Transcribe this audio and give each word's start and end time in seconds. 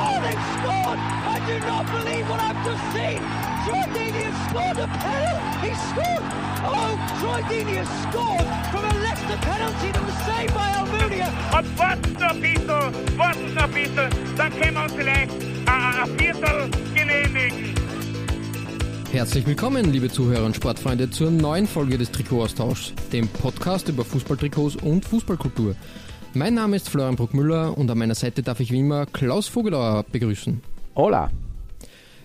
Oh, 0.00 0.16
they've 0.24 0.46
scored! 0.56 0.98
I 0.98 1.36
do 1.46 1.56
not 1.68 1.84
believe 1.92 2.24
what 2.30 2.40
I've 2.40 2.60
just 2.64 2.84
seen! 2.96 3.20
Troy 3.64 3.84
Deeney 3.92 4.24
has 4.24 4.38
scored 4.48 4.78
a 4.80 4.88
penalty! 4.88 5.68
He 5.68 5.72
scored! 5.92 6.24
Oh, 6.64 6.92
Troy 7.20 7.40
Deeney 7.50 7.76
has 7.82 7.90
scored 8.08 8.48
from 8.72 8.84
a 8.88 8.94
Leicester 9.04 9.38
penalty 9.44 9.92
that 9.92 10.04
was 10.08 10.18
saved 10.24 10.54
by 10.54 10.68
Almunia! 10.80 11.28
Und 11.52 11.78
warten 11.78 12.12
noch 12.14 12.30
ein 12.30 12.40
bisschen, 12.40 13.18
warten 13.18 13.54
noch 13.54 13.62
ein 13.64 13.72
bisschen, 13.72 14.10
dann 14.36 14.50
können 14.58 14.74
wir 14.74 14.82
uns 14.84 14.92
vielleicht 14.94 15.32
ein 15.66 16.18
Viertel 16.18 16.70
genehmigen. 16.94 17.74
Herzlich 19.12 19.44
willkommen, 19.44 19.92
liebe 19.92 20.08
Zuhörer 20.08 20.46
und 20.46 20.54
Sportfreunde, 20.54 21.10
zur 21.10 21.30
neuen 21.32 21.66
Folge 21.66 21.98
des 21.98 22.12
Trikotaustauschs, 22.12 22.94
dem 23.12 23.26
Podcast 23.28 23.88
über 23.88 24.04
Fußballtrikots 24.04 24.76
und 24.76 25.04
Fußballkultur. 25.04 25.74
Mein 26.32 26.54
Name 26.54 26.76
ist 26.76 26.88
Florian 26.88 27.16
Bruckmüller 27.16 27.76
und 27.76 27.90
an 27.90 27.98
meiner 27.98 28.14
Seite 28.14 28.44
darf 28.44 28.60
ich 28.60 28.70
wie 28.70 28.78
immer 28.78 29.04
Klaus 29.06 29.48
Vogelauer 29.48 30.04
begrüßen. 30.12 30.62
Hola. 30.94 31.28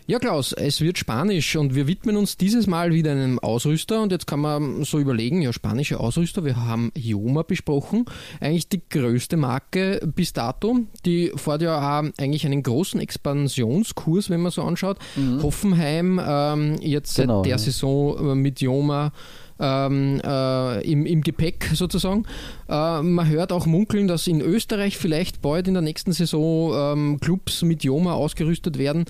Ja, 0.08 0.20
Klaus, 0.20 0.54
es 0.54 0.80
wird 0.82 1.00
Spanisch 1.00 1.56
und 1.56 1.74
wir 1.74 1.88
widmen 1.88 2.16
uns 2.16 2.38
dieses 2.38 2.68
Mal 2.68 2.94
wieder 2.94 3.14
einem 3.14 3.40
Ausrüster 3.40 4.04
und 4.04 4.12
jetzt 4.12 4.28
kann 4.28 4.40
man 4.40 4.84
so 4.84 5.00
überlegen, 5.00 5.42
ja, 5.42 5.52
spanische 5.52 6.00
Ausrüster, 6.00 6.46
wir 6.46 6.58
haben 6.58 6.92
Joma 6.96 7.42
besprochen, 7.42 8.06
eigentlich 8.40 8.70
die 8.70 8.84
größte 8.88 9.38
Marke 9.38 10.00
bis 10.16 10.34
dato, 10.34 10.82
die 11.08 11.32
fährt 11.36 11.64
ja 11.64 11.80
auch 11.80 12.04
eigentlich 12.20 12.46
einen 12.46 12.62
großen 12.62 13.00
Expansionskurs, 13.00 14.30
wenn 14.30 14.42
man 14.42 14.52
so 14.52 14.62
anschaut. 14.62 15.00
Hoffenheim 15.42 16.22
ähm, 16.24 16.76
jetzt 16.80 17.16
Genau, 17.16 17.38
seit 17.38 17.46
der 17.46 17.52
ja. 17.54 17.58
Saison 17.58 18.34
äh, 18.34 18.36
mit 18.36 18.62
Joma 18.62 19.12
ähm, 19.60 20.22
äh, 20.24 20.82
im, 20.90 21.06
im 21.06 21.22
Gepäck 21.22 21.70
sozusagen. 21.74 22.26
Äh, 22.70 23.02
man 23.02 23.28
hört 23.30 23.52
auch 23.52 23.66
munkeln, 23.66 24.08
dass 24.08 24.28
in 24.28 24.42
Österreich 24.42 24.98
vielleicht 24.98 25.42
bald 25.42 25.68
in 25.68 25.74
der 25.74 25.84
nächsten 25.84 26.12
Saison 26.12 26.74
ähm, 26.74 27.20
Clubs 27.20 27.62
mit 27.62 27.84
Joma 27.84 28.14
ausgerüstet 28.14 28.78
werden. 28.78 29.06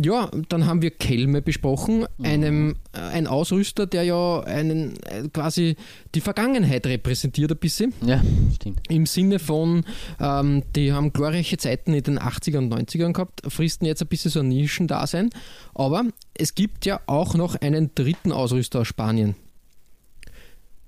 Ja, 0.00 0.30
dann 0.48 0.66
haben 0.66 0.80
wir 0.80 0.90
Kelme 0.92 1.42
besprochen, 1.42 2.06
einem, 2.22 2.76
äh, 2.92 2.98
ein 3.00 3.26
Ausrüster, 3.26 3.86
der 3.86 4.04
ja 4.04 4.40
einen, 4.42 4.94
äh, 5.02 5.28
quasi 5.32 5.74
die 6.14 6.20
Vergangenheit 6.20 6.86
repräsentiert 6.86 7.50
ein 7.50 7.58
bisschen. 7.58 7.92
Ja, 8.06 8.22
stimmt. 8.54 8.80
Im 8.88 9.06
Sinne 9.06 9.40
von, 9.40 9.84
ähm, 10.20 10.62
die 10.76 10.92
haben 10.92 11.12
glorreiche 11.12 11.56
Zeiten 11.56 11.94
in 11.94 12.02
den 12.04 12.18
80er 12.20 12.58
und 12.58 12.68
90ern 12.72 13.12
gehabt, 13.12 13.40
fristen 13.48 13.86
jetzt 13.86 14.00
ein 14.02 14.06
bisschen 14.08 14.30
so 14.30 14.38
ein 14.40 14.48
Nischendasein. 14.48 15.30
Aber 15.74 16.04
es 16.34 16.54
gibt 16.54 16.86
ja 16.86 17.00
auch 17.06 17.34
noch 17.34 17.56
einen 17.56 17.90
dritten 17.94 18.30
Ausrüster 18.30 18.80
aus 18.80 18.86
Spanien. 18.88 19.34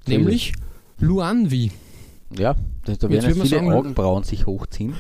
Nämlich 0.06 0.52
Luanvi. 0.98 1.72
Ja, 2.36 2.54
da, 2.84 3.10
werden 3.10 3.32
viele 3.34 3.46
sagen- 3.46 3.72
Augenbrauen 3.72 4.22
sich 4.24 4.46
hochziehen. 4.46 4.94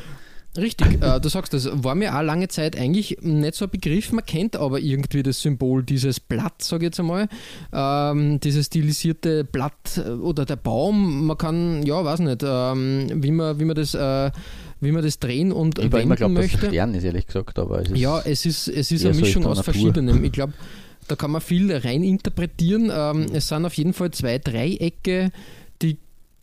Richtig, 0.56 1.00
äh, 1.00 1.20
du 1.20 1.28
sagst 1.28 1.54
das, 1.54 1.68
war 1.72 1.94
mir 1.94 2.16
auch 2.16 2.22
lange 2.22 2.48
Zeit 2.48 2.76
eigentlich 2.76 3.18
nicht 3.20 3.54
so 3.54 3.66
ein 3.66 3.70
Begriff, 3.70 4.10
man 4.10 4.26
kennt 4.26 4.56
aber 4.56 4.80
irgendwie 4.80 5.22
das 5.22 5.40
Symbol, 5.40 5.84
dieses 5.84 6.18
Blatt, 6.18 6.60
sage 6.62 6.84
ich 6.84 6.88
jetzt 6.88 6.98
einmal, 6.98 7.28
ähm, 7.72 8.40
dieses 8.40 8.66
stilisierte 8.66 9.44
Blatt 9.44 9.96
äh, 10.04 10.10
oder 10.10 10.44
der 10.44 10.56
Baum, 10.56 11.26
man 11.26 11.38
kann, 11.38 11.84
ja, 11.84 12.04
weiß 12.04 12.20
nicht, 12.20 12.42
ähm, 12.44 13.22
wie, 13.22 13.30
man, 13.30 13.60
wie, 13.60 13.64
man 13.64 13.76
das, 13.76 13.94
äh, 13.94 14.32
wie 14.80 14.90
man 14.90 15.04
das 15.04 15.20
drehen 15.20 15.52
und 15.52 15.78
Ich 15.78 15.92
wenden 15.92 16.16
immer 16.16 16.40
es 16.40 16.52
möchte. 16.52 16.66
Stern 16.66 16.94
ist, 16.94 17.04
ehrlich 17.04 17.26
gesagt, 17.26 17.56
aber 17.58 17.82
es 17.82 17.90
ist 17.90 17.98
Ja, 17.98 18.20
es 18.20 18.44
ist, 18.44 18.66
es 18.66 18.90
ist 18.90 19.04
eine 19.04 19.14
so 19.14 19.20
Mischung 19.20 19.42
der 19.42 19.52
aus 19.52 19.58
Natur. 19.58 19.72
verschiedenem. 19.72 20.24
Ich 20.24 20.32
glaube, 20.32 20.54
da 21.06 21.14
kann 21.14 21.30
man 21.30 21.40
viel 21.40 21.72
rein 21.76 22.02
interpretieren. 22.02 22.90
Ähm, 22.92 23.26
es 23.32 23.48
sind 23.48 23.64
auf 23.64 23.74
jeden 23.74 23.92
Fall 23.92 24.10
zwei 24.10 24.38
Dreiecke, 24.38 25.30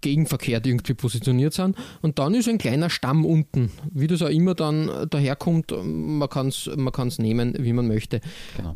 gegenverkehrt 0.07 0.65
irgendwie 0.65 0.93
positioniert 0.93 1.53
sind. 1.53 1.75
Und 2.01 2.19
dann 2.19 2.33
ist 2.33 2.47
ein 2.47 2.57
kleiner 2.57 2.89
Stamm 2.89 3.25
unten. 3.25 3.71
Wie 3.91 4.07
das 4.07 4.21
auch 4.21 4.29
immer 4.29 4.55
dann 4.55 4.89
daherkommt, 5.09 5.73
man 5.83 6.29
kann 6.29 6.47
es 6.47 6.69
man 6.75 6.93
kann's 6.93 7.19
nehmen, 7.19 7.55
wie 7.59 7.73
man 7.73 7.87
möchte. 7.87 8.21
genau. 8.55 8.75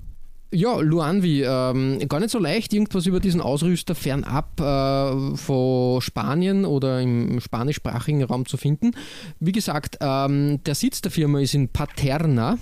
Ja, 0.53 0.81
Luanvi, 0.81 1.43
ähm, 1.45 1.99
gar 2.09 2.19
nicht 2.19 2.31
so 2.31 2.37
leicht, 2.37 2.73
irgendwas 2.73 3.05
über 3.05 3.21
diesen 3.21 3.39
Ausrüster 3.39 3.95
fernab 3.95 4.59
äh, 4.59 5.37
von 5.37 6.01
Spanien 6.01 6.65
oder 6.65 6.99
im 6.99 7.39
spanischsprachigen 7.39 8.21
Raum 8.23 8.45
zu 8.45 8.57
finden. 8.57 8.91
Wie 9.39 9.53
gesagt, 9.53 9.99
ähm, 10.01 10.61
der 10.65 10.75
Sitz 10.75 10.99
der 10.99 11.09
Firma 11.09 11.39
ist 11.39 11.53
in 11.53 11.69
Paterna 11.69 12.57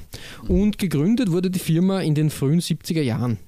und 0.47 0.77
gegründet 0.77 1.31
wurde 1.31 1.49
die 1.49 1.57
Firma 1.57 2.01
in 2.01 2.13
den 2.13 2.29
frühen 2.29 2.59
70er 2.59 3.01
Jahren. 3.01 3.39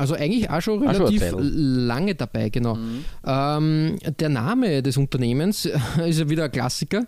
Also 0.00 0.14
eigentlich 0.14 0.48
auch 0.48 0.62
schon 0.62 0.78
Auch 0.88 0.94
schon 0.94 1.02
relativ 1.02 1.22
eine 1.22 1.30
Zeit. 1.32 1.40
lange 1.52 2.14
dabei, 2.14 2.48
genau. 2.48 2.78
Ähm, 3.22 3.98
der 4.18 4.30
Name 4.30 4.82
des 4.82 4.96
Unternehmens 4.96 5.66
ist 6.06 6.18
ja 6.18 6.30
wieder 6.30 6.44
ein 6.44 6.52
Klassiker, 6.52 7.04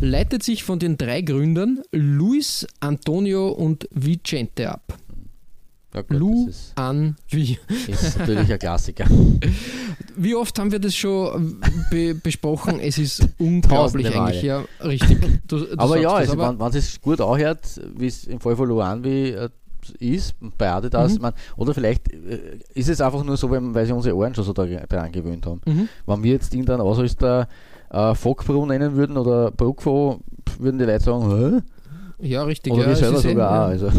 leitet 0.00 0.44
sich 0.44 0.62
von 0.62 0.78
den 0.78 0.96
drei 0.96 1.22
Gründern 1.22 1.82
Luis, 1.90 2.64
Antonio 2.78 3.48
und 3.48 3.88
Vicente 3.90 4.70
ab. 4.70 4.96
Ja, 5.92 6.02
gut, 6.02 6.18
Lu 6.18 6.46
das 6.46 6.72
an 6.76 7.16
wie. 7.30 7.58
ist, 7.68 7.88
ist 7.88 8.18
natürlich 8.18 8.52
ein 8.52 8.58
Klassiker. 8.60 9.06
Wie 10.18 10.34
oft 10.34 10.58
haben 10.58 10.72
wir 10.72 10.78
das 10.78 10.94
schon 10.94 11.58
be 11.90 12.14
besprochen? 12.14 12.80
Es 12.80 12.96
ist 12.96 13.26
unglaublich 13.38 14.14
eigentlich, 14.14 14.42
ja, 14.42 14.64
richtig. 14.82 15.18
Du, 15.46 15.58
du 15.58 15.78
aber 15.78 15.98
ja, 15.98 16.10
also, 16.10 16.32
aber, 16.32 16.58
wenn, 16.58 16.78
es 16.78 17.00
gut 17.00 17.20
anhört, 17.20 17.80
wie 17.96 18.06
es 18.06 18.24
im 18.24 18.40
Fall 18.40 18.56
von 18.56 18.68
Luanvi 18.68 19.30
äh, 19.30 19.50
ist, 19.98 20.34
bei 20.58 20.70
Adidas, 20.70 21.14
Mhm. 21.16 21.22
man, 21.22 21.32
oder 21.56 21.74
vielleicht 21.74 22.12
äh, 22.12 22.58
ist 22.74 22.88
es 22.88 23.00
einfach 23.00 23.24
nur 23.24 23.36
so, 23.36 23.50
weil, 23.50 23.86
sie 23.86 23.92
unsere 23.92 24.16
Ohren 24.16 24.34
schon 24.34 24.44
so 24.44 24.52
da- 24.52 24.66
daran 24.66 25.12
gewöhnt 25.12 25.46
haben. 25.46 25.60
Mhm. 25.66 25.88
Wenn 26.06 26.22
wir 26.22 26.32
jetzt 26.32 26.52
irgendeinen 26.52 26.80
Ausrüster 26.80 27.48
äh, 27.90 28.14
Fockbro 28.14 28.66
nennen 28.66 28.96
würden 28.96 29.16
oder 29.16 29.50
Bruckfo, 29.50 30.20
würden 30.58 30.78
die 30.78 30.84
Leute 30.84 31.04
sagen, 31.04 31.30
Hä? 31.30 31.60
Ja, 32.18 32.44
richtig. 32.44 32.72
oder 32.72 32.82
ja, 32.82 32.88
wir 32.88 32.96
selber 32.96 33.20
sogar 33.20 33.50
auch. 33.50 33.68
Also. 33.68 33.90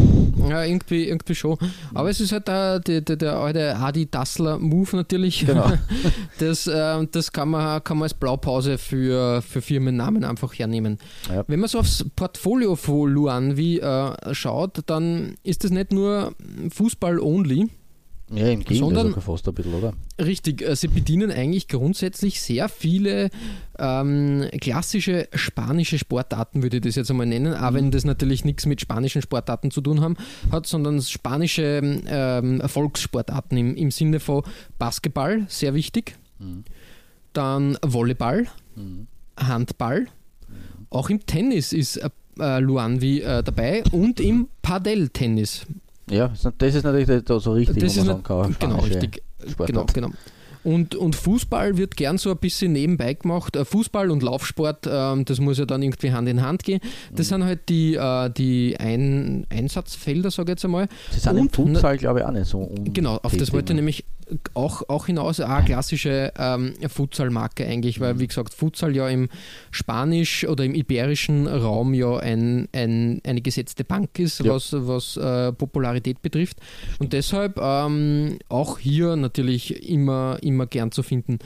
Ja, 0.48 0.64
irgendwie, 0.64 1.08
irgendwie 1.08 1.34
schon. 1.34 1.56
Aber 1.94 2.10
es 2.10 2.20
ist 2.20 2.32
halt 2.32 2.48
der, 2.48 2.80
der, 2.80 3.00
der, 3.00 3.16
der 3.16 3.36
alte 3.36 3.76
Adi 3.76 4.10
Dassler 4.10 4.58
Move 4.58 4.96
natürlich. 4.96 5.46
Genau. 5.46 5.72
Das, 6.38 6.66
äh, 6.68 7.06
das 7.10 7.32
kann, 7.32 7.48
man, 7.48 7.82
kann 7.82 7.98
man 7.98 8.04
als 8.04 8.14
Blaupause 8.14 8.78
für, 8.78 9.42
für 9.42 9.60
Firmennamen 9.60 10.24
einfach 10.24 10.56
hernehmen. 10.56 10.98
Ja. 11.28 11.42
Wenn 11.48 11.58
man 11.58 11.68
so 11.68 11.80
aufs 11.80 12.04
Portfolio 12.14 12.76
von 12.76 13.10
Luanvi 13.10 13.78
äh, 13.78 14.34
schaut, 14.34 14.82
dann 14.86 15.34
ist 15.42 15.64
das 15.64 15.72
nicht 15.72 15.92
nur 15.92 16.32
Fußball 16.70 17.18
only. 17.18 17.68
Ja, 18.30 18.48
im 18.48 18.60
Gegenteil 18.60 18.76
Sondern- 18.76 19.08
sogar 19.08 19.22
fast 19.22 19.48
ein 19.48 19.54
bisschen, 19.54 19.74
oder? 19.74 19.94
Richtig, 20.20 20.60
äh, 20.62 20.76
sie 20.76 20.88
bedienen 20.88 21.30
eigentlich 21.30 21.66
grundsätzlich 21.68 22.40
sehr 22.42 22.68
viele 22.68 23.30
ähm, 23.78 24.46
klassische 24.60 25.28
spanische 25.32 25.98
Sportarten, 25.98 26.62
würde 26.62 26.76
ich 26.76 26.82
das 26.82 26.96
jetzt 26.96 27.10
einmal 27.10 27.26
nennen, 27.26 27.54
auch 27.54 27.72
wenn 27.72 27.90
das 27.90 28.04
natürlich 28.04 28.44
nichts 28.44 28.66
mit 28.66 28.80
spanischen 28.80 29.22
Sportarten 29.22 29.70
zu 29.70 29.80
tun 29.80 30.00
haben 30.02 30.16
hat, 30.52 30.66
sondern 30.66 31.00
spanische 31.00 31.80
ähm, 32.06 32.60
Volkssportarten 32.66 33.56
im, 33.56 33.76
im 33.76 33.90
Sinne 33.90 34.20
von 34.20 34.42
Basketball, 34.78 35.46
sehr 35.48 35.72
wichtig, 35.74 36.16
dann 37.32 37.78
Volleyball, 37.82 38.46
Handball, 39.38 40.06
auch 40.90 41.10
im 41.10 41.24
Tennis 41.26 41.72
ist 41.72 41.96
äh, 41.96 42.10
äh, 42.38 42.60
Luanvi 42.60 43.20
äh, 43.20 43.42
dabei 43.42 43.82
und 43.92 44.20
im 44.20 44.48
Padel-Tennis. 44.62 45.66
Ja, 46.10 46.28
das 46.58 46.74
ist 46.74 46.84
natürlich 46.84 47.24
da 47.24 47.40
so 47.40 47.52
richtig, 47.52 47.78
Das 47.78 47.96
wo 47.96 48.00
ist 48.00 48.06
sagen 48.06 48.22
kann. 48.22 48.56
genau, 48.58 48.78
richtig. 48.80 49.22
Sportart. 49.48 49.94
Genau, 49.94 50.06
genau. 50.08 50.16
Und, 50.64 50.96
und 50.96 51.14
Fußball 51.14 51.76
wird 51.78 51.96
gern 51.96 52.18
so 52.18 52.30
ein 52.30 52.36
bisschen 52.36 52.72
nebenbei 52.72 53.14
gemacht. 53.14 53.54
Äh, 53.54 53.64
Fußball 53.64 54.10
und 54.10 54.22
Laufsport, 54.22 54.88
ähm, 54.90 55.24
das 55.24 55.38
muss 55.40 55.56
ja 55.58 55.64
dann 55.64 55.82
irgendwie 55.82 56.12
Hand 56.12 56.28
in 56.28 56.42
Hand 56.42 56.64
gehen. 56.64 56.80
Das 57.14 57.28
sind 57.28 57.44
halt 57.44 57.68
die, 57.68 57.94
äh, 57.94 58.28
die 58.30 58.76
Ein 58.78 59.46
Einsatzfelder, 59.50 60.30
sage 60.30 60.50
ich 60.50 60.56
jetzt 60.56 60.64
einmal. 60.64 60.88
Sie 61.12 61.20
sind 61.20 61.36
im 61.36 61.42
Und- 61.42 61.54
Futsal, 61.54 61.96
glaube 61.96 62.20
ich, 62.20 62.24
auch 62.26 62.32
nicht 62.32 62.46
so 62.46 62.58
un 62.58 62.92
Genau, 62.92 63.18
auf 63.22 63.36
das 63.36 63.52
wollte 63.52 63.72
ich 63.72 63.76
ne? 63.76 63.82
nämlich 63.82 64.04
auch, 64.54 64.82
auch 64.88 65.06
hinaus, 65.06 65.40
eine 65.40 65.64
klassische 65.64 66.32
ähm, 66.38 66.74
Futsal-Marke 66.88 67.66
eigentlich, 67.66 68.00
weil 68.00 68.18
wie 68.20 68.26
gesagt, 68.26 68.54
Futsal 68.54 68.94
ja 68.94 69.08
im 69.08 69.28
spanisch 69.70 70.46
oder 70.46 70.64
im 70.64 70.74
iberischen 70.74 71.46
Raum 71.46 71.94
ja 71.94 72.16
ein, 72.18 72.68
ein, 72.72 73.20
eine 73.24 73.40
gesetzte 73.40 73.84
Bank 73.84 74.18
ist, 74.18 74.40
Ja. 74.40 74.52
was, 74.54 74.72
was 74.72 75.16
äh, 75.16 75.52
Popularität 75.52 76.22
betrifft. 76.22 76.58
Und 76.98 77.12
deshalb 77.12 77.58
ähm, 77.60 78.38
auch 78.48 78.78
hier 78.78 79.16
natürlich 79.16 79.88
immer, 79.88 80.38
immer 80.42 80.66
gern 80.66 80.92
zu 80.92 81.02
finden. 81.02 81.38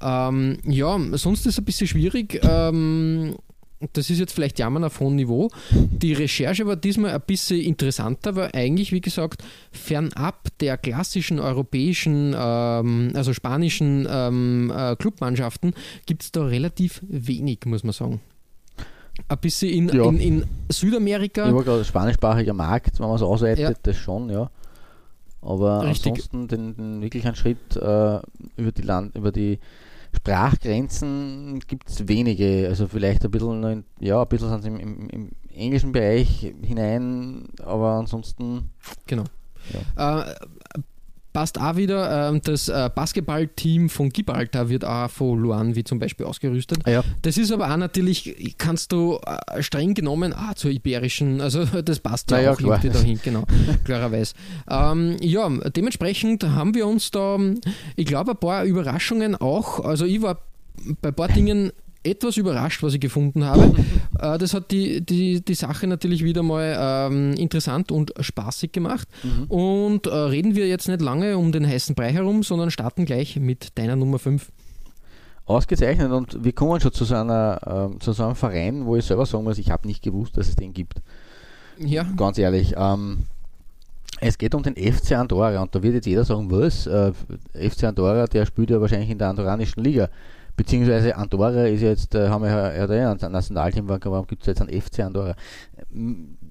Ähm, 0.00 0.58
ja, 0.64 0.96
sonst 1.12 1.40
ist 1.40 1.54
es 1.54 1.58
ein 1.58 1.64
bisschen 1.64 1.88
schwierig. 1.88 2.40
Ähm, 2.42 3.34
das 3.92 4.10
ist 4.10 4.18
jetzt 4.18 4.32
vielleicht 4.32 4.58
Jammern 4.58 4.84
auf 4.84 4.98
hohem 5.00 5.14
Niveau. 5.16 5.50
Die 5.70 6.12
Recherche 6.12 6.66
war 6.66 6.76
diesmal 6.76 7.12
ein 7.12 7.20
bisschen 7.26 7.60
interessanter, 7.60 8.34
weil 8.34 8.50
eigentlich, 8.52 8.92
wie 8.92 9.00
gesagt, 9.00 9.42
fernab 9.70 10.48
der 10.60 10.76
klassischen 10.76 11.38
europäischen, 11.38 12.34
ähm, 12.36 13.12
also 13.14 13.32
spanischen 13.32 14.06
ähm, 14.10 14.72
äh, 14.74 14.96
Clubmannschaften, 14.96 15.74
gibt 16.06 16.22
es 16.24 16.32
da 16.32 16.44
relativ 16.44 17.02
wenig, 17.08 17.60
muss 17.66 17.84
man 17.84 17.92
sagen. 17.92 18.20
Ein 19.28 19.38
bisschen 19.38 19.70
in, 19.70 19.88
Ja. 19.88 20.04
in, 20.08 20.20
in 20.20 20.44
Südamerika. 20.70 21.46
Ich 21.48 21.54
war 21.54 21.64
gerade 21.64 21.84
spanischsprachiger 21.84 22.54
Markt, 22.54 22.98
wenn 23.00 23.06
man 23.06 23.16
es 23.16 23.22
ausweitet, 23.22 23.58
Ja. 23.58 23.72
das 23.82 23.96
schon, 23.96 24.30
ja. 24.30 24.50
Aber 25.40 25.84
Richtig. 25.84 26.12
ansonsten 26.12 26.48
den, 26.48 26.76
den 26.76 27.00
wirklich 27.00 27.24
einen 27.26 27.36
Schritt 27.36 27.76
äh, 27.76 28.18
über 28.56 28.72
die 28.74 28.82
Land, 28.82 29.14
über 29.16 29.30
die 29.30 29.58
Sprachgrenzen 30.18 31.60
gibt 31.66 31.88
es 31.88 32.06
wenige. 32.08 32.66
Also 32.68 32.86
vielleicht 32.86 33.24
ein 33.24 33.30
bisschen, 33.30 33.84
ja, 34.00 34.20
ein 34.22 34.28
bisschen 34.28 34.48
sind 34.48 34.62
sie 34.62 34.68
im, 34.68 34.78
im, 34.78 35.08
im 35.10 35.30
englischen 35.54 35.92
Bereich 35.92 36.52
hinein, 36.62 37.48
aber 37.62 37.92
ansonsten 37.92 38.70
Genau. 39.06 39.24
Äh, 39.96 40.34
passt 41.38 41.60
auch 41.60 41.76
wieder, 41.76 42.30
ähm, 42.30 42.40
das 42.42 42.68
äh, 42.68 42.90
Basketballteam 42.92 43.88
von 43.90 44.08
Gibraltar 44.08 44.68
wird 44.68 44.84
auch 44.84 45.08
von 45.08 45.38
Luan 45.38 45.76
wie 45.76 45.84
zum 45.84 46.00
Beispiel 46.00 46.26
ausgerüstet. 46.26 46.80
ja. 46.88 47.04
Das 47.22 47.38
ist 47.38 47.52
aber 47.52 47.72
auch 47.72 47.76
natürlich, 47.76 48.56
kannst 48.58 48.90
du 48.90 49.20
äh, 49.24 49.62
streng 49.62 49.94
genommen 49.94 50.32
ah, 50.32 50.56
zur 50.56 50.72
iberischen, 50.72 51.40
also 51.40 51.64
das 51.84 52.00
passt 52.00 52.32
ja 52.32 52.40
ja, 52.40 52.52
auch 52.52 52.56
klar. 52.56 52.82
irgendwie 52.82 52.98
dahin, 52.98 53.20
genau, 53.22 53.44
klarerweise. 53.84 54.34
Ähm, 54.68 55.16
ja, 55.20 55.48
dementsprechend 55.48 56.42
haben 56.42 56.74
wir 56.74 56.88
uns 56.88 57.12
da, 57.12 57.38
ich 57.94 58.06
glaube, 58.06 58.32
ein 58.32 58.38
paar 58.38 58.64
Überraschungen 58.64 59.36
auch, 59.36 59.84
also 59.84 60.06
ich 60.06 60.20
war 60.20 60.40
bei 61.00 61.10
ein 61.10 61.14
paar 61.14 61.28
Dingen 61.28 61.70
etwas 62.10 62.36
überrascht, 62.36 62.82
was 62.82 62.94
ich 62.94 63.00
gefunden 63.00 63.44
habe. 63.44 63.74
äh, 64.18 64.38
das 64.38 64.54
hat 64.54 64.70
die, 64.70 65.00
die, 65.00 65.40
die 65.44 65.54
Sache 65.54 65.86
natürlich 65.86 66.24
wieder 66.24 66.42
mal 66.42 66.76
ähm, 66.78 67.34
interessant 67.34 67.92
und 67.92 68.12
spaßig 68.18 68.72
gemacht. 68.72 69.08
Und 69.48 70.06
äh, 70.06 70.14
reden 70.14 70.54
wir 70.54 70.66
jetzt 70.68 70.88
nicht 70.88 71.00
lange 71.00 71.36
um 71.38 71.52
den 71.52 71.66
heißen 71.66 71.94
Brei 71.94 72.12
herum, 72.12 72.42
sondern 72.42 72.70
starten 72.70 73.04
gleich 73.04 73.36
mit 73.36 73.78
deiner 73.78 73.96
Nummer 73.96 74.18
5. 74.18 74.50
Ausgezeichnet 75.46 76.12
und 76.12 76.44
wir 76.44 76.52
kommen 76.52 76.78
schon 76.78 76.92
zu 76.92 77.06
so, 77.06 77.14
einer, 77.14 77.58
ähm, 77.66 78.00
zu 78.00 78.12
so 78.12 78.22
einem 78.22 78.34
Verein, 78.34 78.84
wo 78.84 78.96
ich 78.96 79.06
selber 79.06 79.24
sagen 79.24 79.44
muss, 79.44 79.56
ich 79.56 79.70
habe 79.70 79.86
nicht 79.86 80.02
gewusst, 80.02 80.36
dass 80.36 80.48
es 80.48 80.56
den 80.56 80.74
gibt. 80.74 81.00
Ja, 81.78 82.02
Ganz 82.02 82.36
ehrlich. 82.36 82.74
Ähm, 82.76 83.24
es 84.20 84.36
geht 84.36 84.54
um 84.54 84.62
den 84.62 84.74
FC 84.76 85.12
Andorra 85.12 85.60
und 85.62 85.74
da 85.74 85.82
wird 85.82 85.94
jetzt 85.94 86.06
jeder 86.06 86.24
sagen, 86.24 86.50
was? 86.50 86.86
Äh, 86.86 87.12
FC 87.54 87.84
Andorra, 87.84 88.26
der 88.26 88.46
spielt 88.46 88.70
ja 88.70 88.80
wahrscheinlich 88.80 89.10
in 89.10 89.18
der 89.18 89.28
andorranischen 89.28 89.82
Liga. 89.82 90.10
Beziehungsweise 90.58 91.14
Andorra 91.16 91.66
ist 91.66 91.82
jetzt, 91.82 92.16
äh, 92.16 92.28
haben 92.28 92.42
wir 92.42 92.50
ja, 92.50 92.92
ja 92.92 93.12
ein 93.12 93.32
Nationalteam, 93.32 93.88
warum 93.88 94.26
gibt 94.26 94.42
es 94.42 94.48
jetzt 94.48 94.60
einen 94.60 94.78
FC 94.82 95.00
Andorra? 95.04 95.36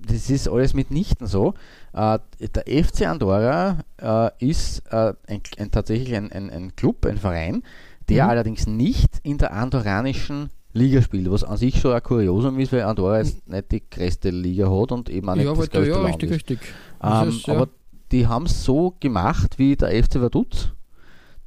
Das 0.08 0.30
ist 0.30 0.48
alles 0.48 0.74
mitnichten 0.74 1.28
so. 1.28 1.54
Äh, 1.92 2.20
der 2.40 2.84
FC 2.86 3.06
Andorra 3.06 3.80
äh, 4.02 4.30
ist 4.40 4.82
ein, 4.94 5.16
ein, 5.58 5.72
tatsächlich 5.72 6.16
ein, 6.16 6.32
ein, 6.32 6.50
ein 6.50 6.76
Club, 6.78 7.06
ein 7.06 7.18
Verein, 7.18 7.64
der 8.08 8.24
Mhm. 8.24 8.30
allerdings 8.30 8.66
nicht 8.66 9.20
in 9.24 9.38
der 9.40 9.52
andorranischen 9.52 10.52
Liga 10.72 11.02
spielt, 11.02 11.30
was 11.30 11.44
an 11.44 11.58
sich 11.58 11.78
schon 11.82 11.92
ein 11.92 12.02
Kuriosum 12.02 12.58
ist, 12.60 12.72
weil 12.72 12.84
Andorra 12.84 13.18
jetzt 13.18 13.50
nicht 13.50 13.72
die 13.74 13.84
größte 13.90 14.30
Liga 14.30 14.70
hat 14.72 14.94
und 14.94 15.10
eben 15.10 15.28
auch 15.30 15.36
nicht 15.36 15.44
ja, 15.46 15.54
das 15.54 15.70
größte 15.70 15.90
ja 15.90 16.02
Land 16.02 16.24
richtig, 16.24 16.30
ist. 16.30 16.36
richtig. 16.36 16.60
Ähm, 17.04 17.28
ist, 17.28 17.46
ja. 17.46 17.56
Aber 17.56 17.68
die 18.14 18.26
haben 18.26 18.46
es 18.46 18.64
so 18.64 18.96
gemacht 19.02 19.60
wie 19.60 19.76
der 19.76 19.90
FC 20.02 20.22
Vaduz, 20.22 20.72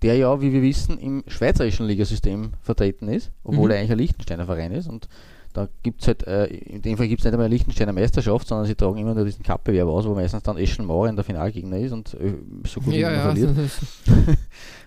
der 0.02 0.16
ja, 0.16 0.40
wie 0.40 0.52
wir 0.52 0.62
wissen, 0.62 0.98
im 0.98 1.22
schweizerischen 1.26 1.86
Ligasystem 1.86 2.52
vertreten 2.62 3.08
ist, 3.08 3.30
obwohl 3.44 3.66
Mhm. 3.66 3.70
er 3.72 3.78
eigentlich 3.78 3.92
ein 3.92 3.98
Liechtensteiner 3.98 4.46
Verein 4.46 4.72
ist. 4.72 4.88
Und 4.88 5.08
da 5.52 5.68
gibt 5.82 6.00
es 6.02 6.06
halt, 6.06 6.26
äh, 6.26 6.46
in 6.46 6.80
dem 6.82 6.96
Fall 6.96 7.08
gibt 7.08 7.20
es 7.20 7.24
nicht 7.24 7.32
einmal 7.34 7.46
eine 7.46 7.54
Liechtensteiner 7.54 7.92
Meisterschaft, 7.92 8.46
sondern 8.46 8.66
sie 8.66 8.74
tragen 8.76 8.98
immer 8.98 9.14
nur 9.14 9.24
diesen 9.24 9.42
Cup-Bewerb 9.42 9.88
aus, 9.88 10.06
wo 10.06 10.14
meistens 10.14 10.42
dann 10.44 10.56
Eschen 10.56 10.86
Mauer 10.86 11.08
in 11.08 11.16
der 11.16 11.24
Finalgegner 11.24 11.76
ist 11.78 11.92
und 11.92 12.14
äh, 12.14 12.34
so 12.66 12.80
gut 12.80 12.92
wie 12.94 13.00
immer 13.00 13.12
ja, 13.12 13.20
verliert. 13.22 13.50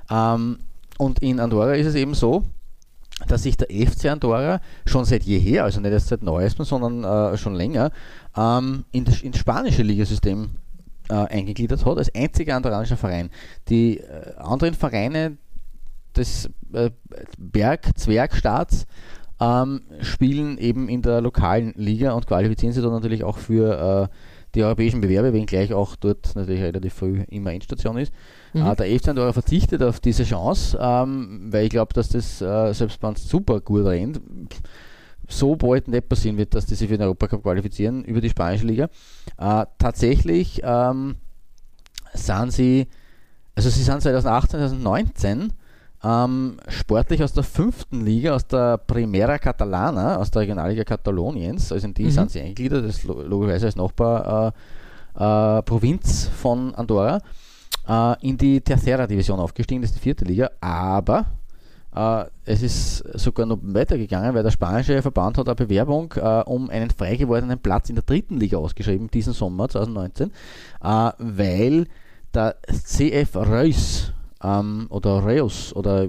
Ähm, 0.10 0.58
und 0.98 1.20
in 1.20 1.40
Andorra 1.40 1.74
ist 1.76 1.88
es 1.88 1.96
eben 1.96 2.14
so, 2.14 2.44
dass 3.28 3.44
sich 3.44 3.56
der 3.58 3.68
FC 3.70 4.06
Andorra 4.12 4.60
schon 4.86 5.06
seit 5.06 5.24
jeher, 5.24 5.64
also 5.64 5.80
nicht 5.80 5.92
erst 5.92 6.08
seit 6.10 6.24
neuestem, 6.24 6.66
sondern 6.66 7.04
äh, 7.34 7.38
schon 7.38 7.56
länger, 7.56 7.92
ähm, 8.36 8.84
in 8.92 9.06
das, 9.06 9.22
ins 9.22 9.38
spanische 9.38 9.82
Ligasystem 9.84 10.50
äh, 11.10 11.14
eingegliedert 11.14 11.86
hat, 11.86 11.98
als 11.98 12.14
einziger 12.14 12.56
andorranischer 12.56 12.98
Verein. 12.98 13.30
Die 13.70 14.00
äh, 14.00 14.36
anderen 14.38 14.74
Vereine 14.74 15.38
des 16.16 16.50
äh, 16.74 16.92
Berg-Zwergstaats 17.38 18.86
ähm, 19.40 19.82
spielen 20.02 20.58
eben 20.58 20.90
in 20.90 21.02
der 21.02 21.22
lokalen 21.22 21.74
Liga 21.76 22.14
und 22.14 22.28
qualifizieren 22.28 22.74
sich 22.74 22.84
dann 22.84 22.94
natürlich 22.94 23.24
auch 23.24 23.38
für 23.38 24.10
äh, 24.10 24.16
die 24.56 24.64
europäischen 24.64 25.02
Bewerbe, 25.02 25.34
wenngleich 25.34 25.74
auch 25.74 25.96
dort 25.96 26.36
natürlich 26.36 26.62
relativ 26.62 26.94
früh 26.94 27.24
immer 27.30 27.52
Endstation 27.52 27.98
ist. 27.98 28.14
Mhm. 28.54 28.68
Äh, 28.68 28.76
der 28.76 29.00
FC 29.00 29.08
Andorra 29.10 29.34
verzichtet 29.34 29.82
auf 29.82 30.00
diese 30.00 30.24
Chance, 30.24 30.78
ähm, 30.80 31.48
weil 31.52 31.66
ich 31.66 31.72
glaube, 31.72 31.94
dass 31.94 32.10
das, 32.10 32.42
äh, 32.42 32.74
selbst 32.74 33.02
wenn 33.02 33.14
es 33.14 33.28
super 33.28 33.62
gut 33.62 33.86
rennt, 33.86 34.22
so 35.28 35.56
bald 35.56 35.88
nicht 35.88 36.10
passieren 36.10 36.38
wird, 36.38 36.54
dass 36.54 36.66
die 36.66 36.76
sich 36.76 36.88
für 36.90 36.98
den 36.98 37.04
Europacup 37.06 37.42
qualifizieren 37.44 38.04
über 38.04 38.22
die 38.22 38.30
spanische 38.30 38.66
Liga. 38.68 38.90
Äh, 39.38 39.66
tatsächlich 39.78 40.62
ähm, 40.64 41.16
sind 42.14 42.52
sie, 42.52 42.88
also 43.56 43.70
sie 43.70 43.84
sind 43.84 44.02
2018, 44.02 44.60
2019 44.60 45.54
ähm, 46.04 46.58
sportlich 46.68 47.24
aus 47.24 47.32
der 47.34 47.44
fünften 47.44 48.02
Liga, 48.06 48.36
aus 48.36 48.46
der 48.46 48.78
Primera 48.78 49.38
Catalana, 49.38 50.18
aus 50.18 50.30
der 50.32 50.42
Regionalliga 50.42 50.84
Kataloniens, 50.84 51.72
also 51.72 51.88
in 51.88 51.94
die 51.94 52.04
Mhm. 52.06 52.12
sind 52.12 52.32
sie 52.32 52.42
eingegliedert, 52.42 52.84
das 52.86 52.98
ist 52.98 53.04
lo- 53.06 53.22
logischerweise 53.22 53.68
als 53.68 53.76
Nachbar 53.78 54.54
äh, 55.18 55.58
äh, 55.60 55.62
Provinz 55.64 56.28
von 56.28 56.76
Andorra, 56.76 57.20
äh, 57.88 58.28
in 58.28 58.38
die 58.38 58.60
Tercera 58.60 59.08
Division 59.08 59.40
aufgestiegen, 59.40 59.82
das 59.82 59.92
ist 59.92 59.96
die 59.98 60.02
vierte 60.04 60.26
Liga, 60.26 60.50
aber 60.60 61.26
äh, 61.96 62.26
es 62.46 62.62
ist 62.62 62.98
sogar 63.20 63.46
noch 63.46 63.60
weitergegangen, 63.62 64.34
weil 64.34 64.44
der 64.44 64.52
spanische 64.52 65.02
Verband 65.02 65.38
hat 65.38 65.48
eine 65.48 65.56
Bewerbung 65.56 66.14
äh, 66.16 66.44
um 66.46 66.70
einen 66.70 66.90
frei 66.90 67.16
gewordenen 67.16 67.60
Platz 67.60 67.90
in 67.90 67.96
der 67.96 68.04
dritten 68.04 68.38
Liga 68.38 68.58
ausgeschrieben, 68.58 69.10
diesen 69.10 69.34
Sommer 69.34 69.70
2019, 69.70 70.32
äh, 70.84 71.12
weil 71.18 71.88
der 72.34 72.58
CF 72.72 73.36
Reus 73.36 74.12
ähm, 74.44 74.88
oder 74.90 75.20
Reus 75.20 75.74
oder 75.76 76.08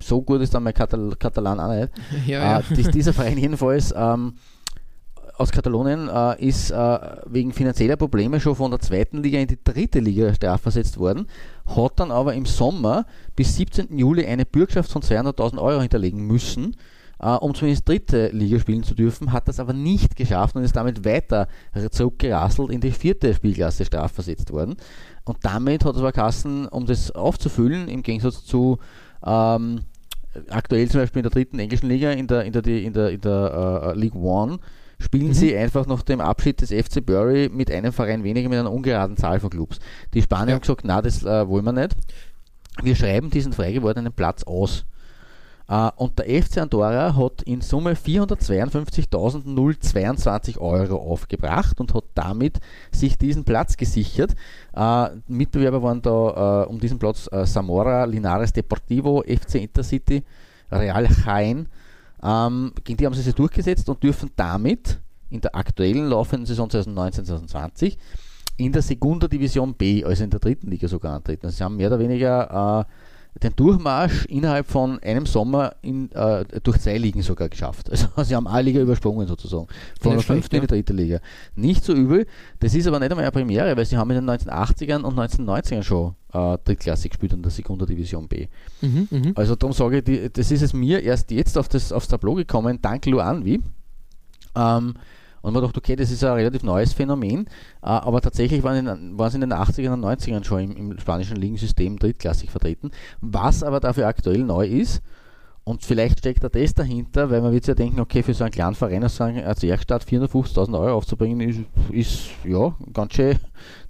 so 0.00 0.22
gut 0.22 0.40
ist 0.40 0.54
dann 0.54 0.62
mein 0.62 0.74
Katal 0.74 1.14
Katalan 1.18 1.60
auch 1.60 1.74
nicht, 1.74 1.90
ja, 2.26 2.40
ja. 2.40 2.58
äh, 2.60 2.62
dies, 2.74 2.90
dieser 2.90 3.12
Verein 3.12 3.36
jedenfalls 3.36 3.92
ähm, 3.96 4.34
aus 5.38 5.52
Katalonien 5.52 6.08
äh, 6.08 6.44
ist 6.44 6.70
äh, 6.70 6.98
wegen 7.26 7.52
finanzieller 7.52 7.96
Probleme 7.96 8.40
schon 8.40 8.56
von 8.56 8.70
der 8.70 8.80
zweiten 8.80 9.22
Liga 9.22 9.38
in 9.38 9.46
die 9.46 9.58
dritte 9.62 10.00
Liga 10.00 10.34
strafversetzt 10.34 10.98
worden, 10.98 11.26
hat 11.66 11.92
dann 12.00 12.10
aber 12.10 12.34
im 12.34 12.44
Sommer 12.44 13.06
bis 13.36 13.56
17. 13.56 13.96
Juli 13.96 14.26
eine 14.26 14.44
Bürgschaft 14.44 14.90
von 14.90 15.02
200.000 15.02 15.58
Euro 15.58 15.80
hinterlegen 15.80 16.26
müssen, 16.26 16.76
äh, 17.20 17.30
um 17.30 17.54
zumindest 17.54 17.88
dritte 17.88 18.28
Liga 18.28 18.58
spielen 18.58 18.82
zu 18.82 18.94
dürfen, 18.94 19.32
hat 19.32 19.46
das 19.46 19.60
aber 19.60 19.72
nicht 19.72 20.16
geschafft 20.16 20.56
und 20.56 20.64
ist 20.64 20.76
damit 20.76 21.04
weiter 21.04 21.46
zurückgerasselt 21.90 22.70
in 22.70 22.80
die 22.80 22.90
vierte 22.90 23.32
Spielklasse 23.32 23.84
strafversetzt 23.84 24.52
worden. 24.52 24.76
Und 25.24 25.38
damit 25.42 25.84
hat 25.84 25.94
es 25.94 26.00
aber 26.00 26.12
Kassen, 26.12 26.66
um 26.66 26.86
das 26.86 27.12
aufzufüllen, 27.12 27.88
im 27.88 28.02
Gegensatz 28.02 28.44
zu 28.44 28.78
ähm, 29.24 29.82
aktuell 30.50 30.88
zum 30.88 31.00
Beispiel 31.00 31.20
in 31.20 31.24
der 31.24 31.32
dritten 31.32 31.58
englischen 31.58 31.88
Liga, 31.88 32.10
in 32.10 32.26
der, 32.26 32.44
in 32.44 32.52
der, 32.52 32.66
in 32.66 32.92
der, 32.92 33.10
in 33.10 33.20
der 33.20 33.82
äh, 33.94 33.98
League 33.98 34.14
One, 34.14 34.58
spielen 35.00 35.28
Mhm. 35.28 35.32
sie 35.34 35.56
einfach 35.56 35.86
nach 35.86 36.02
dem 36.02 36.20
Abschied 36.20 36.60
des 36.60 36.70
FC 36.72 37.00
Bury 37.04 37.48
mit 37.52 37.70
einem 37.70 37.92
Verein 37.92 38.24
weniger 38.24 38.48
mit 38.48 38.58
einer 38.58 38.72
ungeraden 38.72 39.16
Zahl 39.16 39.38
von 39.40 39.50
Clubs. 39.50 39.78
Die 40.14 40.22
Spanier 40.22 40.48
Ja. 40.48 40.54
haben 40.54 40.60
gesagt, 40.62 40.82
na, 40.84 41.00
das 41.02 41.22
äh, 41.24 41.48
wollen 41.48 41.64
wir 41.64 41.72
nicht. 41.72 41.96
Wir 42.82 42.94
schreiben 42.96 43.30
diesen 43.30 43.52
frei 43.52 43.72
gewordenen 43.72 44.12
Platz 44.12 44.42
aus. 44.44 44.84
Äh, 45.68 45.90
und 45.96 46.18
der 46.18 46.26
FC 46.42 46.58
Andorra 46.58 47.14
hat 47.16 47.42
in 47.42 47.60
Summe 47.60 47.94
452.022 47.94 50.58
Euro 50.58 50.96
aufgebracht 50.96 51.78
und 51.80 51.94
hat 51.94 52.04
damit 52.14 52.58
sich 52.92 53.18
diesen 53.18 53.44
Platz 53.44 53.76
gesichert. 53.76 54.34
Äh, 54.74 55.08
Mitbewerber 55.28 55.82
waren 55.82 56.02
da 56.02 56.64
äh, 56.64 56.66
um 56.66 56.80
diesen 56.80 56.98
Platz 56.98 57.28
Zamora, 57.44 58.04
Linares 58.04 58.52
Deportivo, 58.52 59.22
FC 59.22 59.56
Intercity, 59.56 60.22
Real 60.70 61.06
Jaén. 61.06 61.66
Ähm, 62.22 62.72
gegen 62.84 62.96
die 62.96 63.06
haben 63.06 63.14
sie 63.14 63.22
sich 63.22 63.34
durchgesetzt 63.34 63.88
und 63.88 64.02
dürfen 64.02 64.30
damit 64.36 65.00
in 65.30 65.40
der 65.40 65.54
aktuellen 65.54 66.08
laufenden 66.08 66.46
Saison 66.46 66.68
2019-2020 66.68 67.96
in 68.56 68.72
der 68.72 68.82
Segunda 68.82 69.28
Division 69.28 69.74
B, 69.74 70.04
also 70.04 70.24
in 70.24 70.30
der 70.30 70.40
dritten 70.40 70.70
Liga 70.70 70.88
sogar 70.88 71.14
antreten. 71.14 71.46
Also 71.46 71.56
sie 71.58 71.64
haben 71.64 71.76
mehr 71.76 71.88
oder 71.88 71.98
weniger 72.00 72.86
äh, 72.86 72.92
den 73.42 73.54
Durchmarsch 73.54 74.24
innerhalb 74.26 74.66
von 74.66 74.98
einem 75.00 75.26
Sommer 75.26 75.76
in, 75.82 76.10
äh, 76.12 76.44
durch 76.62 76.80
zwei 76.80 76.98
Ligen 76.98 77.22
sogar 77.22 77.48
geschafft. 77.48 77.90
Also 77.90 78.08
sie 78.22 78.34
haben 78.34 78.46
eine 78.46 78.62
Liga 78.62 78.80
übersprungen 78.80 79.26
sozusagen. 79.26 79.66
Von 80.00 80.12
der 80.12 80.22
fünften 80.22 80.56
in 80.56 80.60
die 80.62 80.66
dritte 80.66 80.92
Liga. 80.92 81.20
Nicht 81.54 81.84
so 81.84 81.92
übel. 81.92 82.26
Das 82.60 82.74
ist 82.74 82.86
aber 82.86 82.98
nicht 82.98 83.10
einmal 83.10 83.24
eine 83.24 83.32
Premiere, 83.32 83.76
weil 83.76 83.84
sie 83.84 83.96
haben 83.96 84.10
in 84.10 84.26
den 84.26 84.30
1980ern 84.30 85.02
und 85.02 85.18
1990ern 85.18 85.82
schon 85.82 86.14
äh, 86.32 86.58
drittklassig 86.64 87.10
gespielt 87.10 87.32
in 87.32 87.42
der 87.42 87.50
Segunda 87.50 87.86
Division 87.86 88.28
B. 88.28 88.48
Mhm, 88.80 89.08
mhm. 89.10 89.32
Also 89.34 89.54
darum 89.54 89.72
sage 89.72 89.98
ich, 89.98 90.04
die, 90.04 90.32
das 90.32 90.50
ist 90.50 90.62
es 90.62 90.72
mir 90.72 91.02
erst 91.02 91.30
jetzt 91.30 91.56
auf 91.56 91.68
das, 91.68 91.92
aufs 91.92 92.08
Tableau 92.08 92.34
gekommen, 92.34 92.78
dank 92.82 93.06
Luanvi. 93.06 93.60
Ähm, 94.56 94.94
und 95.42 95.52
man 95.52 95.62
dachte, 95.62 95.78
okay, 95.78 95.96
das 95.96 96.10
ist 96.10 96.24
ein 96.24 96.32
relativ 96.32 96.62
neues 96.62 96.92
Phänomen, 96.92 97.46
äh, 97.82 97.86
aber 97.86 98.20
tatsächlich 98.20 98.62
waren, 98.62 98.86
in, 98.86 99.18
waren 99.18 99.30
sie 99.30 99.36
in 99.36 99.42
den 99.42 99.52
80ern 99.52 99.94
und 99.94 100.04
90ern 100.04 100.44
schon 100.44 100.60
im, 100.60 100.76
im 100.92 100.98
spanischen 100.98 101.36
Ligensystem 101.36 101.98
drittklassig 101.98 102.50
vertreten. 102.50 102.90
Was 103.20 103.62
aber 103.62 103.80
dafür 103.80 104.06
aktuell 104.06 104.44
neu 104.44 104.66
ist, 104.66 105.02
und 105.68 105.84
vielleicht 105.84 106.20
steckt 106.20 106.42
da 106.42 106.48
das 106.48 106.72
dahinter, 106.72 107.28
weil 107.28 107.42
man 107.42 107.52
wird 107.52 107.66
ja 107.66 107.74
denken, 107.74 108.00
okay, 108.00 108.22
für 108.22 108.32
so 108.32 108.42
einen 108.42 108.50
kleinen 108.50 108.74
Verein 108.74 109.02
als, 109.02 109.20
als 109.20 109.60
Werkstatt 109.60 110.02
450.000 110.02 110.78
Euro 110.78 110.96
aufzubringen, 110.96 111.46
ist, 111.46 111.60
ist, 111.90 112.30
ja 112.42 112.74
ganz 112.94 113.12
schön 113.12 113.36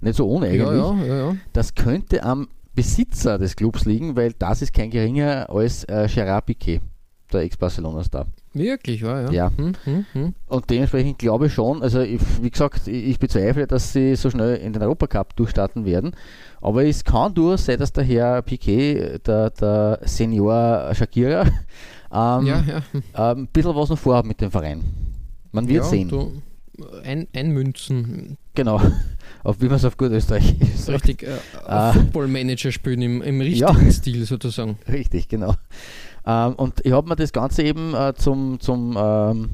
nicht 0.01 0.17
so 0.17 0.27
ohne 0.27 0.47
eigentlich. 0.47 0.59
Ja, 0.59 0.93
ja, 0.93 1.29
ja, 1.29 1.35
das 1.53 1.73
könnte 1.73 2.21
am 2.23 2.49
Besitzer 2.75 3.37
des 3.37 3.55
Clubs 3.55 3.85
liegen, 3.85 4.17
weil 4.17 4.33
das 4.33 4.61
ist 4.61 4.73
kein 4.73 4.89
geringer 4.89 5.49
als 5.49 5.85
äh, 5.85 6.09
Gerard 6.13 6.47
Piquet, 6.47 6.81
der 7.31 7.43
Ex-Barcelona-Star. 7.43 8.27
Wirklich, 8.59 9.03
war 9.03 9.23
ja. 9.23 9.31
Ja. 9.31 9.51
Hm, 9.57 9.73
hm, 9.83 10.05
hm. 10.13 10.33
Und 10.47 10.69
dementsprechend 10.69 11.17
glaube 11.17 11.47
ich 11.47 11.53
schon, 11.53 11.81
also 11.81 12.01
ich, 12.01 12.21
wie 12.41 12.49
gesagt, 12.51 12.87
ich, 12.87 13.17
bezweifle, 13.17 13.65
dass 13.65 13.93
sie 13.93 14.15
so 14.15 14.29
schnell 14.29 14.57
in 14.57 14.73
den 14.73 14.81
Europacup 14.83 15.35
durchstarten 15.35 15.85
werden. 15.85 16.11
Aber 16.61 16.85
es 16.85 17.03
kann 17.03 17.33
durchaus 17.33 17.65
sein, 17.65 17.79
dass 17.79 17.93
der 17.93 18.03
Herr 18.03 18.41
Piquet, 18.41 19.19
der, 19.25 19.49
der 19.49 19.99
Senior 20.03 20.93
Shakira, 20.93 21.41
ähm, 22.11 22.45
Ja, 22.45 22.63
ja. 22.67 22.83
ähm, 23.31 23.43
ein 23.43 23.47
bisschen 23.47 23.75
was 23.75 23.89
noch 23.89 23.97
vorhat 23.97 24.25
mit 24.25 24.41
dem 24.41 24.51
Verein. 24.51 24.83
Man 25.51 25.67
wird 25.67 25.83
ja, 25.83 25.89
sehen. 25.89 26.09
Du, 26.09 26.41
ein, 27.03 27.27
einmünzen, 27.33 28.37
Genau. 28.55 28.81
Auf 29.43 29.61
wie 29.61 29.67
man 29.67 29.75
es 29.75 29.85
auf 29.85 29.95
gut 29.95 30.11
Österreich 30.11 30.53
so 30.75 30.91
richtig 30.91 31.23
äh, 31.23 31.37
Ah. 31.65 31.93
Football-Manager 31.93 32.73
spielen 32.73 33.01
im, 33.01 33.21
im 33.21 33.39
richtigen. 33.39 33.89
Stil 33.89 34.25
sozusagen. 34.25 34.77
Richtig, 34.91 35.29
genau. 35.29 35.55
Ähm, 36.29 36.53
und 36.55 36.85
ich 36.85 36.91
habe 36.91 37.09
mir 37.09 37.15
das 37.15 37.33
Ganze 37.33 37.63
eben 37.63 37.95
äh, 37.95 38.13
zum, 38.13 38.59
zum 38.59 38.95
ähm, 38.95 39.49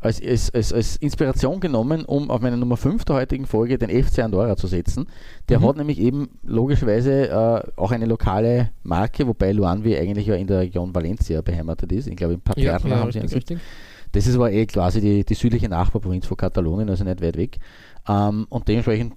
als, 0.00 0.20
als, 0.52 0.72
als, 0.72 0.96
Inspiration 0.96 1.60
genommen, 1.60 2.04
um 2.04 2.28
auf 2.28 2.40
meine 2.40 2.56
Nummer 2.56 2.76
5 2.76 3.04
der 3.04 3.16
heutigen 3.16 3.46
Folge 3.46 3.78
den 3.78 3.90
FC 3.90 4.18
Andorra 4.18 4.56
zu 4.56 4.66
setzen. 4.66 5.06
Der 5.48 5.60
Mhm. 5.60 5.64
hat 5.68 5.76
nämlich 5.76 6.00
eben 6.00 6.28
logischerweise 6.42 7.28
äh, 7.28 7.80
auch 7.80 7.92
eine 7.92 8.06
lokale 8.06 8.70
Marke, 8.82 9.28
wobei 9.28 9.52
Luanvi 9.52 9.96
eigentlich 9.96 10.26
ja 10.26 10.34
in 10.34 10.48
der 10.48 10.60
Region 10.60 10.92
Valencia 10.92 11.40
beheimatet 11.40 11.92
ist. 11.92 12.08
Ich 12.08 12.16
glaube, 12.16 12.34
Ja, 12.56 12.72
Paterna 12.72 12.96
ja 12.96 13.00
haben 13.00 13.12
sie 13.12 13.20
richtig, 13.20 13.36
richtig. 13.36 13.58
Das 14.10 14.26
ist 14.26 14.34
aber 14.34 14.50
eh 14.50 14.66
quasi 14.66 15.00
die, 15.00 15.24
die 15.24 15.34
südliche 15.34 15.68
Nachbarprovinz 15.68 16.26
von 16.26 16.36
Katalonien, 16.36 16.90
also 16.90 17.04
nicht 17.04 17.22
weit 17.22 17.36
weg. 17.36 17.58
Ähm, 18.08 18.46
und 18.48 18.66
dementsprechend 18.66 19.14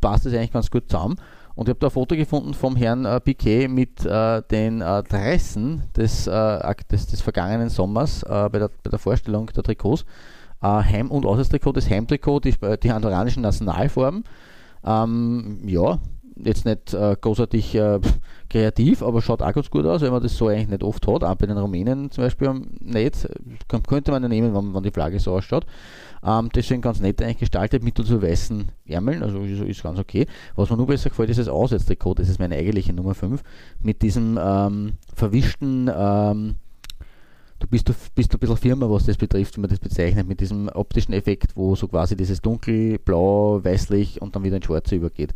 passt 0.00 0.24
es 0.26 0.34
eigentlich 0.34 0.52
ganz 0.52 0.70
gut 0.70 0.88
zusammen. 0.88 1.16
Und 1.54 1.68
ich 1.68 1.70
habe 1.70 1.80
da 1.80 1.88
ein 1.88 1.90
Foto 1.90 2.16
gefunden 2.16 2.54
vom 2.54 2.76
Herrn 2.76 3.04
äh, 3.04 3.20
Piquet 3.20 3.68
mit 3.68 4.04
äh, 4.06 4.42
den 4.50 4.80
äh, 4.80 5.02
Dressen 5.02 5.82
des, 5.96 6.26
äh, 6.26 6.74
des, 6.90 7.06
des 7.06 7.20
vergangenen 7.20 7.68
Sommers 7.68 8.22
äh, 8.22 8.48
bei, 8.50 8.58
der, 8.58 8.68
bei 8.82 8.90
der 8.90 8.98
Vorstellung 8.98 9.46
der 9.54 9.62
Trikots. 9.62 10.04
Heim- 10.64 11.10
und 11.10 11.26
Auswärtstrikot, 11.26 11.72
das 11.72 11.90
Heimtrikot, 11.90 12.38
die, 12.38 12.54
die 12.80 12.90
andorranischen 12.92 13.42
Nationalfarben. 13.42 14.22
Ähm, 14.84 15.58
ja, 15.66 15.98
jetzt 16.36 16.64
nicht 16.64 16.92
großartig 16.92 17.76
kreativ, 18.48 19.02
aber 19.02 19.22
schaut 19.22 19.42
auch 19.42 19.52
ganz 19.52 19.70
gut 19.70 19.84
aus, 19.86 20.02
wenn 20.02 20.12
man 20.12 20.22
das 20.22 20.36
so 20.36 20.46
eigentlich 20.46 20.68
nicht 20.68 20.84
oft 20.84 21.04
hat. 21.08 21.24
Auch 21.24 21.34
bei 21.34 21.46
den 21.46 21.58
Rumänen 21.58 22.12
zum 22.12 22.22
Beispiel 22.22 22.46
am- 22.46 22.68
nicht. 22.78 23.26
Könnte 23.88 24.12
man 24.12 24.22
ja 24.22 24.28
nehmen, 24.28 24.54
wenn, 24.54 24.72
wenn 24.72 24.84
die 24.84 24.92
Flagge 24.92 25.18
so 25.18 25.32
ausschaut. 25.32 25.66
Ähm, 26.24 26.50
deswegen 26.54 26.82
ganz 26.82 27.00
nett 27.00 27.20
eigentlich 27.20 27.38
gestaltet 27.38 27.82
mit 27.82 27.98
so 27.98 28.22
weißen 28.22 28.70
Ärmeln, 28.86 29.22
also 29.22 29.40
ist, 29.40 29.60
ist 29.60 29.82
ganz 29.82 29.98
okay. 29.98 30.26
Was 30.54 30.70
mir 30.70 30.76
nur 30.76 30.86
besser 30.86 31.10
gefällt, 31.10 31.30
ist 31.30 31.38
das 31.38 31.48
Auswärtstrikot, 31.48 32.14
das 32.14 32.28
ist 32.28 32.38
meine 32.38 32.56
eigentliche 32.56 32.92
Nummer 32.92 33.14
5, 33.14 33.42
mit 33.82 34.02
diesem 34.02 34.38
ähm, 34.40 34.92
verwischten, 35.14 35.90
ähm, 35.92 36.54
du 37.58 37.66
bist, 37.66 37.88
du 37.88 37.94
bist 38.14 38.32
ein 38.32 38.38
bisschen 38.38 38.56
Firma, 38.56 38.88
was 38.88 39.06
das 39.06 39.16
betrifft, 39.16 39.56
wie 39.56 39.60
man 39.60 39.70
das 39.70 39.80
bezeichnet, 39.80 40.28
mit 40.28 40.40
diesem 40.40 40.68
optischen 40.68 41.12
Effekt, 41.12 41.56
wo 41.56 41.74
so 41.74 41.88
quasi 41.88 42.16
dieses 42.16 42.40
dunkelblau, 42.40 43.64
weißlich 43.64 44.22
und 44.22 44.36
dann 44.36 44.44
wieder 44.44 44.56
in 44.56 44.62
schwarze 44.62 44.94
übergeht. 44.94 45.34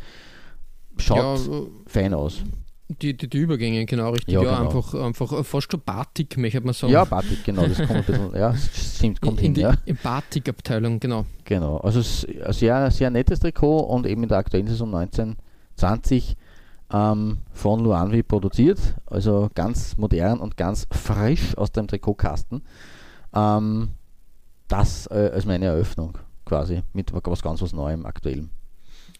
Schaut 0.99 1.47
Ja, 1.47 1.63
fein 1.87 2.15
aus. 2.15 2.43
Die, 2.89 3.17
die, 3.17 3.29
die 3.29 3.39
Übergänge, 3.39 3.85
genau, 3.85 4.11
richtig. 4.11 4.35
Ja, 4.35 4.43
Ja, 4.43 4.59
genau. 4.59 4.77
einfach, 4.79 4.95
einfach 4.95 5.45
fast 5.45 5.71
schon 5.71 5.81
Batik, 5.85 6.37
möchte 6.37 6.61
man 6.61 6.73
sagen. 6.73 6.93
Ja, 6.93 7.05
Batik, 7.05 7.45
genau, 7.45 7.67
das 7.67 7.79
kommt 7.79 7.91
ein 7.91 8.05
bisschen, 8.05 8.35
ja, 8.35 8.55
stimmt, 8.57 9.21
kommt 9.21 9.39
in 9.39 9.45
hin, 9.45 9.55
die 9.55 9.61
ja. 9.63 9.75
in 9.85 9.97
Batik-Abteilung, 9.97 11.01
genau. 11.01 11.27
Genau, 11.45 11.79
also 11.79 12.01
ein 12.01 12.53
sehr, 12.53 12.91
sehr 12.91 13.11
nettes 13.11 13.41
Trikot 13.41 13.81
und 13.81 14.07
eben 14.07 14.23
in 14.23 14.29
der 14.29 14.39
aktuellen 14.39 14.69
Saison 14.69 14.95
1920 14.95 16.37
ähm, 16.93 17.39
von 17.53 17.81
Luanvi 17.81 18.23
produziert, 18.23 18.79
also 19.07 19.51
ganz 19.55 19.97
modern 19.97 20.39
und 20.39 20.57
ganz 20.57 20.87
frisch 20.93 21.57
aus 21.57 21.73
dem 21.73 21.89
Trikotkasten. 21.89 22.63
Ähm, 23.35 23.89
das 24.69 25.07
äh, 25.09 25.31
als 25.33 25.45
meine 25.45 25.67
Eröffnung 25.67 26.19
quasi 26.45 26.83
mit 26.93 27.13
was 27.13 27.43
ganz 27.43 27.63
was 27.63 27.73
Neuem, 27.73 28.07
aktuellem. 28.07 28.51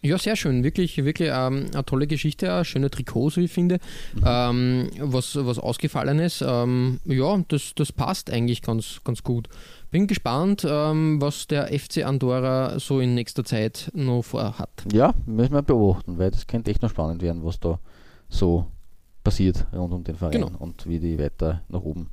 Ja, 0.01 0.17
sehr 0.17 0.35
schön. 0.35 0.63
Wirklich, 0.63 0.97
wirklich 1.03 1.29
ähm, 1.33 1.65
eine 1.73 1.83
tolle 1.85 2.05
Geschichte, 2.07 2.53
auch 2.53 2.63
schöne 2.63 2.89
Trikots, 2.91 3.37
wie 3.37 3.45
ich 3.45 3.51
finde. 3.51 3.79
Ähm, 4.23 4.89
was, 4.99 5.35
was 5.35 5.57
Ausgefallenes. 5.59 6.43
Ähm, 6.45 6.99
ja, 7.05 7.43
das, 7.47 7.73
das 7.75 7.91
passt 7.91 8.31
eigentlich 8.31 8.61
ganz, 8.61 9.01
ganz 9.03 9.23
gut. 9.23 9.49
Bin 9.89 10.05
gespannt, 10.07 10.65
ähm, 10.69 11.19
was 11.21 11.47
der 11.47 11.67
FC 11.67 12.05
Andorra 12.05 12.77
so 12.79 12.99
in 12.99 13.15
nächster 13.15 13.43
Zeit 13.43 13.89
noch 13.93 14.21
vorhat. 14.21 14.69
Ja, 14.91 15.13
müssen 15.25 15.53
wir 15.53 15.61
beobachten, 15.63 16.17
weil 16.17 16.29
das 16.31 16.45
könnte 16.45 16.69
echt 16.71 16.81
noch 16.81 16.89
spannend 16.91 17.21
werden, 17.21 17.43
was 17.43 17.59
da 17.59 17.79
so 18.29 18.65
passiert 19.23 19.65
rund 19.73 19.93
um 19.93 20.03
den 20.03 20.15
Verein 20.15 20.31
Genau. 20.33 20.51
und 20.59 20.87
wie 20.87 20.99
die 20.99 21.17
weiter 21.17 21.61
nach 21.69 21.81
oben 21.81 22.09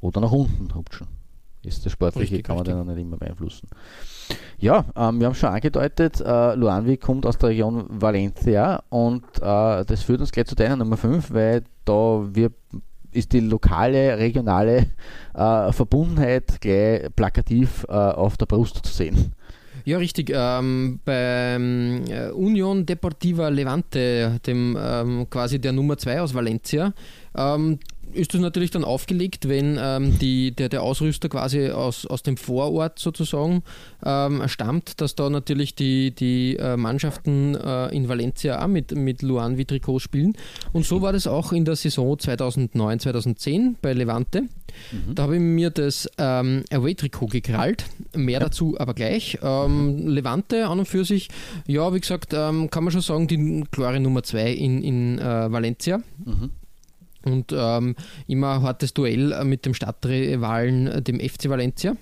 oder 0.00 0.20
nach 0.20 0.32
unten 0.32 0.70
rutschen. 0.70 1.06
Ist 1.64 1.86
das 1.86 1.92
Sportliche, 1.92 2.32
Richtig, 2.32 2.44
kann 2.44 2.56
man 2.56 2.66
richtig. 2.66 2.84
dann 2.84 2.94
nicht 2.94 3.02
immer 3.06 3.16
beeinflussen. 3.16 3.68
Ja, 4.58 4.84
ähm, 4.96 5.20
wir 5.20 5.26
haben 5.26 5.34
schon 5.34 5.50
angedeutet, 5.50 6.20
äh, 6.20 6.54
Luanvi 6.54 6.96
kommt 6.96 7.24
aus 7.24 7.38
der 7.38 7.50
Region 7.50 7.86
Valencia 7.88 8.82
und 8.88 9.24
äh, 9.40 9.84
das 9.84 10.02
führt 10.02 10.20
uns 10.20 10.32
gleich 10.32 10.46
zu 10.46 10.56
deiner 10.56 10.76
Nummer 10.76 10.96
5, 10.96 11.32
weil 11.32 11.62
da 11.84 12.22
wir, 12.32 12.50
ist 13.12 13.32
die 13.32 13.40
lokale, 13.40 14.18
regionale 14.18 14.86
äh, 15.34 15.72
Verbundenheit 15.72 16.60
gleich 16.60 17.14
plakativ 17.14 17.84
äh, 17.88 17.92
auf 17.92 18.36
der 18.36 18.46
Brust 18.46 18.84
zu 18.84 18.92
sehen. 18.92 19.34
Ja, 19.84 19.98
richtig. 19.98 20.30
Ähm, 20.32 21.00
beim 21.04 22.04
äh, 22.08 22.30
Union 22.30 22.86
Deportiva 22.86 23.48
Levante, 23.48 24.38
dem 24.46 24.78
ähm, 24.80 25.26
quasi 25.28 25.58
der 25.60 25.72
Nummer 25.72 25.98
2 25.98 26.20
aus 26.20 26.34
Valencia, 26.34 26.92
ähm, 27.36 27.78
ist 28.12 28.34
das 28.34 28.40
natürlich 28.40 28.70
dann 28.70 28.84
aufgelegt, 28.84 29.48
wenn 29.48 29.78
ähm, 29.80 30.18
die, 30.18 30.50
der, 30.50 30.68
der 30.68 30.82
Ausrüster 30.82 31.28
quasi 31.28 31.70
aus, 31.70 32.06
aus 32.06 32.22
dem 32.22 32.36
Vorort 32.36 32.98
sozusagen 32.98 33.62
ähm, 34.04 34.46
stammt, 34.48 35.00
dass 35.00 35.14
da 35.14 35.30
natürlich 35.30 35.74
die, 35.74 36.10
die 36.14 36.56
äh, 36.56 36.76
Mannschaften 36.76 37.54
äh, 37.54 37.94
in 37.94 38.08
Valencia 38.08 38.62
auch 38.62 38.68
mit, 38.68 38.94
mit 38.94 39.22
Luan 39.22 39.56
Trikot 39.56 40.00
spielen. 40.00 40.34
Und 40.72 40.84
so 40.84 41.02
war 41.02 41.12
das 41.12 41.26
auch 41.26 41.52
in 41.52 41.64
der 41.64 41.76
Saison 41.76 42.18
2009, 42.18 43.00
2010 43.00 43.76
bei 43.80 43.92
Levante. 43.92 44.44
Da 45.14 45.24
habe 45.24 45.36
ich 45.36 45.42
mir 45.42 45.70
das 45.70 46.08
ähm, 46.18 46.64
Away-Trikot 46.70 47.26
gekrallt. 47.26 47.84
Mehr 48.16 48.40
dazu 48.40 48.76
aber 48.78 48.94
gleich. 48.94 49.38
Ähm, 49.42 50.08
Levante 50.08 50.66
an 50.66 50.78
und 50.78 50.86
für 50.86 51.04
sich, 51.04 51.28
ja, 51.66 51.92
wie 51.94 52.00
gesagt, 52.00 52.32
ähm, 52.32 52.70
kann 52.70 52.84
man 52.84 52.92
schon 52.92 53.02
sagen, 53.02 53.28
die 53.28 53.64
klare 53.70 54.00
Nummer 54.00 54.22
2 54.22 54.52
in, 54.52 54.82
in 54.82 55.18
äh, 55.18 55.52
Valencia. 55.52 56.02
Und 57.24 57.52
ähm, 57.56 57.94
immer 58.26 58.62
hartes 58.62 58.94
Duell 58.94 59.44
mit 59.44 59.64
dem 59.66 59.74
Stadtrivalen, 59.74 61.04
dem 61.04 61.20
FC 61.20 61.48
Valencia. 61.48 61.96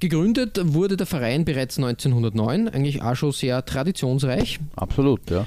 Gegründet 0.00 0.58
wurde 0.74 0.96
der 0.96 1.06
Verein 1.06 1.44
bereits 1.44 1.78
1909, 1.78 2.68
eigentlich 2.68 3.02
auch 3.02 3.14
schon 3.14 3.30
sehr 3.32 3.64
traditionsreich. 3.64 4.58
Absolut, 4.74 5.30
ja. 5.30 5.46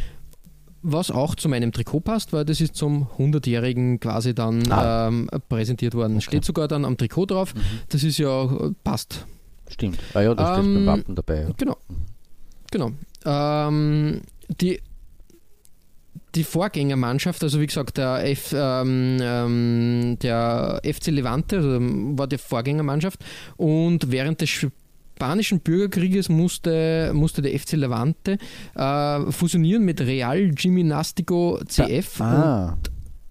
Was 0.81 1.11
auch 1.11 1.35
zu 1.35 1.49
meinem 1.49 1.71
Trikot 1.73 2.01
passt, 2.01 2.31
weil 2.31 2.45
das 2.45 2.61
ist 2.61 2.75
zum 2.75 3.07
100-jährigen 3.17 3.99
quasi 3.99 4.33
dann 4.35 4.71
Ah. 4.71 5.07
ähm, 5.07 5.27
präsentiert 5.49 5.93
worden. 5.95 6.21
Steht 6.21 6.45
sogar 6.45 6.67
dann 6.67 6.85
am 6.85 6.95
Trikot 6.95 7.25
drauf. 7.25 7.53
Das 7.89 8.03
ist 8.03 8.17
ja, 8.17 8.43
äh, 8.45 8.71
passt. 8.83 9.25
Stimmt. 9.67 9.97
Ah 10.13 10.21
ja, 10.21 10.35
das 10.35 10.47
steht 10.57 10.65
Ähm, 10.65 10.85
beim 10.85 10.99
Wappen 10.99 11.15
dabei. 11.15 11.41
Ja. 11.41 11.49
Genau. 11.57 11.77
Genau. 12.71 12.91
Ähm, 13.25 14.21
die, 14.61 14.79
die 16.35 16.43
Vorgängermannschaft, 16.43 17.41
also 17.43 17.59
wie 17.59 17.67
gesagt, 17.67 17.97
der, 17.97 18.29
F, 18.29 18.53
ähm, 18.53 19.17
ähm, 19.21 20.17
der 20.21 20.81
FC 20.83 21.07
Levante 21.07 21.57
also 21.57 21.79
war 21.79 22.27
die 22.27 22.37
Vorgängermannschaft 22.37 23.23
und 23.57 24.11
während 24.11 24.41
des 24.41 24.49
Spanischen 24.49 25.61
Bürgerkrieges 25.61 26.27
musste, 26.27 27.11
musste 27.13 27.41
der 27.41 27.57
FC 27.57 27.73
Levante 27.73 28.37
äh, 28.75 29.31
fusionieren 29.31 29.83
mit 29.85 30.01
Real 30.01 30.49
Gimnastico 30.49 31.59
CF 31.65 32.19
Ah, 32.19 32.77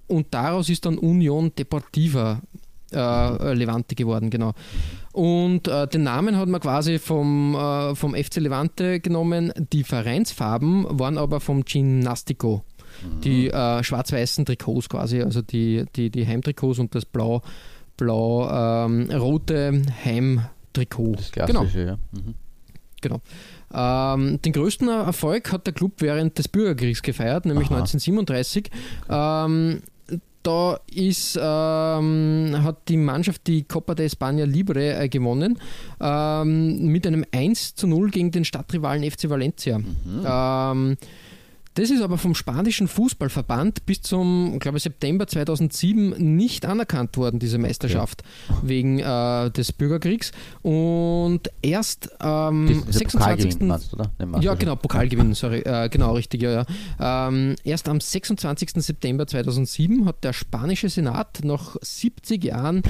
und, 0.08 0.16
und 0.16 0.26
daraus 0.30 0.70
ist 0.70 0.86
dann 0.86 0.96
Union 0.96 1.52
Deportiva 1.54 2.40
äh, 2.92 3.52
Levante 3.54 3.94
geworden, 3.94 4.30
genau. 4.30 4.52
Und 5.12 5.68
äh, 5.68 5.86
den 5.86 6.04
Namen 6.04 6.36
hat 6.36 6.48
man 6.48 6.60
quasi 6.60 6.98
vom, 6.98 7.54
äh, 7.54 7.94
vom 7.94 8.14
FC 8.14 8.36
Levante 8.36 9.00
genommen. 9.00 9.52
Die 9.72 9.84
Vereinsfarben 9.84 10.86
waren 10.98 11.18
aber 11.18 11.40
vom 11.40 11.64
Die 13.22 13.48
äh, 13.48 13.82
schwarz-weißen 13.82 14.44
Trikots 14.44 14.88
quasi, 14.88 15.22
also 15.22 15.42
die, 15.42 15.84
die, 15.96 16.10
die 16.10 16.26
Heimtrikots 16.26 16.78
und 16.78 16.94
das 16.94 17.04
blau, 17.04 17.42
blau 17.96 18.48
ähm, 18.50 19.10
rote 19.10 19.82
Trikot. 20.72 21.14
Das 21.16 21.32
klassische, 21.32 21.86
ja. 21.86 21.98
Mhm. 22.12 22.34
Genau. 23.00 23.20
Ähm, 23.72 24.40
den 24.42 24.52
größten 24.52 24.88
Erfolg 24.88 25.52
hat 25.52 25.66
der 25.66 25.74
Club 25.74 25.94
während 25.98 26.38
des 26.38 26.48
Bürgerkriegs 26.48 27.02
gefeiert, 27.02 27.44
nämlich 27.44 27.68
Aha. 27.68 27.76
1937. 27.76 28.70
Ähm, 29.10 29.82
da 30.44 30.78
ist, 30.94 31.38
ähm, 31.40 32.54
hat 32.62 32.88
die 32.88 32.98
Mannschaft 32.98 33.46
die 33.46 33.64
Copa 33.64 33.94
de 33.94 34.06
España 34.06 34.44
Libre 34.44 34.94
äh, 34.94 35.08
gewonnen 35.08 35.58
ähm, 36.00 36.86
mit 36.86 37.06
einem 37.06 37.24
1 37.32 37.74
zu 37.74 37.86
0 37.86 38.10
gegen 38.10 38.30
den 38.30 38.44
Stadtrivalen 38.44 39.10
FC 39.10 39.30
Valencia. 39.30 39.80
Ähm, 40.26 40.96
das 41.74 41.90
ist 41.90 42.02
aber 42.02 42.18
vom 42.18 42.34
spanischen 42.34 42.86
Fußballverband 42.86 43.84
bis 43.84 44.00
zum, 44.02 44.58
glaube 44.60 44.78
ich, 44.78 44.84
September 44.84 45.26
2007 45.26 46.36
nicht 46.36 46.66
anerkannt 46.66 47.16
worden, 47.16 47.40
diese 47.40 47.58
Meisterschaft, 47.58 48.22
wegen 48.62 49.00
äh, 49.00 49.50
des 49.50 49.72
Bürgerkriegs. 49.72 50.30
Und 50.62 51.50
erst 51.62 52.20
am 52.20 52.66
der 52.66 52.92
26. 52.92 53.58
Pokalgewinn, 53.58 53.68
meinst 53.68 54.44
Ja, 54.44 54.54
genau, 54.54 54.76
Pokalgewinn, 54.76 55.34
sorry. 55.34 55.60
Äh, 55.60 55.88
genau, 55.88 56.14
richtig, 56.14 56.42
ja. 56.42 56.64
ja. 57.00 57.28
Ähm, 57.28 57.56
erst 57.64 57.88
am 57.88 58.00
26. 58.00 58.70
September 58.76 59.26
2007 59.26 60.06
hat 60.06 60.22
der 60.22 60.32
spanische 60.32 60.88
Senat 60.88 61.40
nach 61.42 61.76
70 61.80 62.44
Jahren 62.44 62.82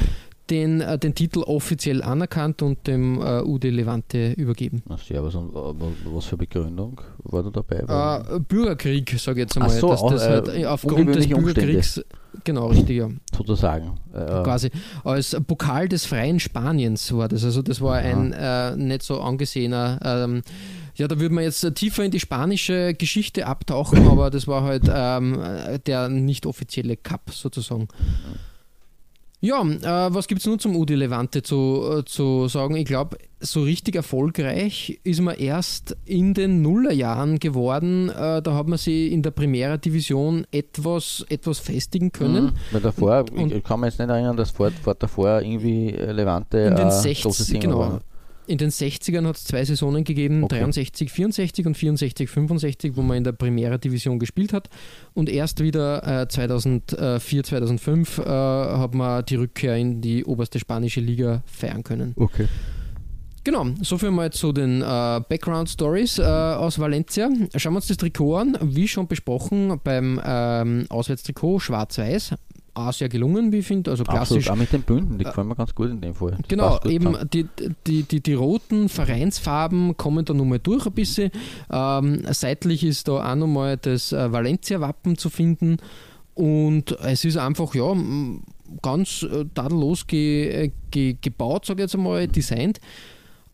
den, 0.51 0.81
äh, 0.81 0.99
den 0.99 1.15
Titel 1.15 1.41
offiziell 1.41 2.03
anerkannt 2.03 2.61
und 2.63 2.87
dem 2.87 3.21
äh, 3.21 3.41
UD 3.43 3.65
Levante 3.65 4.33
übergeben. 4.33 4.83
Na, 4.89 4.97
servus. 4.99 5.35
Und 5.35 5.51
äh, 5.51 5.55
wa- 5.55 5.75
was 6.07 6.27
für 6.27 6.37
Begründung 6.37 7.01
war 7.23 7.43
da 7.43 7.51
dabei? 7.51 8.25
Äh, 8.37 8.41
Bürgerkrieg, 8.41 9.09
sage 9.19 9.41
ich 9.41 9.45
jetzt 9.45 9.57
einmal, 9.57 9.71
Ach 9.75 9.81
so, 9.81 9.89
dass 9.91 10.01
auch, 10.03 10.11
das 10.13 10.23
äh, 10.23 10.29
halt 10.29 10.67
aufgrund 10.67 10.99
des 10.99 11.27
ungewöhnliche 11.27 11.37
Umstände. 11.37 11.61
Bürgerkriegs, 11.73 12.05
genau, 12.45 12.67
richtig, 12.67 12.97
ja, 12.99 13.09
sozusagen. 13.37 13.99
Äh, 14.13 14.43
quasi, 14.43 14.71
als 15.03 15.37
Pokal 15.47 15.89
des 15.89 16.05
freien 16.07 16.39
Spaniens 16.41 17.13
war 17.17 17.29
das. 17.29 17.43
Also 17.45 17.63
das 17.63 17.81
war 17.81 17.97
ein 17.97 18.33
äh, 18.33 18.77
nicht 18.77 19.03
so 19.03 19.21
angesehener, 19.21 19.99
ähm, 20.05 20.43
ja, 20.97 21.09
da 21.09 21.19
würde 21.19 21.35
man 21.35 21.43
jetzt 21.43 21.69
tiefer 21.75 22.05
in 22.05 22.13
die 22.13 22.21
spanische 22.21 22.95
Geschichte 22.95 23.47
abtauchen, 23.49 24.07
aber 24.07 24.31
das 24.31 24.47
war 24.47 24.63
halt 24.63 24.85
ähm, 24.89 25.41
der 25.87 26.09
nicht 26.09 26.47
offizielle 26.47 26.97
Cup 26.97 27.31
sozusagen. 27.33 27.89
Ja, 29.45 29.61
äh, 29.61 30.15
was 30.15 30.27
gibt 30.27 30.41
es 30.41 30.47
nun 30.47 30.59
zum 30.59 30.75
Udi 30.75 30.95
Levante 30.95 31.43
zu, 31.43 31.99
äh, 31.99 32.05
zu 32.07 32.49
sagen? 32.49 32.77
Ich 32.77 32.87
glaube, 32.87 33.19
so 33.41 33.63
richtig 33.63 33.95
erfolgreich 33.95 34.99
ist 35.05 35.21
man 35.21 35.35
erst 35.37 35.99
in 36.07 36.33
den 36.33 36.63
Nullerjahren 36.63 37.39
geworden. 37.39 38.09
Äh, 38.09 38.41
da 38.41 38.55
hat 38.55 38.69
man 38.69 38.79
sie 38.79 39.09
in 39.09 39.23
der 39.23 39.33
Primera 39.33 39.77
Division 39.77 40.47
etwas, 40.51 41.27
etwas 41.29 41.59
festigen 41.59 42.11
können. 42.11 42.45
Mhm. 42.47 42.53
Weil 42.73 42.81
davor, 42.81 43.27
Und- 43.37 43.53
ich 43.53 43.63
kann 43.63 43.81
mich 43.81 43.91
jetzt 43.91 43.99
nicht 43.99 44.09
erinnern, 44.09 44.39
dass 44.39 44.51
vor, 44.51 44.71
vor 44.83 44.95
davor 44.95 45.43
irgendwie 45.43 45.91
Levante 45.91 46.61
In 46.61 46.77
den 46.77 46.89
äh, 46.89 46.91
60 46.91 47.23
großes 47.25 47.47
Thema 47.49 47.61
genau. 47.61 47.79
war. 47.81 48.01
In 48.47 48.59
den 48.59 48.71
60ern 48.71 49.27
hat 49.27 49.37
es 49.37 49.45
zwei 49.45 49.65
Saisonen 49.65 50.05
gegeben, 50.05 50.45
Okay. 50.45 50.61
63, 50.61 51.11
64 51.11 51.67
und 51.67 51.77
64, 51.77 52.29
65, 52.29 52.97
wo 52.97 53.03
man 53.03 53.17
in 53.19 53.25
der 53.25 53.33
Primera 53.33 53.79
Division 53.79 54.19
gespielt 54.19 54.53
hat. 54.53 54.69
Und 55.15 55.29
erst 55.29 55.61
wieder 55.61 56.23
äh, 56.23 56.29
2004, 56.29 57.45
2005 57.45 58.19
äh, 58.19 58.23
hat 58.25 58.95
man 58.95 59.25
die 59.25 59.37
Rückkehr 59.37 59.77
in 59.77 60.01
die 60.01 60.25
oberste 60.25 60.59
spanische 60.59 61.01
Liga 61.01 61.43
feiern 61.47 61.83
können. 61.85 62.13
Okay. 62.17 62.47
Genau, 63.45 63.67
soviel 63.83 64.11
mal 64.11 64.33
zu 64.33 64.53
den 64.53 64.81
äh, 64.81 64.85
Background 65.29 65.69
Stories 65.69 66.19
äh, 66.19 66.23
aus 66.23 66.79
Valencia. 66.79 67.29
Schauen 67.57 67.75
wir 67.75 67.77
uns 67.77 67.89
das 67.89 67.99
Trikot 67.99 68.37
an. 68.37 68.59
Wie 68.63 68.89
schon 68.89 69.07
besprochen 69.07 69.79
beim 69.85 70.19
ähm, 70.25 70.87
Auswärtstrikot 70.89 71.61
schwarz-weiß. 71.61 72.35
Auch 72.77 72.93
sehr 72.93 73.09
gelungen, 73.09 73.53
wie 73.53 73.59
ich 73.59 73.67
finde. 73.67 73.93
Also 73.93 74.03
klassisch. 74.03 74.49
Absolut, 74.49 74.51
auch 74.51 74.57
mit 74.61 74.73
den 74.73 74.83
Bünden, 74.83 75.17
die 75.17 75.25
gefallen 75.25 75.47
mir 75.47 75.55
ganz 75.55 75.75
gut 75.75 75.91
in 75.91 76.01
dem 76.01 76.15
Fall. 76.15 76.33
Das 76.33 76.49
Genau, 76.49 76.81
eben 76.85 77.17
die, 77.33 77.47
die, 77.87 78.03
die, 78.03 78.21
die 78.21 78.35
roten 78.35 78.89
Vereinsfarben 78.89 79.97
kommen 79.97 80.25
da 80.25 80.35
nochmal 80.35 80.59
durch 80.59 80.85
ein 80.87 80.93
bisschen. 80.93 81.31
Ähm, 81.71 82.23
seitlich 82.31 82.83
ist 82.83 83.07
da 83.07 83.33
auch 83.33 83.37
nochmal 83.37 83.77
das 83.77 84.13
äh, 84.13 84.33
Valencia-Wappen 84.33 85.17
zu 85.17 85.31
finden. 85.31 85.77
Und 86.35 86.99
es 87.01 87.25
ist 87.25 87.37
einfach, 87.37 87.77
ja, 87.77 87.95
ganz 88.83 89.23
äh, 89.23 89.45
tadellos 89.55 90.07
ge, 90.07 90.49
äh, 90.49 90.71
ge, 90.91 91.17
gebaut, 91.21 91.67
sage 91.67 91.83
ich 91.83 91.85
jetzt 91.85 91.95
einmal, 91.95 92.27
designt. 92.27 92.81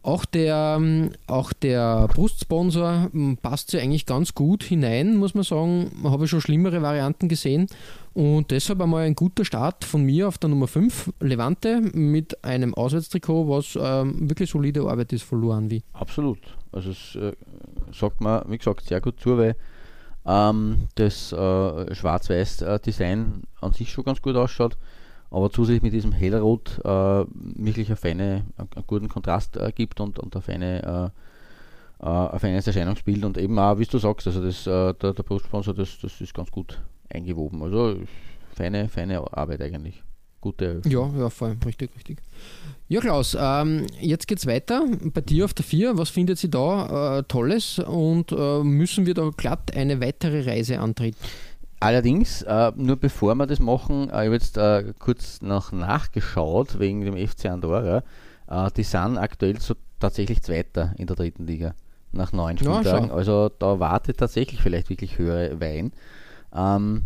Auch 0.02 0.24
der, 0.24 0.76
ähm, 0.78 1.10
auch 1.26 1.52
der 1.52 2.08
Brustsponsor 2.08 3.10
m, 3.12 3.36
passt 3.36 3.70
sich 3.70 3.82
eigentlich 3.82 4.06
ganz 4.06 4.34
gut 4.34 4.62
hinein, 4.62 5.16
muss 5.16 5.34
man 5.34 5.44
sagen. 5.44 5.90
Habe 6.04 6.24
ich 6.24 6.30
schon 6.30 6.40
schlimmere 6.40 6.80
Varianten 6.80 7.28
gesehen. 7.28 7.66
Und 8.14 8.50
deshalb 8.50 8.80
einmal 8.80 9.04
ein 9.04 9.14
guter 9.14 9.44
Start 9.44 9.84
von 9.84 10.02
mir 10.02 10.26
auf 10.26 10.38
der 10.38 10.48
Nummer 10.48 10.66
5, 10.68 11.12
Levante, 11.20 11.80
mit 11.80 12.42
einem 12.44 12.74
Auswärtstrikot, 12.74 13.48
was 13.48 13.78
ähm, 13.80 14.28
wirklich 14.28 14.50
solide 14.50 14.80
Arbeit 14.82 15.12
ist 15.12 15.22
von 15.22 15.40
Luan 15.40 15.70
wie. 15.70 15.82
Absolut. 15.92 16.38
Also 16.72 16.90
es 16.90 17.14
äh, 17.16 17.32
sagt 17.92 18.20
man, 18.20 18.42
wie 18.48 18.58
gesagt, 18.58 18.86
sehr 18.86 19.00
gut 19.00 19.20
zu, 19.20 19.36
weil 19.36 19.54
ähm, 20.26 20.88
das 20.96 21.32
äh, 21.32 21.94
Schwarz-Weiß-Design 21.94 23.42
an 23.60 23.72
sich 23.72 23.90
schon 23.92 24.04
ganz 24.04 24.20
gut 24.22 24.36
ausschaut, 24.36 24.76
aber 25.30 25.50
zusätzlich 25.50 25.82
mit 25.82 25.92
diesem 25.92 26.12
Hellrot 26.12 26.80
äh, 26.84 27.24
wirklich 27.34 27.88
eine 27.88 27.96
feine, 27.96 28.44
einen 28.56 28.86
guten 28.86 29.08
Kontrast 29.08 29.56
äh, 29.56 29.72
gibt 29.74 30.00
und, 30.00 30.18
und 30.18 30.34
eine 30.34 30.42
feine 30.42 31.10
äh, 31.12 31.20
äh, 32.02 32.06
ein 32.06 32.38
feines 32.38 32.66
Erscheinungsbild 32.66 33.24
und 33.24 33.38
eben 33.38 33.58
auch, 33.58 33.78
wie 33.78 33.84
du 33.84 33.98
sagst, 33.98 34.26
also 34.26 34.42
das, 34.42 34.66
äh, 34.66 34.94
der, 34.94 35.12
der 35.12 35.22
Brustsponsor, 35.22 35.74
das, 35.74 35.98
das 36.00 36.20
ist 36.20 36.32
ganz 36.32 36.50
gut 36.50 36.80
eingewoben. 37.10 37.62
Also 37.62 37.96
feine, 38.54 38.88
feine 38.88 39.20
Arbeit 39.36 39.60
eigentlich. 39.60 40.02
Gute. 40.40 40.80
Ja, 40.86 41.06
ja, 41.18 41.28
voll, 41.28 41.54
richtig, 41.66 41.94
richtig. 41.94 42.16
Ja, 42.88 43.00
Klaus, 43.00 43.36
ähm, 43.38 43.86
jetzt 44.00 44.26
geht's 44.26 44.46
weiter. 44.46 44.86
Bei 45.12 45.20
dir 45.20 45.44
auf 45.44 45.52
der 45.52 45.66
4, 45.66 45.98
was 45.98 46.08
findet 46.08 46.38
sie 46.38 46.48
da 46.48 47.18
äh, 47.18 47.22
Tolles 47.24 47.78
und 47.78 48.32
müssen 48.64 49.04
wir 49.04 49.12
da 49.12 49.28
glatt 49.36 49.76
eine 49.76 50.00
weitere 50.00 50.48
Reise 50.48 50.80
antreten? 50.80 51.18
Allerdings, 51.80 52.42
äh, 52.42 52.72
nur 52.76 52.96
bevor 52.96 53.34
wir 53.36 53.46
das 53.46 53.58
machen, 53.58 54.10
äh, 54.10 54.22
ich 54.22 54.26
habe 54.26 54.32
jetzt 54.34 54.56
äh, 54.58 54.92
kurz 54.98 55.40
noch 55.40 55.72
nachgeschaut 55.72 56.78
wegen 56.78 57.00
dem 57.00 57.16
FC 57.16 57.46
Andorra. 57.46 58.02
Äh, 58.48 58.70
die 58.76 58.82
sind 58.82 59.16
aktuell 59.16 59.58
so 59.60 59.74
tatsächlich 59.98 60.42
Zweiter 60.42 60.92
in 60.98 61.06
der 61.06 61.16
dritten 61.16 61.46
Liga 61.46 61.74
nach 62.12 62.32
neun 62.32 62.56
Ja, 62.58 62.74
Spieltagen. 62.80 63.08
schau. 63.08 63.14
also 63.14 63.48
da 63.48 63.78
wartet 63.80 64.18
tatsächlich 64.18 64.60
vielleicht 64.60 64.90
wirklich 64.90 65.16
höhere 65.18 65.58
Wein. 65.60 65.92
Ähm, 66.54 67.04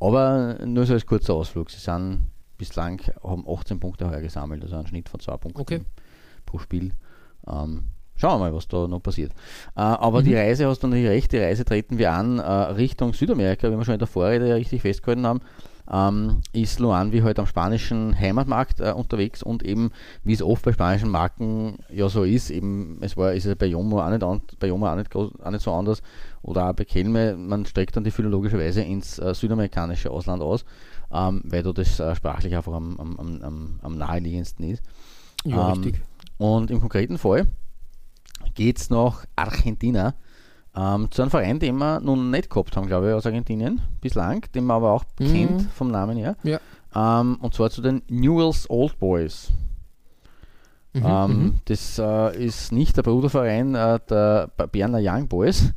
aber 0.00 0.58
nur 0.64 0.86
so 0.86 0.94
als 0.94 1.06
kurzer 1.06 1.34
Ausflug. 1.34 1.70
Sie 1.70 1.78
sind 1.78 2.26
bislang 2.58 3.00
haben 3.22 3.44
18 3.48 3.78
Punkte 3.78 4.10
heuer 4.10 4.20
gesammelt, 4.22 4.62
also 4.62 4.76
einen 4.76 4.86
Schnitt 4.86 5.08
von 5.08 5.20
zwei 5.20 5.36
Punkten 5.36 5.60
Okay. 5.60 5.82
pro 6.46 6.58
Spiel. 6.58 6.92
Ähm, 7.46 7.84
schauen 8.16 8.40
wir 8.40 8.50
mal, 8.50 8.54
was 8.54 8.68
da 8.68 8.86
noch 8.86 9.02
passiert. 9.02 9.32
Äh, 9.76 9.80
aber 9.80 10.22
die 10.22 10.34
Reise, 10.34 10.66
hast 10.66 10.82
du 10.82 10.88
natürlich 10.88 11.08
recht, 11.08 11.32
die 11.32 11.38
Reise 11.38 11.64
treten 11.64 11.98
wir 11.98 12.12
an 12.12 12.38
äh, 12.38 12.42
Richtung 12.42 13.12
Südamerika, 13.12 13.70
wie 13.70 13.76
wir 13.76 13.84
schon 13.84 13.94
in 13.94 13.98
der 13.98 14.08
Vorrede 14.08 14.54
richtig 14.54 14.82
festgehalten 14.82 15.26
haben. 15.26 15.40
Ähm, 15.88 16.40
ist 16.52 16.80
Luan 16.80 17.12
wie 17.12 17.22
heute 17.22 17.42
am 17.42 17.46
spanischen 17.46 18.18
Heimatmarkt 18.18 18.80
äh, 18.80 18.90
unterwegs 18.90 19.42
und 19.44 19.62
eben, 19.62 19.92
wie 20.24 20.32
es 20.32 20.42
oft 20.42 20.64
bei 20.64 20.72
spanischen 20.72 21.10
Marken 21.10 21.78
ja 21.90 22.08
so 22.08 22.24
ist, 22.24 22.50
eben, 22.50 22.98
es 23.02 23.16
war, 23.16 23.32
ist 23.34 23.46
es 23.46 23.54
bei 23.54 23.66
Jomo 23.66 24.00
auch 24.00 24.10
nicht, 24.10 24.24
an, 24.24 24.42
bei 24.58 24.66
Jomo 24.66 24.88
auch 24.90 24.96
nicht, 24.96 25.10
groß, 25.10 25.30
auch 25.40 25.50
nicht 25.50 25.62
so 25.62 25.72
anders 25.72 26.02
oder 26.42 26.68
auch 26.68 26.72
bei 26.72 26.84
Kelme, 26.84 27.36
man 27.36 27.66
streckt 27.66 27.96
dann 27.96 28.02
die 28.02 28.10
philologischerweise 28.10 28.82
ins 28.82 29.20
äh, 29.20 29.32
südamerikanische 29.32 30.10
Ausland 30.10 30.42
aus, 30.42 30.64
ähm, 31.12 31.42
weil 31.44 31.62
da 31.62 31.72
das 31.72 32.00
äh, 32.00 32.16
sprachlich 32.16 32.56
einfach 32.56 32.72
am, 32.72 32.98
am, 32.98 33.16
am, 33.20 33.42
am, 33.42 33.80
am 33.80 33.96
naheliegendsten 33.96 34.68
ist. 34.68 34.82
Ja, 35.44 35.72
Ähm, 35.72 35.82
richtig. 35.82 36.02
Und 36.38 36.72
im 36.72 36.80
konkreten 36.80 37.16
Fall 37.16 37.46
geht 38.56 38.78
es 38.78 38.90
nach 38.90 39.24
Argentina 39.36 40.14
ähm, 40.76 41.10
zu 41.10 41.22
einem 41.22 41.30
Verein, 41.30 41.58
den 41.58 41.76
wir 41.78 42.00
nun 42.00 42.30
nicht 42.30 42.50
gehabt 42.50 42.76
haben, 42.76 42.86
glaube 42.86 43.08
ich, 43.08 43.14
aus 43.14 43.24
Argentinien 43.26 43.80
bislang, 44.00 44.44
den 44.54 44.64
man 44.64 44.78
aber 44.78 44.92
auch 44.92 45.04
Mhm. 45.20 45.32
kennt 45.32 45.62
vom 45.72 45.90
Namen 45.90 46.16
her. 46.18 46.36
Ja. 46.42 46.58
Ähm, 46.94 47.36
und 47.40 47.54
zwar 47.54 47.70
zu 47.70 47.80
den 47.80 48.02
Newell's 48.08 48.68
Old 48.68 48.98
Boys. 48.98 49.50
Mhm, 50.92 51.02
ähm, 51.04 51.30
mhm. 51.30 51.54
Das 51.66 51.98
äh, 51.98 52.44
ist 52.44 52.72
nicht 52.72 52.96
der 52.96 53.02
Bruderverein 53.02 53.74
äh, 53.74 54.00
der 54.08 54.48
Berner 54.72 54.98
Young 55.00 55.28
Boys, 55.28 55.72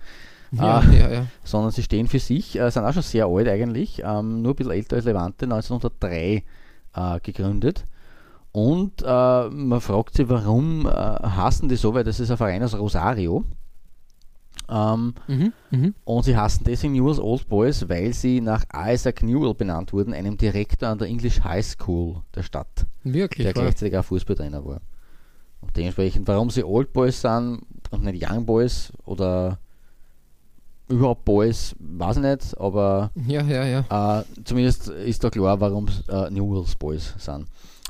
Ja, 0.51 0.79
ah. 0.79 0.83
ja, 0.91 1.09
ja. 1.11 1.25
sondern 1.43 1.71
sie 1.71 1.83
stehen 1.83 2.07
für 2.07 2.19
sich, 2.19 2.59
äh, 2.59 2.71
sind 2.71 2.83
auch 2.83 2.93
schon 2.93 3.03
sehr 3.03 3.27
alt 3.27 3.47
eigentlich, 3.47 4.01
ähm, 4.03 4.41
nur 4.41 4.53
ein 4.53 4.55
bisschen 4.55 4.71
älter 4.71 4.95
als 4.95 5.05
Levante, 5.05 5.45
1903 5.45 6.43
äh, 6.95 7.19
gegründet. 7.21 7.85
Und 8.61 9.01
äh, 9.05 9.49
man 9.49 9.79
fragt 9.81 10.15
sich, 10.15 10.27
warum 10.27 10.85
äh, 10.85 10.89
hassen 10.89 11.69
die 11.69 11.75
so, 11.77 11.93
weil 11.93 12.03
das 12.03 12.19
ist 12.19 12.31
ein 12.31 12.37
Verein 12.37 12.63
aus 12.63 12.77
Rosario. 12.77 13.43
Ähm, 14.71 15.13
Mhm, 15.27 15.53
mhm. 15.71 15.95
und 16.03 16.23
sie 16.25 16.37
hassen 16.37 16.63
deswegen 16.65 16.93
Newell's 16.93 17.19
Old 17.19 17.47
Boys, 17.49 17.87
weil 17.89 18.13
sie 18.13 18.39
nach 18.41 18.65
Isaac 18.75 19.23
Newell 19.23 19.53
benannt 19.55 19.93
wurden, 19.93 20.13
einem 20.13 20.37
Direktor 20.37 20.89
an 20.89 20.99
der 20.99 21.07
English 21.07 21.41
High 21.43 21.65
School 21.65 22.17
der 22.35 22.43
Stadt, 22.43 22.85
Wirklich. 23.03 23.45
der 23.45 23.53
gleichzeitig 23.53 23.97
auch 23.97 24.05
Fußballtrainer 24.05 24.63
war. 24.63 24.81
Und 25.61 25.75
dementsprechend, 25.75 26.27
warum 26.27 26.49
sie 26.51 26.63
Old 26.63 26.93
Boys 26.93 27.21
sind 27.21 27.61
und 27.89 28.03
nicht 28.03 28.23
Young 28.29 28.45
Boys 28.45 28.91
oder 29.05 29.57
überhaupt 30.87 31.25
Boys, 31.25 31.75
weiß 31.79 32.17
ich 32.17 32.23
nicht, 32.23 32.57
aber 32.59 33.11
Ja, 33.27 33.41
ja, 33.43 33.65
ja. 33.65 34.19
äh, 34.19 34.23
zumindest 34.43 34.89
ist 34.89 35.23
da 35.23 35.29
klar, 35.31 35.59
warum 35.59 35.87
es 35.87 36.01
äh, 36.09 36.29
Newell's 36.29 36.75
Boys 36.75 37.15
sind. 37.17 37.47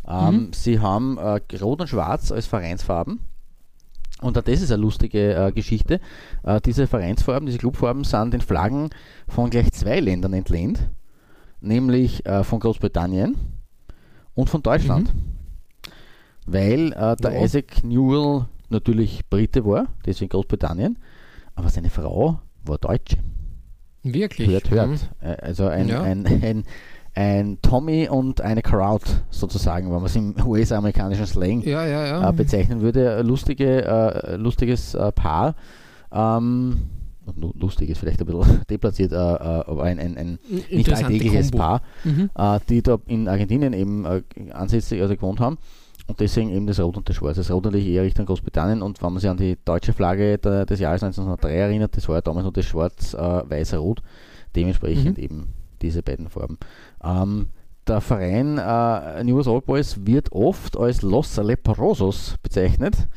Ähm, 0.09 0.35
Mhm. 0.47 0.53
Sie 0.53 0.79
haben 0.79 1.17
äh, 1.17 1.39
Rot 1.61 1.81
und 1.81 1.87
Schwarz 1.87 2.31
als 2.31 2.47
Vereinsfarben. 2.47 3.19
Und 4.21 4.37
auch 4.37 4.41
das 4.41 4.61
ist 4.61 4.71
eine 4.71 4.81
lustige 4.81 5.33
äh, 5.33 5.51
Geschichte. 5.51 6.01
Äh, 6.43 6.59
diese 6.61 6.87
Vereinsfarben, 6.87 7.45
diese 7.45 7.59
Clubfarben 7.59 8.03
sind 8.03 8.33
den 8.33 8.41
Flaggen 8.41 8.89
von 9.27 9.49
gleich 9.49 9.71
zwei 9.71 9.99
Ländern 10.01 10.33
entlehnt, 10.33 10.89
nämlich 11.61 12.25
äh, 12.25 12.43
von 12.43 12.59
Großbritannien 12.59 13.35
und 14.33 14.49
von 14.49 14.61
Deutschland. 14.61 15.13
Weil 16.45 16.91
äh, 16.93 17.15
der 17.15 17.33
Ja. 17.33 17.43
Isaac 17.43 17.83
Newell 17.83 18.45
natürlich 18.69 19.21
Brite 19.29 19.63
war, 19.65 19.87
deswegen 20.05 20.29
Großbritannien, 20.29 20.97
aber 21.55 21.69
seine 21.69 21.89
Frau 21.89 22.39
war 22.65 22.77
Deutsche. 22.77 23.17
Wirklich. 24.03 24.49
Hört, 24.49 24.69
hört. 24.71 24.89
Mhm. 24.89 24.97
Also 25.41 25.67
ein, 25.67 25.87
Ja. 25.87 26.01
ein, 26.01 26.25
ein, 26.43 26.63
ein 27.19 27.57
Tommy 27.61 28.07
und 28.07 28.39
eine 28.41 28.61
Crowd 28.61 29.03
sozusagen, 29.29 29.87
wenn 29.87 29.97
man 29.97 30.05
es 30.05 30.15
im 30.15 30.35
US-amerikanischen 30.45 31.25
Slang 31.25 31.61
Ja, 31.63 31.85
ja, 31.85 32.05
ja. 32.07 32.29
äh, 32.29 32.33
bezeichnen 32.33 32.79
würde. 32.81 33.17
Ein 33.17 33.25
lustige, 33.27 33.83
äh, 33.85 34.35
lustiges 34.37 34.93
äh, 34.95 35.11
Paar. 35.11 35.55
Ähm, 36.13 36.77
lu- 37.35 37.53
lustig 37.59 37.89
ist 37.89 37.97
vielleicht 37.99 38.21
ein 38.21 38.25
bisschen 38.25 38.61
deplatziert, 38.69 39.11
äh, 39.11 39.15
äh, 39.15 39.17
aber 39.17 39.83
ein, 39.83 39.99
ein, 39.99 40.17
ein 40.17 40.39
nicht 40.71 40.91
alltägliches 40.93 41.51
Kombo. 41.51 41.57
Paar, 41.57 41.81
Mhm. 42.05 42.29
äh, 42.35 42.59
die 42.69 42.81
da 42.81 42.97
in 43.07 43.27
Argentinien 43.27 43.73
eben 43.73 44.05
äh, 44.05 44.21
ansässig 44.53 45.01
also 45.01 45.13
gewohnt 45.15 45.39
haben. 45.39 45.57
Und 46.07 46.19
deswegen 46.21 46.49
eben 46.49 46.65
das 46.65 46.79
Rot 46.79 46.97
und 46.97 47.07
das 47.07 47.17
Schwarz. 47.17 47.35
Das 47.37 47.51
Rot 47.51 47.65
natürlich 47.65 47.87
eher 47.87 48.01
Richtung 48.03 48.25
Großbritannien 48.25 48.81
und 48.81 48.99
wenn 49.03 49.11
man 49.13 49.19
sich 49.19 49.29
an 49.29 49.37
die 49.37 49.57
deutsche 49.63 49.93
Flagge 49.93 50.39
der, 50.39 50.65
des 50.65 50.79
Jahres 50.79 51.03
1903 51.03 51.53
erinnert, 51.53 51.95
das 51.97 52.07
war 52.07 52.15
ja 52.15 52.21
damals 52.21 52.43
nur 52.45 52.53
das 52.53 52.65
Schwarz, 52.65 53.13
äh, 53.13 53.17
Weiß, 53.17 53.75
Rot. 53.75 54.01
Dementsprechend 54.55 55.17
Mhm. 55.19 55.23
eben 55.23 55.47
diese 55.81 56.03
beiden 56.03 56.29
Farben. 56.29 56.57
Ähm, 57.03 57.47
der 57.87 58.01
Verein 58.01 58.57
äh, 58.57 59.23
News 59.23 59.47
Old 59.47 59.65
Boys 59.65 60.05
wird 60.05 60.31
oft 60.31 60.77
als 60.77 61.01
Los 61.01 61.37
Leprosos 61.37 62.35
bezeichnet, 62.43 63.07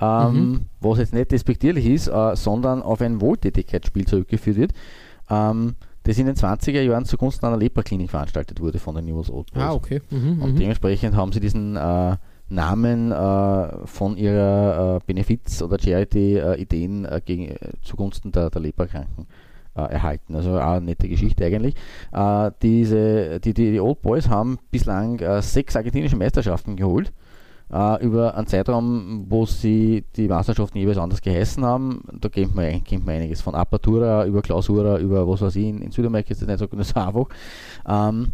ähm, 0.00 0.34
Mhm. 0.34 0.60
was 0.80 0.98
jetzt 0.98 1.12
nicht 1.14 1.30
despektierlich 1.32 1.86
ist, 1.86 2.08
äh, 2.08 2.36
sondern 2.36 2.82
auf 2.82 3.00
ein 3.00 3.20
Wohltätigkeitsspiel 3.20 4.06
zurückgeführt 4.06 4.56
wird, 4.56 4.72
ähm, 5.30 5.74
das 6.04 6.18
in 6.18 6.26
den 6.26 6.34
20er 6.36 6.82
Jahren 6.82 7.04
zugunsten 7.04 7.46
einer 7.46 7.56
Leperklinik 7.56 8.10
veranstaltet 8.10 8.60
wurde 8.60 8.78
von 8.78 8.94
den 8.96 9.04
News 9.06 9.30
Old 9.30 9.52
Boys. 9.52 9.62
Ah, 9.62 9.72
okay. 9.72 10.00
Mhm, 10.10 10.42
Und 10.42 10.54
mhm. 10.54 10.58
dementsprechend 10.58 11.14
haben 11.16 11.32
sie 11.32 11.40
diesen 11.40 11.76
äh, 11.76 12.16
Namen 12.48 13.12
äh, 13.12 13.86
von 13.86 14.16
ihrer 14.16 14.96
äh, 14.96 15.00
Benefiz- 15.06 15.62
oder 15.62 15.78
Charity-Ideen 15.78 17.04
äh, 17.04 17.56
zugunsten 17.82 18.32
der, 18.32 18.50
der 18.50 18.60
Leberkranken 18.60 19.24
äh, 19.24 19.51
erhalten. 19.80 20.34
Also 20.34 20.58
auch 20.58 20.72
eine 20.72 20.86
nette 20.86 21.08
Geschichte 21.08 21.44
eigentlich. 21.44 21.74
Äh, 22.12 22.50
diese, 22.62 23.40
die, 23.40 23.54
die, 23.54 23.72
die 23.72 23.80
Old 23.80 24.02
Boys 24.02 24.28
haben 24.28 24.58
bislang 24.70 25.18
äh, 25.20 25.40
sechs 25.42 25.76
argentinische 25.76 26.16
Meisterschaften 26.16 26.76
geholt. 26.76 27.12
Äh, 27.72 28.04
über 28.04 28.34
einen 28.36 28.46
Zeitraum, 28.46 29.24
wo 29.28 29.46
sie 29.46 30.04
die 30.14 30.28
Meisterschaften 30.28 30.76
jeweils 30.76 30.98
anders 30.98 31.22
geheißen 31.22 31.64
haben, 31.64 32.02
da 32.20 32.28
kennt 32.28 32.54
man, 32.54 32.84
kennt 32.84 33.06
man 33.06 33.14
einiges. 33.14 33.40
Von 33.40 33.54
Apertura 33.54 34.26
über 34.26 34.42
Klausura, 34.42 34.98
über 34.98 35.26
was 35.26 35.40
weiß 35.40 35.56
ich, 35.56 35.66
in, 35.66 35.80
in 35.80 35.90
Südamerika 35.90 36.32
ist 36.32 36.42
das 36.42 36.48
nicht 36.48 36.58
so, 36.58 36.68
so 36.70 37.00
einfach. 37.00 37.26
Ähm, 37.88 38.32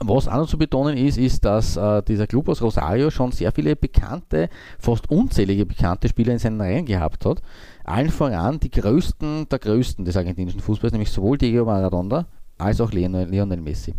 was 0.00 0.28
auch 0.28 0.36
noch 0.36 0.48
zu 0.48 0.58
betonen 0.58 0.96
ist, 0.96 1.16
ist, 1.16 1.44
dass 1.44 1.76
äh, 1.76 2.02
dieser 2.02 2.26
Club 2.26 2.48
aus 2.48 2.60
Rosario 2.60 3.10
schon 3.10 3.32
sehr 3.32 3.50
viele 3.50 3.76
bekannte, 3.76 4.50
fast 4.78 5.10
unzählige 5.10 5.64
bekannte 5.64 6.08
Spieler 6.08 6.34
in 6.34 6.38
seinen 6.38 6.60
Reihen 6.60 6.84
gehabt 6.84 7.24
hat. 7.24 7.40
Allen 7.86 8.10
voran 8.10 8.58
die 8.58 8.70
größten 8.70 9.48
der 9.48 9.58
größten 9.58 10.04
des 10.04 10.16
argentinischen 10.16 10.60
Fußballs, 10.60 10.92
nämlich 10.92 11.10
sowohl 11.10 11.38
Diego 11.38 11.64
Maradona 11.64 12.26
als 12.58 12.80
auch 12.80 12.90
Lionel, 12.92 13.28
Lionel 13.28 13.60
Messi. 13.60 13.94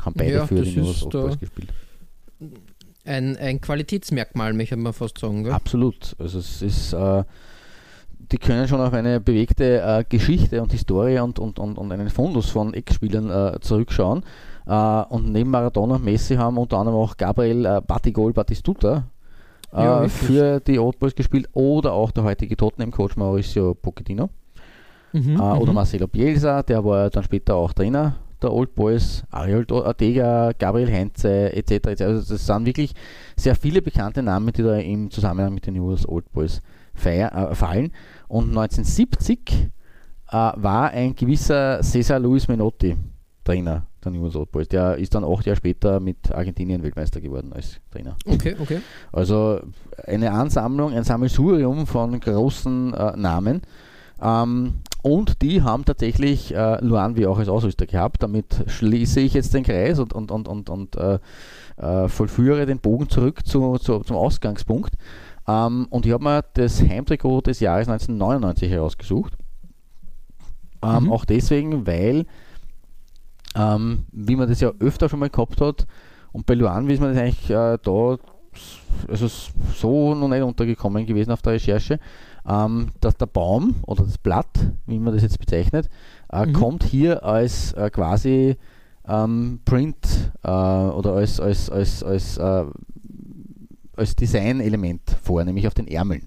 Haben 0.00 0.14
beide 0.16 0.32
Ja, 0.32 0.46
für 0.46 0.56
das 0.56 0.68
die 0.68 0.78
News 0.78 0.96
ist, 0.96 1.02
Old 1.04 1.12
Boys 1.12 1.34
äh, 1.34 1.38
gespielt. 1.38 1.72
Ein, 3.04 3.36
ein 3.36 3.60
Qualitätsmerkmal, 3.60 4.52
möchte 4.52 4.76
man 4.76 4.92
fast 4.92 5.18
sagen. 5.18 5.44
Gell? 5.44 5.52
Absolut. 5.52 6.14
Also 6.18 6.38
es 6.38 6.62
ist, 6.62 6.92
äh, 6.92 7.24
die 8.32 8.38
können 8.38 8.68
schon 8.68 8.80
auf 8.80 8.92
eine 8.92 9.20
bewegte 9.20 9.80
äh, 9.80 10.04
Geschichte 10.08 10.62
und 10.62 10.72
Historie 10.72 11.18
und, 11.18 11.38
und, 11.38 11.58
und, 11.58 11.78
und 11.78 11.92
einen 11.92 12.10
Fundus 12.10 12.50
von 12.50 12.74
Ex-Spielern 12.74 13.30
äh, 13.30 13.60
zurückschauen. 13.60 14.22
Äh, 14.66 15.02
und 15.08 15.32
neben 15.32 15.50
Maradona 15.50 15.96
und 15.96 16.04
Messi 16.04 16.36
haben 16.36 16.58
unter 16.58 16.78
anderem 16.78 16.98
auch 16.98 17.16
Gabriel 17.16 17.64
äh, 17.64 17.80
Batigol 17.80 18.32
Batistuta 18.32 19.04
Ja, 19.72 20.02
wirklich. 20.02 20.12
für 20.12 20.60
die 20.60 20.78
Old 20.78 20.98
Boys 20.98 21.14
gespielt 21.14 21.48
oder 21.52 21.92
auch 21.92 22.10
der 22.10 22.24
heutige 22.24 22.56
Tottenham-Coach 22.56 23.16
Mauricio 23.16 23.74
Pochettino 23.74 24.30
Mhm, 25.16 25.36
äh, 25.36 25.40
oder 25.40 25.72
mhm. 25.72 25.74
Marcelo 25.74 26.06
Bielsa, 26.06 26.62
der 26.62 26.84
war 26.84 27.10
dann 27.10 27.22
später 27.22 27.54
auch 27.54 27.72
Trainer 27.72 28.16
der 28.42 28.52
Old 28.52 28.74
Boys, 28.74 29.24
Ariel 29.30 29.64
Ortega, 29.70 30.52
Gabriel 30.52 30.92
Heinze 30.92 31.54
etc. 31.54 31.86
etc. 31.88 32.02
Also 32.02 32.34
das 32.34 32.46
sind 32.46 32.66
wirklich 32.66 32.92
sehr 33.34 33.54
viele 33.54 33.80
bekannte 33.80 34.22
Namen, 34.22 34.52
die 34.52 34.62
da 34.62 34.76
im 34.76 35.10
Zusammenhang 35.10 35.54
mit 35.54 35.66
den 35.66 35.74
News 35.74 36.06
Old 36.06 36.30
Boys 36.32 36.60
feier, 36.94 37.32
äh, 37.32 37.54
fallen. 37.54 37.92
Und 38.28 38.48
1970 38.50 39.70
äh, 40.28 40.32
war 40.32 40.90
ein 40.90 41.14
gewisser 41.14 41.82
Cesar 41.82 42.18
Luis 42.18 42.46
Menotti 42.46 42.96
Trainer 43.42 43.86
der 44.12 44.20
News 44.20 44.36
Old 44.36 44.50
Boys. 44.52 44.68
Der 44.68 44.96
ist 44.96 45.14
dann 45.14 45.24
acht 45.24 45.46
Jahre 45.46 45.56
später 45.56 46.00
mit 46.00 46.32
Argentinien 46.32 46.82
Weltmeister 46.82 47.20
geworden 47.20 47.52
als 47.52 47.80
Trainer. 47.90 48.16
Okay, 48.26 48.56
okay. 48.58 48.80
Also 49.12 49.60
eine 50.06 50.32
Ansammlung, 50.32 50.92
ein 50.92 51.04
Sammelsurium 51.04 51.86
von 51.86 52.18
großen 52.18 52.94
äh, 52.94 53.16
Namen. 53.16 53.62
Ähm, 54.20 54.74
und 55.02 55.42
die 55.42 55.62
haben 55.62 55.84
tatsächlich 55.84 56.54
äh, 56.54 56.84
Luanvi 56.84 57.26
auch 57.26 57.38
als 57.38 57.48
Ausrüster 57.48 57.86
gehabt. 57.86 58.22
Damit 58.22 58.64
schließe 58.66 59.20
ich 59.20 59.34
jetzt 59.34 59.54
den 59.54 59.62
Kreis 59.62 59.98
und, 59.98 60.12
und, 60.12 60.30
und, 60.30 60.48
und, 60.48 60.70
und 60.70 60.96
äh, 60.96 61.18
äh, 61.76 62.08
vollführe 62.08 62.66
den 62.66 62.78
Bogen 62.78 63.08
zurück 63.08 63.46
zu, 63.46 63.78
zu, 63.78 64.00
zum 64.00 64.16
Ausgangspunkt. 64.16 64.94
Ähm, 65.46 65.86
und 65.90 66.06
ich 66.06 66.12
habe 66.12 66.24
mir 66.24 66.44
das 66.54 66.82
Heimtrikot 66.82 67.42
des 67.42 67.60
Jahres 67.60 67.88
1999 67.88 68.70
herausgesucht. 68.70 69.34
Ähm, 70.82 71.04
Mhm. 71.04 71.12
Auch 71.12 71.24
deswegen, 71.24 71.86
weil, 71.86 72.26
ähm, 73.56 74.04
wie 74.12 74.36
man 74.36 74.48
das 74.48 74.60
ja 74.60 74.72
öfter 74.78 75.08
schon 75.08 75.20
mal 75.20 75.30
gehabt 75.30 75.60
hat, 75.60 75.86
und 76.32 76.44
bei 76.46 76.54
Luan 76.54 76.88
ist 76.90 77.00
man 77.00 77.14
das 77.14 77.22
eigentlich 77.22 77.50
äh, 77.50 77.78
da 77.82 78.16
also 79.08 79.28
so 79.74 80.14
noch 80.14 80.28
nicht 80.28 80.42
untergekommen 80.42 81.04
gewesen 81.06 81.30
auf 81.30 81.42
der 81.42 81.54
Recherche, 81.54 81.98
ähm, 82.48 82.88
dass 83.00 83.16
der 83.16 83.26
Baum 83.26 83.74
oder 83.86 84.04
das 84.04 84.18
Blatt, 84.18 84.72
wie 84.86 84.98
man 84.98 85.12
das 85.14 85.22
jetzt 85.22 85.38
bezeichnet, 85.38 85.88
äh, 86.30 86.46
Mhm. 86.46 86.52
kommt 86.52 86.84
hier 86.84 87.24
als 87.24 87.72
äh, 87.74 87.90
quasi 87.90 88.56
ähm, 89.08 89.60
Print 89.64 90.32
äh, 90.42 90.48
oder 90.48 91.14
als, 91.14 91.38
als, 91.40 91.70
als, 91.70 92.02
als, 92.02 92.38
äh, 92.38 92.64
als 93.96 94.16
Designelement 94.16 95.02
vor, 95.22 95.44
nämlich 95.44 95.66
auf 95.66 95.74
den 95.74 95.88
Ärmeln. 95.88 96.26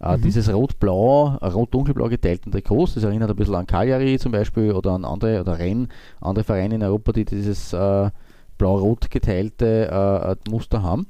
Äh, 0.00 0.16
Mhm. 0.16 0.22
Dieses 0.22 0.52
rot-blau, 0.52 1.36
äh, 1.40 1.46
rot-dunkelblau 1.46 2.08
geteilten 2.08 2.50
Trikots, 2.52 2.94
das 2.94 3.04
erinnert 3.04 3.30
ein 3.30 3.36
bisschen 3.36 3.54
an 3.54 3.66
Cagliari 3.66 4.18
zum 4.18 4.32
Beispiel 4.32 4.72
oder 4.72 4.92
an 4.92 5.04
andere 5.04 5.40
oder 5.40 5.58
Rennes, 5.58 5.88
andere 6.20 6.44
Vereine 6.44 6.76
in 6.76 6.82
Europa, 6.82 7.12
die 7.12 7.24
dieses 7.24 7.72
äh, 7.72 8.10
blau-rot 8.58 9.10
geteilte 9.10 9.90
äh, 9.90 10.32
äh, 10.32 10.36
Muster 10.50 10.82
haben. 10.82 11.06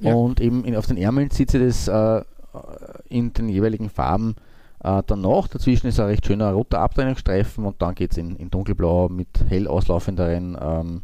Ja. 0.00 0.14
Und 0.14 0.40
eben 0.40 0.64
in, 0.64 0.76
auf 0.76 0.86
den 0.86 0.96
Ärmeln 0.96 1.30
zieht 1.30 1.50
sie 1.50 1.58
das 1.58 1.88
in 3.08 3.32
den 3.32 3.48
jeweiligen 3.48 3.90
Farben 3.90 4.36
äh, 4.84 5.02
dann 5.06 5.22
nach. 5.22 5.48
Dazwischen 5.48 5.88
ist 5.88 5.98
ein 5.98 6.06
recht 6.06 6.26
schöner 6.26 6.52
roter 6.52 6.80
Abtrennungsstreifen 6.80 7.64
und 7.64 7.82
dann 7.82 7.94
geht 7.94 8.12
es 8.12 8.18
in, 8.18 8.36
in 8.36 8.50
dunkelblau 8.50 9.08
mit 9.08 9.28
hell 9.48 9.66
auslaufenderen 9.66 10.56
ähm, 10.60 11.02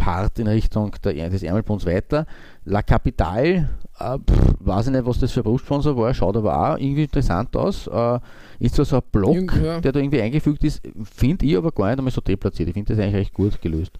Part 0.00 0.38
in 0.38 0.46
Richtung 0.46 0.92
der, 1.04 1.28
des 1.28 1.42
Ärmelbunds 1.42 1.84
weiter. 1.84 2.24
La 2.64 2.82
Capital, 2.82 3.68
äh, 3.98 4.18
pff, 4.18 4.54
weiß 4.60 4.86
ich 4.86 4.92
nicht, 4.92 5.04
was 5.04 5.18
das 5.18 5.30
für 5.30 5.40
ein 5.40 5.44
Brustsponsor 5.44 5.94
war, 5.94 6.14
schaut 6.14 6.38
aber 6.38 6.72
auch 6.72 6.78
irgendwie 6.78 7.02
interessant 7.02 7.54
aus. 7.54 7.86
Äh, 7.86 8.18
ist 8.60 8.76
zwar 8.76 8.86
so 8.86 8.96
ein 8.96 9.02
Block, 9.12 9.54
ja. 9.62 9.78
der 9.78 9.92
da 9.92 10.00
irgendwie 10.00 10.22
eingefügt 10.22 10.64
ist, 10.64 10.80
finde 11.04 11.44
ich 11.44 11.54
aber 11.54 11.70
gar 11.70 11.88
nicht 11.88 11.98
einmal 11.98 12.12
so 12.12 12.22
deplatziert. 12.22 12.70
Ich 12.70 12.74
finde 12.74 12.94
das 12.94 13.02
eigentlich 13.02 13.14
recht 13.14 13.34
gut 13.34 13.60
gelöst. 13.60 13.92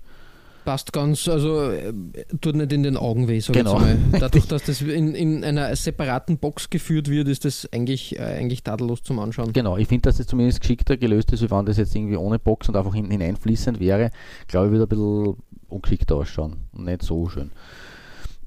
Passt 0.65 0.93
ganz, 0.95 1.29
also 1.29 1.71
äh, 1.71 1.93
tut 2.41 2.55
nicht 2.55 2.73
in 2.73 2.83
den 2.83 2.97
Augen 2.97 3.29
weh, 3.29 3.41
sag 3.41 3.55
Genau. 3.55 3.81
Dadurch, 4.19 4.47
dass 4.47 4.65
das 4.65 4.81
in, 4.81 5.15
in 5.15 5.45
einer 5.45 5.77
separaten 5.77 6.39
Box 6.39 6.71
geführt 6.71 7.11
wird, 7.11 7.29
ist 7.29 7.45
das 7.45 7.69
eigentlich, 7.73 8.19
äh, 8.19 8.23
eigentlich 8.23 8.63
tadellos 8.63 9.03
zum 9.03 9.19
Anschauen. 9.19 9.53
Genau, 9.53 9.77
ich 9.77 9.89
finde, 9.89 10.09
dass 10.09 10.17
das 10.17 10.27
zumindest 10.27 10.61
geschickter 10.61 10.97
gelöst 10.97 11.31
ist, 11.33 11.43
wie 11.43 11.51
wenn 11.51 11.67
das 11.67 11.77
jetzt 11.77 11.95
irgendwie 11.95 12.17
ohne 12.17 12.39
Box 12.39 12.71
und 12.71 12.77
einfach 12.77 12.95
hin, 12.95 13.11
hineinfließend 13.11 13.81
wäre. 13.81 14.11
Glaube 14.49 14.67
ich, 14.67 14.73
würde 14.73 14.85
ein 14.85 14.89
bisschen 14.89 15.37
ungeschickter 15.71 16.17
ausschauen 16.17 16.57
nicht 16.73 17.03
so 17.03 17.29
schön. 17.29 17.51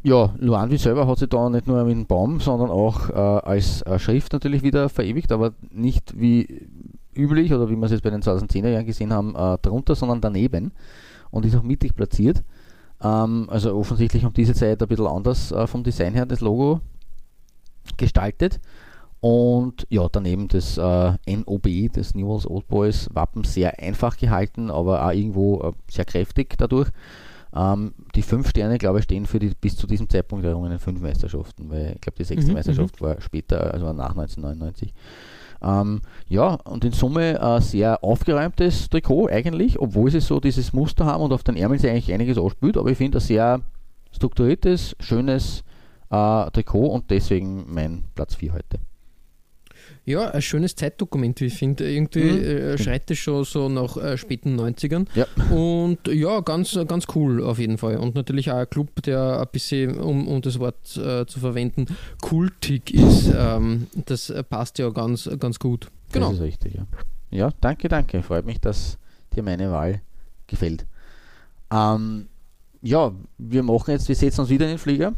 Ja, 0.06 0.36
Luanvi 0.38 0.78
selber 0.78 1.08
hat 1.08 1.18
sich 1.18 1.30
da 1.30 1.50
nicht 1.50 1.66
nur 1.66 1.82
mit 1.86 1.96
dem 1.96 2.06
Baum, 2.06 2.42
sondern 2.42 2.70
auch 2.70 3.10
äh, 3.10 3.14
als 3.14 3.84
äh, 3.84 3.98
Schrift 4.00 4.34
natürlich 4.34 4.62
wieder 4.62 4.90
verewigt, 4.90 5.32
aber 5.32 5.54
nicht 5.72 6.20
wie 6.20 6.68
üblich 7.16 7.54
oder 7.54 7.70
wie 7.70 7.76
wir 7.76 7.86
es 7.86 7.92
jetzt 7.92 8.04
bei 8.04 8.10
den 8.10 8.22
2010er 8.22 8.68
Jahren 8.68 8.86
gesehen 8.86 9.14
haben, 9.14 9.34
äh, 9.36 9.58
drunter, 9.60 9.96
sondern 9.96 10.20
daneben 10.20 10.74
und 11.32 11.46
ist 11.46 11.56
auch 11.56 11.64
mittig 11.64 11.96
platziert. 11.96 12.44
Ähm, 13.02 13.48
also 13.50 13.76
offensichtlich 13.76 14.26
um 14.26 14.34
diese 14.34 14.54
Zeit 14.54 14.82
ein 14.82 14.88
bisschen 14.90 15.08
anders 15.08 15.54
äh, 15.54 15.68
vom 15.68 15.84
Design 15.84 16.14
her 16.14 16.26
das 16.26 16.42
Logo 16.42 16.82
gestaltet. 17.96 18.60
Und 19.24 19.88
ja, 19.90 20.06
daneben 20.12 20.50
das 20.50 20.78
äh, 20.78 21.14
NOB, 21.26 21.94
das 21.94 22.14
Newell's 22.14 22.46
Old 22.46 22.68
Boys 22.68 23.08
Wappen, 23.14 23.46
sehr 23.46 23.80
einfach 23.80 24.18
gehalten, 24.18 24.70
aber 24.70 25.06
auch 25.06 25.14
irgendwo 25.14 25.62
äh, 25.62 25.72
sehr 25.90 26.04
kräftig 26.04 26.58
dadurch. 26.58 26.90
Ähm, 27.56 27.94
die 28.16 28.22
fünf 28.22 28.50
Sterne, 28.50 28.78
glaube 28.78 29.00
ich, 29.00 29.06
stehen 29.06 29.26
für 29.26 29.40
die 29.40 29.54
bis 29.56 29.78
zu 29.78 29.88
diesem 29.88 30.10
Zeitpunkt 30.10 30.44
errungenen 30.44 30.78
fünf 30.78 31.00
Meisterschaften, 31.00 31.70
weil 31.70 31.94
ich 31.96 32.02
glaube, 32.02 32.18
die 32.18 32.26
sechste 32.26 32.50
Mhm, 32.50 32.56
Meisterschaft 32.56 33.02
war 33.02 33.22
später, 33.22 33.74
also 33.74 33.94
nach 33.94 34.10
1999. 34.10 34.94
Ähm, 35.62 36.02
ja, 36.28 36.56
und 36.56 36.84
in 36.84 36.92
Summe 36.92 37.42
ein 37.42 37.62
sehr 37.62 38.04
aufgeräumtes 38.04 38.90
Trikot 38.90 39.28
eigentlich, 39.28 39.80
obwohl 39.80 40.12
sie 40.12 40.20
so 40.20 40.42
dieses 40.42 40.74
Muster 40.74 41.06
haben 41.06 41.24
und 41.24 41.32
auf 41.32 41.44
den 41.44 41.56
Ärmeln 41.56 41.80
sich 41.80 41.90
eigentlich 41.90 42.14
einiges 42.14 42.38
ausspült, 42.38 42.76
aber 42.76 42.92
ich 42.92 42.98
finde 42.98 43.20
ein 43.20 43.22
sehr 43.22 43.62
strukturiertes, 44.12 44.98
schönes 45.00 45.64
äh, 46.10 46.52
Trikot 46.52 46.88
und 46.88 47.10
deswegen 47.10 47.74
mein 47.74 48.04
Platz 48.16 48.36
4 48.36 48.52
heute. 48.52 48.80
Ja, 50.06 50.32
ein 50.32 50.42
schönes 50.42 50.76
Zeitdokument, 50.76 51.40
wie 51.40 51.46
ich 51.46 51.54
finde. 51.54 51.90
Irgendwie 51.90 52.20
Mhm. 52.24 52.44
äh, 52.44 52.78
schreit 52.78 53.10
es 53.10 53.20
schon 53.20 53.46
so 53.46 53.70
nach 53.70 53.96
äh, 53.96 54.18
späten 54.18 54.60
90ern. 54.60 55.08
Ja. 55.16 55.26
Und 55.56 56.08
ja, 56.10 56.42
ganz, 56.42 56.78
ganz 56.88 57.06
cool 57.16 57.42
auf 57.42 57.58
jeden 57.58 57.78
Fall. 57.78 57.96
Und 57.98 58.14
natürlich 58.16 58.52
auch 58.52 58.58
ein 58.58 58.70
Club, 58.70 59.02
der 59.04 59.40
ein 59.40 59.48
bisschen, 59.52 59.98
um, 60.00 60.28
um 60.28 60.42
das 60.42 60.60
Wort 60.60 60.98
äh, 60.98 61.26
zu 61.26 61.40
verwenden, 61.40 61.86
kultig 62.22 62.94
ist. 62.94 63.32
Ähm, 63.34 63.88
das 64.06 64.34
passt 64.50 64.78
ja 64.80 64.90
ganz, 64.90 65.30
ganz 65.40 65.58
gut. 65.58 65.90
Genau. 66.12 66.28
Das 66.30 66.36
ist 66.40 66.44
richtig, 66.44 66.76
ja. 66.76 66.86
Ja, 67.32 67.50
danke, 67.62 67.88
danke. 67.88 68.22
Freut 68.24 68.46
mich, 68.46 68.60
dass 68.60 68.98
dir 69.34 69.42
meine 69.42 69.72
Wahl 69.72 70.02
gefällt. 70.48 70.86
Ähm, 71.72 72.28
ja, 72.82 73.12
wir 73.38 73.64
machen 73.64 73.92
jetzt, 73.92 74.08
wir 74.10 74.16
setzen 74.16 74.42
uns 74.42 74.50
wieder 74.50 74.66
in 74.66 74.72
den 74.74 74.78
Flieger. 74.78 75.14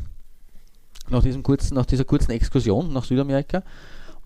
Nach, 1.10 1.22
diesem 1.24 1.44
kurzen, 1.44 1.74
nach 1.76 1.86
dieser 1.86 2.04
kurzen 2.04 2.32
Exkursion 2.32 2.94
nach 2.94 3.04
Südamerika 3.04 3.64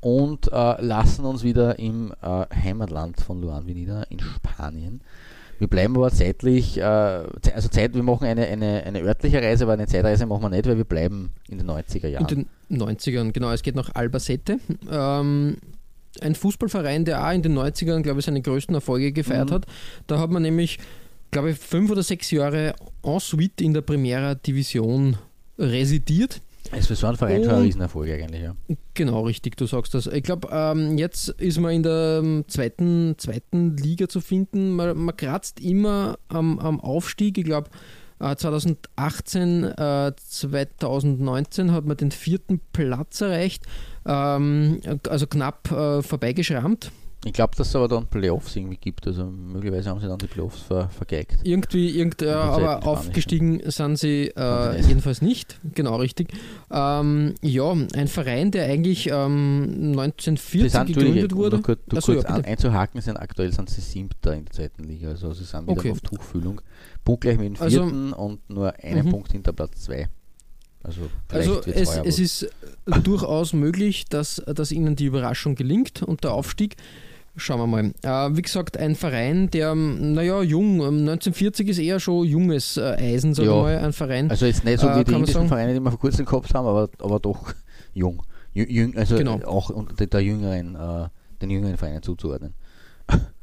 und 0.01 0.51
äh, 0.51 0.81
lassen 0.81 1.25
uns 1.25 1.43
wieder 1.43 1.77
im 1.79 2.13
äh, 2.21 2.45
Heimatland 2.55 3.19
von 3.21 3.41
Luan 3.41 3.67
Venida 3.67 4.03
in 4.03 4.19
Spanien. 4.19 5.01
Wir 5.57 5.67
bleiben 5.67 5.97
aber 5.97 6.09
zeitlich, 6.09 6.77
äh, 6.77 6.81
also 6.81 7.67
Zeit, 7.69 7.93
wir 7.93 8.03
machen 8.03 8.25
eine, 8.25 8.45
eine, 8.47 8.83
eine 8.83 9.01
örtliche 9.01 9.41
Reise, 9.41 9.65
aber 9.65 9.73
eine 9.73 9.87
Zeitreise 9.87 10.25
machen 10.25 10.43
wir 10.43 10.49
nicht, 10.49 10.65
weil 10.67 10.77
wir 10.77 10.85
bleiben 10.85 11.31
in 11.49 11.57
den 11.57 11.69
90er 11.69 12.07
Jahren. 12.07 12.27
In 12.29 12.47
den 12.69 12.81
90ern, 12.81 13.33
genau. 13.33 13.51
Es 13.51 13.61
geht 13.61 13.75
nach 13.75 13.93
Albacete. 13.93 14.59
Ähm, 14.89 15.57
ein 16.21 16.35
Fußballverein, 16.35 17.03
der 17.03 17.27
auch 17.27 17.33
in 17.33 17.41
den 17.41 17.57
90ern, 17.57 18.01
glaube 18.03 18.19
ich, 18.19 18.25
seine 18.25 18.41
größten 18.41 18.73
Erfolge 18.73 19.11
gefeiert 19.11 19.49
Mhm. 19.49 19.55
hat. 19.55 19.65
Da 20.07 20.17
hat 20.19 20.31
man 20.31 20.43
nämlich, 20.43 20.79
glaube 21.31 21.51
ich, 21.51 21.57
fünf 21.57 21.91
oder 21.91 22.03
sechs 22.03 22.31
Jahre 22.31 22.73
en 23.03 23.19
suite 23.19 23.59
in 23.61 23.73
der 23.73 23.81
Primera 23.81 24.35
Division 24.35 25.17
residiert. 25.57 26.39
Es 26.71 27.03
war 27.03 27.11
ein 27.11 27.17
Verein 27.17 27.43
schon 27.43 27.53
ein 27.53 27.61
Riesenerfolg 27.61 28.09
eigentlich, 28.09 28.41
ja. 28.41 28.55
Genau, 28.93 29.21
richtig, 29.21 29.57
du 29.57 29.65
sagst 29.65 29.93
das. 29.93 30.07
Ich 30.07 30.23
glaube, 30.23 30.49
ähm, 30.51 30.97
jetzt 30.97 31.29
ist 31.29 31.59
man 31.59 31.71
in 31.71 31.83
der 31.83 32.21
ähm, 32.23 32.45
zweiten, 32.47 33.15
zweiten 33.17 33.77
Liga 33.77 34.07
zu 34.07 34.21
finden. 34.21 34.71
Man, 34.71 34.97
man 34.97 35.15
kratzt 35.15 35.59
immer 35.59 36.17
am, 36.27 36.59
am 36.59 36.79
Aufstieg. 36.79 37.37
Ich 37.37 37.45
glaube, 37.45 37.69
äh, 38.19 38.35
2018, 38.35 39.63
äh, 39.63 40.11
2019 40.15 41.71
hat 41.71 41.85
man 41.85 41.97
den 41.97 42.11
vierten 42.11 42.59
Platz 42.73 43.21
erreicht, 43.21 43.63
ähm, 44.05 44.81
also 45.07 45.27
knapp 45.27 45.71
äh, 45.71 46.01
vorbeigeschrammt. 46.01 46.91
Ich 47.25 47.33
glaube, 47.33 47.53
dass 47.57 47.67
es 47.67 47.75
aber 47.75 47.89
dann 47.89 48.07
Playoffs 48.07 48.55
irgendwie 48.55 48.77
gibt. 48.77 49.05
Also 49.05 49.25
möglicherweise 49.25 49.89
haben 49.89 49.99
sie 49.99 50.07
dann 50.07 50.19
die 50.19 50.27
Playoffs 50.27 50.61
ver 50.61 50.87
vergeigt. 50.89 51.39
Irgendwie, 51.43 51.89
irgend, 51.89 52.21
äh, 52.21 52.29
aber 52.29 52.85
aufgestiegen 52.87 53.61
sind 53.69 53.99
sie 53.99 54.27
äh, 54.37 54.81
jedenfalls 54.87 55.21
nicht. 55.21 55.59
Genau, 55.75 55.97
richtig. 55.97 56.29
Ähm, 56.71 57.35
ja, 57.41 57.71
ein 57.71 58.07
Verein, 58.07 58.51
der 58.51 58.67
eigentlich 58.67 59.07
ähm, 59.11 59.65
Sie 59.93 59.99
1940 59.99 60.71
sind, 60.71 60.87
gegründet 60.87 61.33
um 61.33 61.39
wurde. 61.39 61.57
noch 61.57 61.63
kurz, 61.63 61.79
du 61.89 61.97
Ach 61.97 62.01
so, 62.01 62.13
kurz 62.13 62.23
ja, 62.23 62.29
an, 62.29 62.45
einzuhaken, 62.45 63.01
sind 63.01 63.17
aktuell 63.17 63.51
sind 63.51 63.69
sie 63.69 63.81
siebter 63.81 64.33
in 64.33 64.45
der 64.45 64.53
zweiten 64.53 64.83
Liga. 64.85 65.09
Also 65.09 65.33
sie 65.33 65.43
sind 65.43 65.63
wieder 65.63 65.73
Okay. 65.73 65.91
auf 65.91 65.99
Tuchfühlung. 65.99 66.61
Punktgleich 67.03 67.37
mit 67.37 67.57
dem 67.57 67.61
Also- 67.61 67.83
vierten 67.83 68.13
und 68.13 68.49
nur 68.49 68.73
einen 68.81 69.05
Mhm. 69.07 69.11
Punkt 69.11 69.31
hinter 69.33 69.51
Platz 69.51 69.81
zwei. 69.81 70.07
Also, 70.81 71.01
Also 71.27 71.61
es, 71.65 71.97
es 71.97 72.19
ist 72.19 72.49
durchaus 73.03 73.51
möglich, 73.51 74.05
dass, 74.05 74.41
dass 74.47 74.71
ihnen 74.71 74.95
die 74.95 75.05
Überraschung 75.07 75.55
gelingt 75.55 76.01
und 76.01 76.23
der 76.23 76.31
Aufstieg. 76.31 76.77
Schauen 77.39 77.59
wir 77.59 77.67
mal. 77.67 77.85
Äh, 78.03 78.35
wie 78.37 78.41
gesagt, 78.41 78.77
ein 78.77 78.95
Verein, 78.95 79.49
der, 79.49 79.71
ähm, 79.71 80.13
naja, 80.13 80.41
jung, 80.41 80.81
ähm, 80.81 80.99
1940 81.07 81.67
ist 81.69 81.79
eher 81.79 81.99
schon 81.99 82.25
junges 82.25 82.77
äh, 82.77 82.81
Eisen, 82.99 83.33
sagen 83.33 83.49
Ja. 83.49 83.55
wir 83.55 83.61
mal, 83.63 83.77
ein 83.79 83.93
Verein. 83.93 84.29
Also 84.29 84.45
jetzt 84.45 84.63
nicht 84.65 84.79
so 84.79 84.87
äh, 84.87 84.99
wie 84.99 85.03
die 85.05 85.13
indischen 85.13 85.47
Vereine, 85.47 85.73
die 85.73 85.79
wir 85.79 85.89
vor 85.91 85.99
kurzem 85.99 86.25
gehabt 86.25 86.53
haben, 86.53 86.67
aber, 86.67 86.89
aber 86.99 87.19
doch 87.19 87.53
jung. 87.93 88.21
Jü- 88.55 88.69
Jüng, 88.69 88.97
also 88.97 89.15
Genau. 89.17 89.39
auch 89.45 89.69
unter 89.69 90.05
der 90.05 90.21
jüngeren, 90.21 90.75
äh, 90.75 91.07
den 91.41 91.49
jüngeren 91.49 91.77
Vereinen 91.77 92.01
zuzuordnen. 92.03 92.53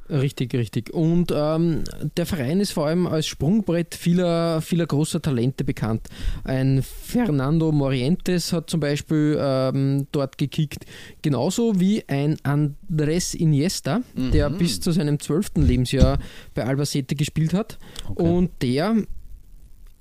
Richtig, 0.08 0.54
richtig. 0.54 0.92
Und 0.94 1.32
ähm, 1.34 1.82
der 2.16 2.26
Verein 2.26 2.60
ist 2.60 2.72
vor 2.72 2.86
allem 2.86 3.06
als 3.06 3.26
Sprungbrett 3.26 3.94
vieler, 3.94 4.60
vieler 4.60 4.86
großer 4.86 5.20
Talente 5.20 5.64
bekannt. 5.64 6.08
Ein 6.44 6.82
Fernando 6.82 7.72
Morientes 7.72 8.52
hat 8.52 8.70
zum 8.70 8.80
Beispiel 8.80 9.36
ähm, 9.40 10.06
dort 10.12 10.38
gekickt, 10.38 10.86
genauso 11.22 11.80
wie 11.80 12.04
ein 12.08 12.36
Andres 12.44 13.34
Iniesta, 13.34 14.02
der 14.14 14.50
Mhm. 14.50 14.58
bis 14.58 14.80
zu 14.80 14.92
seinem 14.92 15.18
zwölften 15.18 15.62
Lebensjahr 15.62 16.18
bei 16.54 16.64
Albacete 16.64 17.14
gespielt 17.16 17.52
hat 17.52 17.78
Okay. 18.08 18.22
und 18.22 18.50
der 18.62 18.94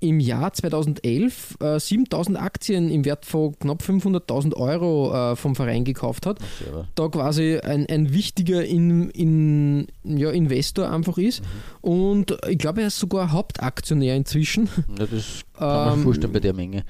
im 0.09 0.19
Jahr 0.19 0.53
2011 0.53 1.57
äh, 1.59 1.79
7000 1.79 2.39
Aktien 2.39 2.89
im 2.89 3.05
Wert 3.05 3.25
von 3.25 3.57
knapp 3.59 3.81
500.000 3.81 4.55
Euro 4.55 5.31
äh, 5.31 5.35
vom 5.35 5.55
Verein 5.55 5.83
gekauft 5.83 6.25
hat 6.25 6.39
Selber. 6.63 6.87
da 6.95 7.07
quasi 7.07 7.57
ein, 7.57 7.85
ein 7.87 8.13
wichtiger 8.13 8.63
in, 8.63 9.09
in, 9.11 9.87
ja, 10.03 10.31
Investor 10.31 10.91
einfach 10.91 11.17
ist. 11.17 11.41
Mhm. 11.41 11.89
Und 11.89 12.37
ich 12.47 12.57
glaube, 12.57 12.81
er 12.81 12.87
ist 12.87 12.99
sogar 12.99 13.31
Hauptaktionär 13.31 14.15
inzwischen. 14.15 14.69
Ja, 14.97 15.05
das 15.05 15.43
kann 15.53 15.67
man 15.67 15.93
Ähm, 15.99 16.03
vorstellen 16.03 16.33
bei 16.33 16.39
der 16.39 16.53
Menge. 16.53 16.83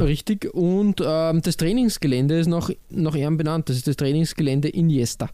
Richtig. 0.00 0.52
Und 0.54 1.02
ähm, 1.04 1.42
das 1.42 1.56
Trainingsgelände 1.56 2.38
ist 2.38 2.46
nach, 2.46 2.70
nach 2.88 3.14
ihm 3.14 3.36
benannt. 3.36 3.68
Das 3.68 3.76
ist 3.76 3.86
das 3.86 3.96
Trainingsgelände 3.96 4.68
Iniesta. 4.68 5.28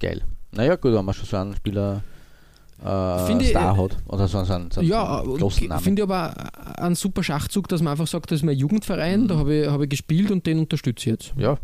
Geil. 0.00 0.22
Naja, 0.52 0.76
gut, 0.76 0.92
wenn 0.94 1.04
man 1.04 1.14
schon 1.14 1.26
so 1.26 1.36
einen 1.36 1.56
Spieler 1.56 2.02
äh, 2.84 3.26
Finde 3.26 3.44
ich, 3.44 3.50
Star 3.50 3.74
äh, 3.76 3.82
hat. 3.82 3.96
Oder 4.06 4.28
so, 4.28 4.44
so 4.44 4.58
so 4.70 4.80
Ja, 4.82 5.22
Namen. 5.24 5.80
finde 5.82 6.02
ich 6.02 6.08
aber 6.08 6.34
einen 6.78 6.94
super 6.94 7.22
Schachzug, 7.22 7.68
dass 7.68 7.80
man 7.82 7.92
einfach 7.92 8.06
sagt, 8.06 8.30
das 8.30 8.40
ist 8.40 8.44
mein 8.44 8.56
Jugendverein, 8.56 9.22
Mhm. 9.22 9.28
da 9.28 9.36
habe 9.38 9.54
ich, 9.54 9.68
habe 9.68 9.84
ich 9.84 9.90
gespielt 9.90 10.30
und 10.30 10.46
den 10.46 10.58
unterstütze 10.58 11.00
ich 11.00 11.06
jetzt. 11.06 11.34
Ja, 11.36 11.56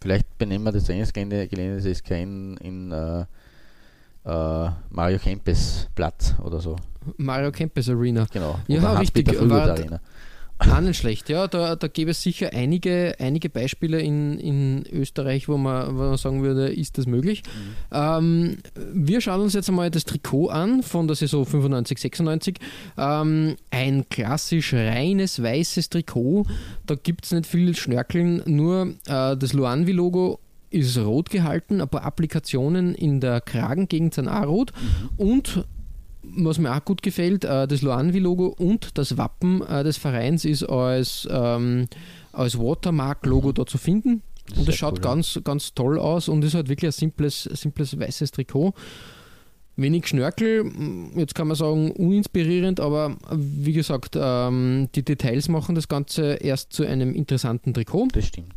vielleicht 0.00 0.36
benennen 0.38 0.64
wir 0.64 0.72
das 0.72 0.84
Trainingsgelände 0.84 1.46
Gelände 1.48 1.80
des 1.80 1.98
SK 1.98 2.10
in, 2.22 2.56
äh, 2.92 3.20
äh, 4.24 4.70
Mario 4.90 5.18
Kempes 5.18 5.88
Platz 5.94 6.34
oder 6.42 6.60
so. 6.60 6.76
Mario 7.16 7.50
Kempes 7.52 7.88
Arena. 7.88 8.26
Genau. 8.32 8.58
Ja, 8.66 8.98
richtig, 8.98 9.26
war- 9.48 9.70
Arena. 9.70 10.00
Ah, 10.58 10.80
nicht 10.80 10.98
schlecht, 10.98 11.28
ja. 11.28 11.46
Da, 11.46 11.76
da 11.76 11.86
gäbe 11.86 12.10
es 12.10 12.22
sicher 12.22 12.50
einige, 12.52 13.14
einige 13.20 13.48
Beispiele 13.48 14.00
in, 14.00 14.38
in 14.38 14.84
Österreich, 14.92 15.48
wo 15.48 15.56
man, 15.56 15.96
wo 15.96 16.02
man 16.02 16.16
sagen 16.16 16.42
würde, 16.42 16.68
ist 16.68 16.98
das 16.98 17.06
möglich. 17.06 17.44
Ähm, 17.92 18.58
wir 18.92 19.20
schauen 19.20 19.42
uns 19.42 19.54
jetzt 19.54 19.68
einmal 19.68 19.90
das 19.90 20.04
Trikot 20.04 20.48
an 20.48 20.82
von 20.82 21.06
der 21.06 21.14
Saison 21.14 21.46
95, 21.46 21.98
96. 21.98 22.56
Ähm, 22.96 23.56
ein 23.70 24.08
klassisch 24.08 24.74
reines 24.74 25.40
weißes 25.40 25.90
Trikot. 25.90 26.46
Da 26.86 26.96
gibt 26.96 27.24
es 27.24 27.32
nicht 27.32 27.46
viel 27.46 27.76
Schnörkeln, 27.76 28.42
nur 28.46 28.94
äh, 29.06 29.36
das 29.36 29.52
Luanvi-Logo 29.52 30.40
ist 30.70 30.98
rot 30.98 31.30
gehalten, 31.30 31.80
ein 31.80 31.88
paar 31.88 32.04
Applikationen 32.04 32.94
in 32.94 33.20
der 33.20 33.40
Kragengegend 33.40 34.14
sind 34.14 34.28
auch 34.28 34.46
rot 34.46 34.72
und 35.16 35.64
was 36.22 36.58
mir 36.58 36.74
auch 36.74 36.84
gut 36.84 37.02
gefällt, 37.02 37.44
äh, 37.44 37.66
das 37.66 37.82
Loanvi-Logo 37.82 38.46
und 38.46 38.98
das 38.98 39.16
Wappen 39.16 39.62
äh, 39.62 39.84
des 39.84 39.96
Vereins 39.96 40.44
ist 40.44 40.64
als, 40.64 41.28
ähm, 41.30 41.86
als 42.32 42.58
Watermark-Logo 42.58 43.52
da 43.52 43.66
zu 43.66 43.78
finden. 43.78 44.22
Und 44.56 44.66
das 44.66 44.76
schaut 44.76 44.98
cool, 44.98 45.02
ganz, 45.02 45.40
ganz 45.44 45.74
toll 45.74 45.98
aus 45.98 46.28
und 46.28 46.42
ist 46.44 46.54
halt 46.54 46.68
wirklich 46.68 46.88
ein 46.88 46.92
simples, 46.92 47.42
simples 47.42 47.98
weißes 47.98 48.30
Trikot. 48.30 48.74
Wenig 49.76 50.08
Schnörkel, 50.08 50.60
m, 50.60 51.12
jetzt 51.16 51.34
kann 51.34 51.48
man 51.48 51.56
sagen, 51.56 51.92
uninspirierend, 51.92 52.80
aber 52.80 53.16
wie 53.32 53.72
gesagt, 53.72 54.16
ähm, 54.20 54.88
die 54.94 55.04
Details 55.04 55.48
machen 55.48 55.74
das 55.74 55.86
Ganze 55.86 56.34
erst 56.34 56.72
zu 56.72 56.84
einem 56.84 57.14
interessanten 57.14 57.74
Trikot 57.74 58.08
Das 58.12 58.26
stimmt. 58.26 58.54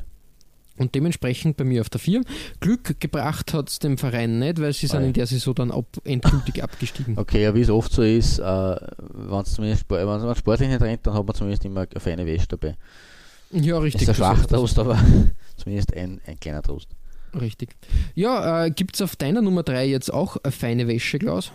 Und 0.81 0.95
dementsprechend 0.95 1.57
bei 1.57 1.63
mir 1.63 1.81
auf 1.81 1.89
der 1.89 1.99
4. 1.99 2.21
Glück 2.59 2.99
gebracht 2.99 3.53
hat 3.53 3.69
es 3.69 3.79
dem 3.79 3.97
Verein 3.97 4.39
nicht, 4.39 4.59
weil 4.59 4.73
sie 4.73 4.87
sind 4.87 5.01
Ei. 5.01 5.07
in 5.07 5.13
der 5.13 5.27
Saison 5.27 5.55
dann 5.55 5.71
ab, 5.71 5.85
endgültig 6.03 6.63
abgestiegen. 6.63 7.17
Okay, 7.17 7.43
ja, 7.43 7.55
wie 7.55 7.61
es 7.61 7.69
oft 7.69 7.91
so 7.91 8.01
ist, 8.01 8.39
äh, 8.39 8.43
wenn 8.43 9.41
es 9.41 9.53
zumindest 9.53 9.85
wenn 9.89 10.05
man 10.05 10.35
sportlich 10.35 10.69
nicht 10.69 10.81
rennt, 10.81 11.05
dann 11.05 11.13
hat 11.13 11.25
man 11.25 11.35
zumindest 11.35 11.63
immer 11.65 11.81
eine 11.81 11.99
feine 11.99 12.25
Wäsche 12.25 12.47
dabei. 12.47 12.75
Ja, 13.51 13.77
richtig. 13.77 14.03
ist 14.03 14.09
ein 14.09 14.15
schwacher. 14.15 14.47
Trost, 14.47 14.79
aber 14.79 14.97
zumindest 15.57 15.95
ein, 15.95 16.19
ein 16.25 16.39
kleiner 16.39 16.61
Trost. 16.61 16.89
Richtig. 17.39 17.75
Ja, 18.13 18.65
äh, 18.65 18.71
gibt 18.71 18.95
es 18.95 19.01
auf 19.01 19.15
deiner 19.15 19.41
Nummer 19.41 19.63
3 19.63 19.87
jetzt 19.87 20.11
auch 20.11 20.37
eine 20.43 20.51
feine 20.51 20.87
Wäsche, 20.87 21.19
Klaus? 21.19 21.51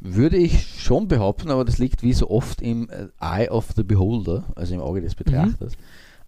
Würde 0.00 0.36
ich 0.36 0.82
schon 0.82 1.08
behaupten, 1.08 1.50
aber 1.50 1.64
das 1.64 1.78
liegt 1.78 2.02
wie 2.02 2.12
so 2.12 2.28
oft 2.28 2.60
im 2.60 2.90
äh, 2.90 3.06
Eye 3.20 3.48
of 3.48 3.68
the 3.74 3.84
Beholder, 3.84 4.44
also 4.54 4.74
im 4.74 4.80
Auge 4.80 5.00
des 5.00 5.14
Betrachters. 5.14 5.74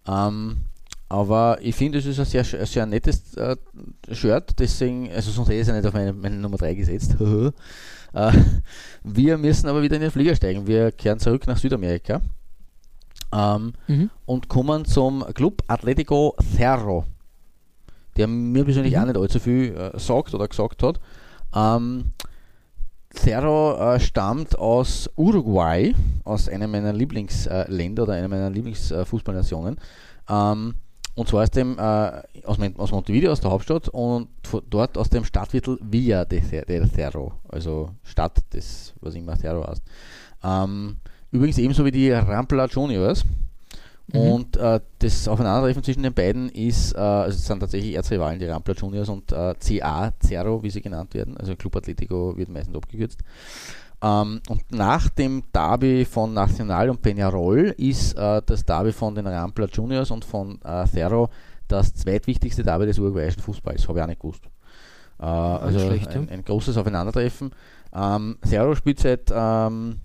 Ähm, 0.07 0.61
aber 1.09 1.57
ich 1.61 1.75
finde, 1.75 1.99
es 1.99 2.05
ist 2.05 2.19
ein 2.19 2.25
sehr, 2.25 2.43
sehr 2.43 2.85
nettes 2.85 3.33
äh, 3.35 3.55
Shirt, 4.11 4.59
deswegen, 4.59 5.09
also 5.11 5.31
sonst 5.31 5.47
hätte 5.47 5.55
ich 5.55 5.61
es 5.61 5.67
ja 5.67 5.75
nicht 5.75 5.85
auf 5.85 5.93
meine, 5.93 6.13
meine 6.13 6.35
Nummer 6.35 6.57
3 6.57 6.73
gesetzt. 6.73 7.15
Äh, 8.13 8.31
wir 9.03 9.37
müssen 9.37 9.67
aber 9.67 9.81
wieder 9.81 9.97
in 9.97 10.01
den 10.01 10.11
Flieger 10.11 10.33
steigen. 10.33 10.65
Wir 10.65 10.93
kehren 10.93 11.19
zurück 11.19 11.45
nach 11.45 11.57
Südamerika 11.57 12.21
ähm, 13.33 13.73
mhm. 13.87 14.09
und 14.25 14.47
kommen 14.47 14.85
zum 14.85 15.25
Club 15.33 15.61
Atletico 15.67 16.33
Cerro, 16.55 17.03
der 18.15 18.27
mir 18.27 18.63
persönlich 18.63 18.95
mhm. 18.95 19.01
auch 19.01 19.05
nicht 19.07 19.17
allzu 19.17 19.39
viel 19.41 19.75
äh, 19.75 19.99
sagt 19.99 20.33
oder 20.33 20.47
gesagt 20.47 20.81
hat. 20.83 21.01
Ähm, 21.53 22.13
Cerro 23.13 23.77
äh, 23.77 23.99
stammt 23.99 24.57
aus 24.57 25.09
Uruguay, 25.15 25.93
aus 26.23 26.47
einem 26.47 26.71
meiner 26.71 26.93
Lieblingsländer 26.93 28.03
oder 28.03 28.13
einer 28.13 28.29
meiner 28.29 28.49
Lieblingsfußballnationen. 28.49 29.77
Ähm, 30.29 30.75
und 31.17 31.27
zwar 31.27 31.41
aus 31.41 31.49
dem 31.49 31.79
äh, 31.79 32.11
aus, 32.45 32.59
aus, 32.77 32.91
Montevideo, 32.91 33.31
aus 33.31 33.41
der 33.41 33.49
Hauptstadt 33.49 33.89
und 33.89 34.27
dort 34.69 34.99
aus 34.99 35.09
dem 35.09 35.25
Stadtviertel 35.25 35.79
Villa 35.81 36.25
de, 36.25 36.41
de 36.63 36.87
Cerro, 36.87 37.33
also 37.49 37.89
Stadt 38.03 38.43
des, 38.53 38.93
was 39.01 39.15
immer 39.15 39.35
Cerro 39.35 39.65
heißt. 39.65 39.81
Ähm, 40.43 40.97
übrigens 41.31 41.57
ebenso 41.57 41.83
wie 41.85 41.91
die 41.91 42.11
Rampla 42.11 42.67
Juniors. 42.67 43.25
Mhm. 44.13 44.19
Und 44.19 44.57
äh, 44.57 44.79
das 44.99 45.27
Aufeinandertreffen 45.27 45.83
zwischen 45.83 46.03
den 46.03 46.13
beiden 46.13 46.49
ist, 46.49 46.93
äh, 46.93 46.99
also 46.99 47.35
es 47.35 47.47
sind 47.47 47.61
tatsächlich 47.61 47.95
Erzrivalen, 47.95 48.37
die 48.37 48.45
Rampla 48.45 48.75
Juniors 48.75 49.09
und 49.09 49.31
äh, 49.31 49.55
CA 49.55 50.13
Cerro, 50.23 50.61
wie 50.61 50.69
sie 50.69 50.81
genannt 50.81 51.15
werden, 51.15 51.35
also 51.35 51.55
Club 51.55 51.77
Atletico 51.77 52.37
wird 52.37 52.49
meistens 52.49 52.75
abgekürzt. 52.75 53.21
Ähm, 54.01 54.41
und 54.47 54.71
nach 54.71 55.09
dem 55.09 55.43
Derby 55.51 56.05
von 56.05 56.33
Nacional 56.33 56.89
und 56.89 57.01
Peñarol 57.01 57.71
ist 57.77 58.13
äh, 58.13 58.41
das 58.45 58.63
Derby 58.63 58.91
von 58.91 59.15
den 59.15 59.25
Rampla 59.25 59.65
Juniors 59.65 60.11
und 60.11 60.23
von 60.23 60.59
äh, 60.63 60.85
Cerro 60.85 61.29
das 61.67 61.93
zweitwichtigste 61.93 62.63
Derby 62.63 62.85
des 62.85 62.99
uruguayischen 62.99 63.41
Fußballs. 63.41 63.87
Habe 63.87 63.99
ich 63.99 64.03
auch 64.03 64.07
nicht 64.07 64.21
gewusst. 64.21 64.43
Äh, 65.19 65.25
also 65.25 65.79
schlecht, 65.79 66.09
ein, 66.09 66.29
ein, 66.29 66.43
großes 66.43 66.77
Aufeinandertreffen. 66.77 67.51
Ähm, 67.93 68.37
Cerro 68.45 68.75
spielt 68.75 68.99
seit 68.99 69.31
ähm, 69.33 69.97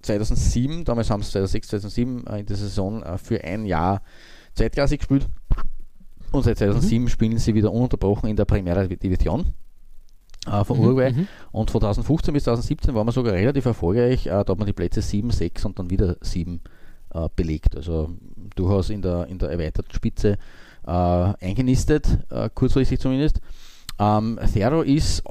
2007, 0.00 0.84
damals 0.86 1.10
haben 1.10 1.22
sie 1.22 1.30
2006, 1.30 1.68
2007 1.68 2.26
äh, 2.26 2.40
in 2.40 2.46
der 2.46 2.56
Saison 2.56 3.02
äh, 3.02 3.18
für 3.18 3.44
ein 3.44 3.66
Jahr 3.66 4.00
zweitklassig 4.54 5.00
gespielt. 5.00 5.28
Und 6.32 6.44
seit 6.44 6.56
2007 6.56 7.04
mhm. 7.04 7.08
spielen 7.08 7.38
sie 7.38 7.54
wieder 7.54 7.70
ununterbrochen 7.70 8.30
in 8.30 8.36
der 8.36 8.46
Primera 8.46 8.86
Division 8.86 9.52
äh, 10.50 10.64
von 10.64 10.78
mhm, 10.78 10.84
Uruguay. 10.84 11.12
Mhm. 11.12 11.28
Und 11.52 11.70
von 11.70 11.80
2015 11.80 12.34
bis 12.34 12.44
2017 12.44 12.94
waren 12.94 13.06
wir 13.06 13.12
sogar 13.12 13.34
relativ 13.34 13.64
erfolgreich. 13.66 14.26
Äh, 14.26 14.30
da 14.30 14.48
hat 14.48 14.58
man 14.58 14.66
die 14.66 14.72
Plätze 14.72 15.02
7, 15.02 15.30
6 15.30 15.64
und 15.64 15.78
dann 15.78 15.90
wieder 15.90 16.16
7 16.20 16.60
äh, 17.14 17.28
belegt. 17.34 17.76
Also 17.76 18.10
durchaus 18.56 18.90
in 18.90 19.02
der, 19.02 19.26
in 19.26 19.38
der 19.38 19.50
erweiterten 19.50 19.92
Spitze 19.92 20.38
äh, 20.86 20.90
eingenistet, 20.90 22.18
äh, 22.30 22.48
kurzfristig 22.54 23.00
zumindest. 23.00 23.40
Ähm, 23.98 24.38
Thero 24.52 24.82
ist 24.82 25.22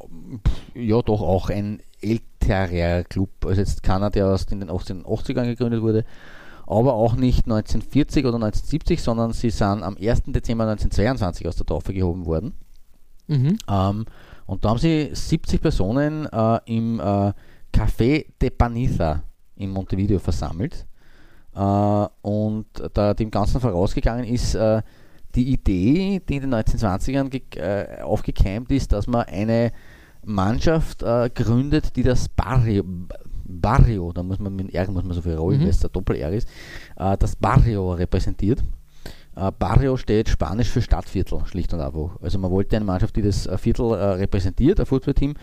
ja 0.75 1.01
doch 1.01 1.21
auch 1.21 1.49
ein 1.49 1.81
älterer 2.01 3.03
Club, 3.03 3.29
also 3.45 3.59
jetzt 3.59 3.81
keiner, 3.83 4.09
der 4.11 4.27
aus 4.27 4.45
den 4.45 4.63
1880ern 4.63 5.45
gegründet 5.45 5.81
wurde, 5.81 6.05
aber 6.67 6.93
auch 6.93 7.15
nicht 7.15 7.45
1940 7.45 8.25
oder 8.25 8.35
1970, 8.35 9.01
sondern 9.01 9.33
sie 9.33 9.49
sind 9.49 9.81
am 9.81 9.97
1. 9.97 10.23
Dezember 10.27 10.65
1922 10.65 11.47
aus 11.47 11.55
der 11.55 11.65
Taufe 11.65 11.93
gehoben 11.93 12.27
worden. 12.27 12.53
Mhm. 13.27 13.57
Ähm, 13.67 14.05
und 14.49 14.65
da 14.65 14.69
haben 14.69 14.79
sie 14.79 15.11
70 15.13 15.61
Personen 15.61 16.25
äh, 16.25 16.59
im 16.65 16.99
äh, 16.99 17.31
Café 17.71 18.25
de 18.41 18.49
Paniza 18.49 19.21
in 19.55 19.69
Montevideo 19.69 20.17
versammelt. 20.17 20.87
Äh, 21.53 21.59
und 21.59 22.65
da 22.95 23.13
dem 23.13 23.29
Ganzen 23.29 23.61
vorausgegangen 23.61 24.25
ist 24.25 24.55
äh, 24.55 24.81
die 25.35 25.53
Idee, 25.53 26.19
die 26.27 26.37
in 26.37 26.49
den 26.49 26.55
1920ern 26.55 27.57
äh, 27.57 28.01
aufgekeimt 28.01 28.71
ist, 28.71 28.91
dass 28.91 29.05
man 29.05 29.27
eine 29.27 29.71
Mannschaft 30.25 31.03
äh, 31.03 31.29
gründet, 31.29 31.95
die 31.95 32.03
das 32.03 32.27
Barrio, 32.27 32.83
Barrio, 33.45 34.11
da 34.13 34.23
muss 34.23 34.39
man 34.39 34.55
mit 34.55 34.73
R 34.73 34.89
muss 34.89 35.03
man 35.03 35.13
so 35.13 35.21
viel 35.21 35.35
rollen, 35.35 35.59
mhm. 35.59 35.63
weil 35.65 35.69
es 35.69 35.79
der 35.79 35.91
Doppel-R 35.91 36.31
ist, 36.31 36.47
das 36.95 37.35
Barrio 37.35 37.93
repräsentiert. 37.93 38.63
Äh, 39.39 39.51
Barrio 39.57 39.95
steht 39.95 40.27
Spanisch 40.27 40.69
für 40.69 40.81
Stadtviertel, 40.81 41.45
schlicht 41.45 41.73
und 41.73 41.79
einfach. 41.79 42.21
Also 42.21 42.37
man 42.39 42.51
wollte 42.51 42.75
eine 42.75 42.85
Mannschaft, 42.85 43.15
die 43.15 43.21
das 43.21 43.47
äh, 43.47 43.57
Viertel 43.57 43.93
äh, 43.93 44.03
repräsentiert, 44.13 44.79
ein 44.79 44.85
Fußballteam, 44.85 45.35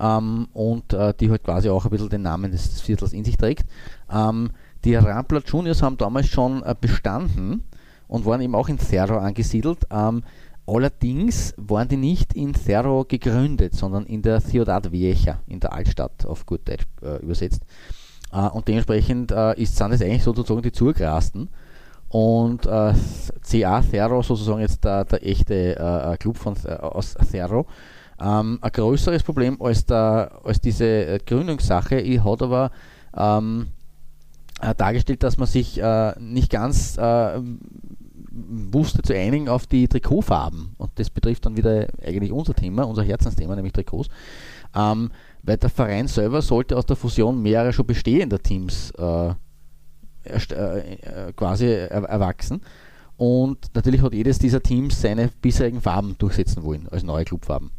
ähm, 0.00 0.48
und 0.52 0.92
äh, 0.92 1.12
die 1.18 1.30
halt 1.30 1.44
quasi 1.44 1.68
auch 1.68 1.84
ein 1.84 1.90
bisschen 1.90 2.08
den 2.08 2.22
Namen 2.22 2.50
des 2.50 2.80
Viertels 2.80 3.12
in 3.12 3.24
sich 3.24 3.36
trägt. 3.36 3.66
Ähm, 4.10 4.50
die 4.84 4.94
Rampla 4.94 5.40
Juniors 5.44 5.82
haben 5.82 5.96
damals 5.96 6.26
schon 6.26 6.64
bestanden 6.80 7.62
und 8.08 8.26
waren 8.26 8.40
eben 8.40 8.54
auch 8.56 8.68
in 8.68 8.78
Cerro 8.78 9.18
angesiedelt. 9.18 9.86
Ähm, 9.92 10.24
allerdings 10.66 11.54
waren 11.56 11.86
die 11.86 11.96
nicht 11.96 12.32
in 12.34 12.54
Cerro 12.54 13.04
gegründet, 13.06 13.74
sondern 13.74 14.06
in 14.06 14.22
der 14.22 14.40
Ciudad 14.40 14.90
Vieja, 14.90 15.38
in 15.46 15.60
der 15.60 15.72
Altstadt, 15.72 16.26
auf 16.26 16.46
gut 16.46 16.68
Deutsch 16.68 16.84
übersetzt. 17.22 17.62
und 18.32 18.66
dementsprechend 18.66 19.30
ist, 19.30 19.76
sind 19.76 19.92
es 19.92 20.02
eigentlich 20.02 20.24
sozusagen 20.24 20.62
die 20.62 20.72
Zugrasten 20.72 21.48
und 22.12 22.66
äh, 22.66 22.92
CA 23.52 23.82
Cerro 23.82 24.22
sozusagen 24.22 24.60
jetzt 24.60 24.84
der, 24.84 25.04
der 25.04 25.26
echte 25.26 25.76
äh, 25.76 26.16
Club 26.16 26.36
von, 26.36 26.56
äh, 26.64 26.72
aus 26.72 27.14
Cerro. 27.30 27.66
Ähm, 28.20 28.58
ein 28.60 28.72
größeres 28.72 29.22
Problem 29.22 29.60
als, 29.60 29.84
der, 29.84 30.40
als 30.44 30.60
diese 30.60 30.84
äh, 30.84 31.18
Gründungssache 31.24 32.24
hat 32.24 32.42
aber 32.42 32.70
ähm, 33.16 33.68
äh, 34.60 34.74
dargestellt, 34.74 35.22
dass 35.22 35.38
man 35.38 35.46
sich 35.46 35.80
äh, 35.80 36.12
nicht 36.18 36.50
ganz 36.50 36.96
wusste 38.32 39.02
zu 39.02 39.14
einigen 39.14 39.48
auf 39.48 39.66
die 39.66 39.88
Trikotfarben. 39.88 40.74
Und 40.78 40.90
das 40.94 41.10
betrifft 41.10 41.44
dann 41.46 41.56
wieder 41.56 41.86
eigentlich 42.04 42.32
unser 42.32 42.54
Thema, 42.54 42.84
unser 42.84 43.02
Herzensthema, 43.02 43.54
nämlich 43.54 43.72
Trikots. 43.72 44.08
Ähm, 44.74 45.10
weil 45.42 45.56
der 45.58 45.70
Verein 45.70 46.08
selber 46.08 46.40
sollte 46.40 46.76
aus 46.76 46.86
der 46.86 46.96
Fusion 46.96 47.42
mehrere 47.42 47.72
schon 47.72 47.86
bestehender 47.86 48.38
Teams 48.38 48.92
äh, 48.92 49.34
äh, 50.24 50.44
äh, 50.54 51.32
quasi 51.34 51.66
erwachsen. 51.66 52.62
Und 53.22 53.70
natürlich 53.72 54.02
hat 54.02 54.14
jedes 54.14 54.40
dieser 54.40 54.60
Teams 54.60 55.00
seine 55.00 55.30
bisherigen 55.40 55.80
Farben 55.80 56.16
durchsetzen 56.18 56.64
wollen, 56.64 56.88
als 56.88 57.04
neue 57.04 57.24
Clubfarben. 57.24 57.70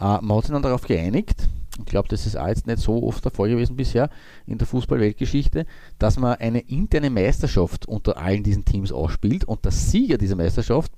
Äh, 0.00 0.18
man 0.20 0.36
hat 0.36 0.46
sich 0.46 0.52
dann 0.52 0.64
darauf 0.64 0.84
geeinigt, 0.88 1.48
ich 1.78 1.84
glaube, 1.84 2.08
das 2.08 2.26
ist 2.26 2.36
auch 2.36 2.48
jetzt 2.48 2.66
nicht 2.66 2.80
so 2.80 3.04
oft 3.04 3.24
der 3.24 3.30
Fall 3.30 3.50
gewesen 3.50 3.76
bisher 3.76 4.10
in 4.48 4.58
der 4.58 4.66
Fußball-Weltgeschichte, 4.66 5.66
dass 6.00 6.18
man 6.18 6.38
eine 6.40 6.58
interne 6.58 7.08
Meisterschaft 7.08 7.86
unter 7.86 8.16
allen 8.18 8.42
diesen 8.42 8.64
Teams 8.64 8.90
ausspielt 8.90 9.44
und 9.44 9.64
der 9.64 9.70
Sieger 9.70 10.18
dieser 10.18 10.34
Meisterschaft 10.34 10.90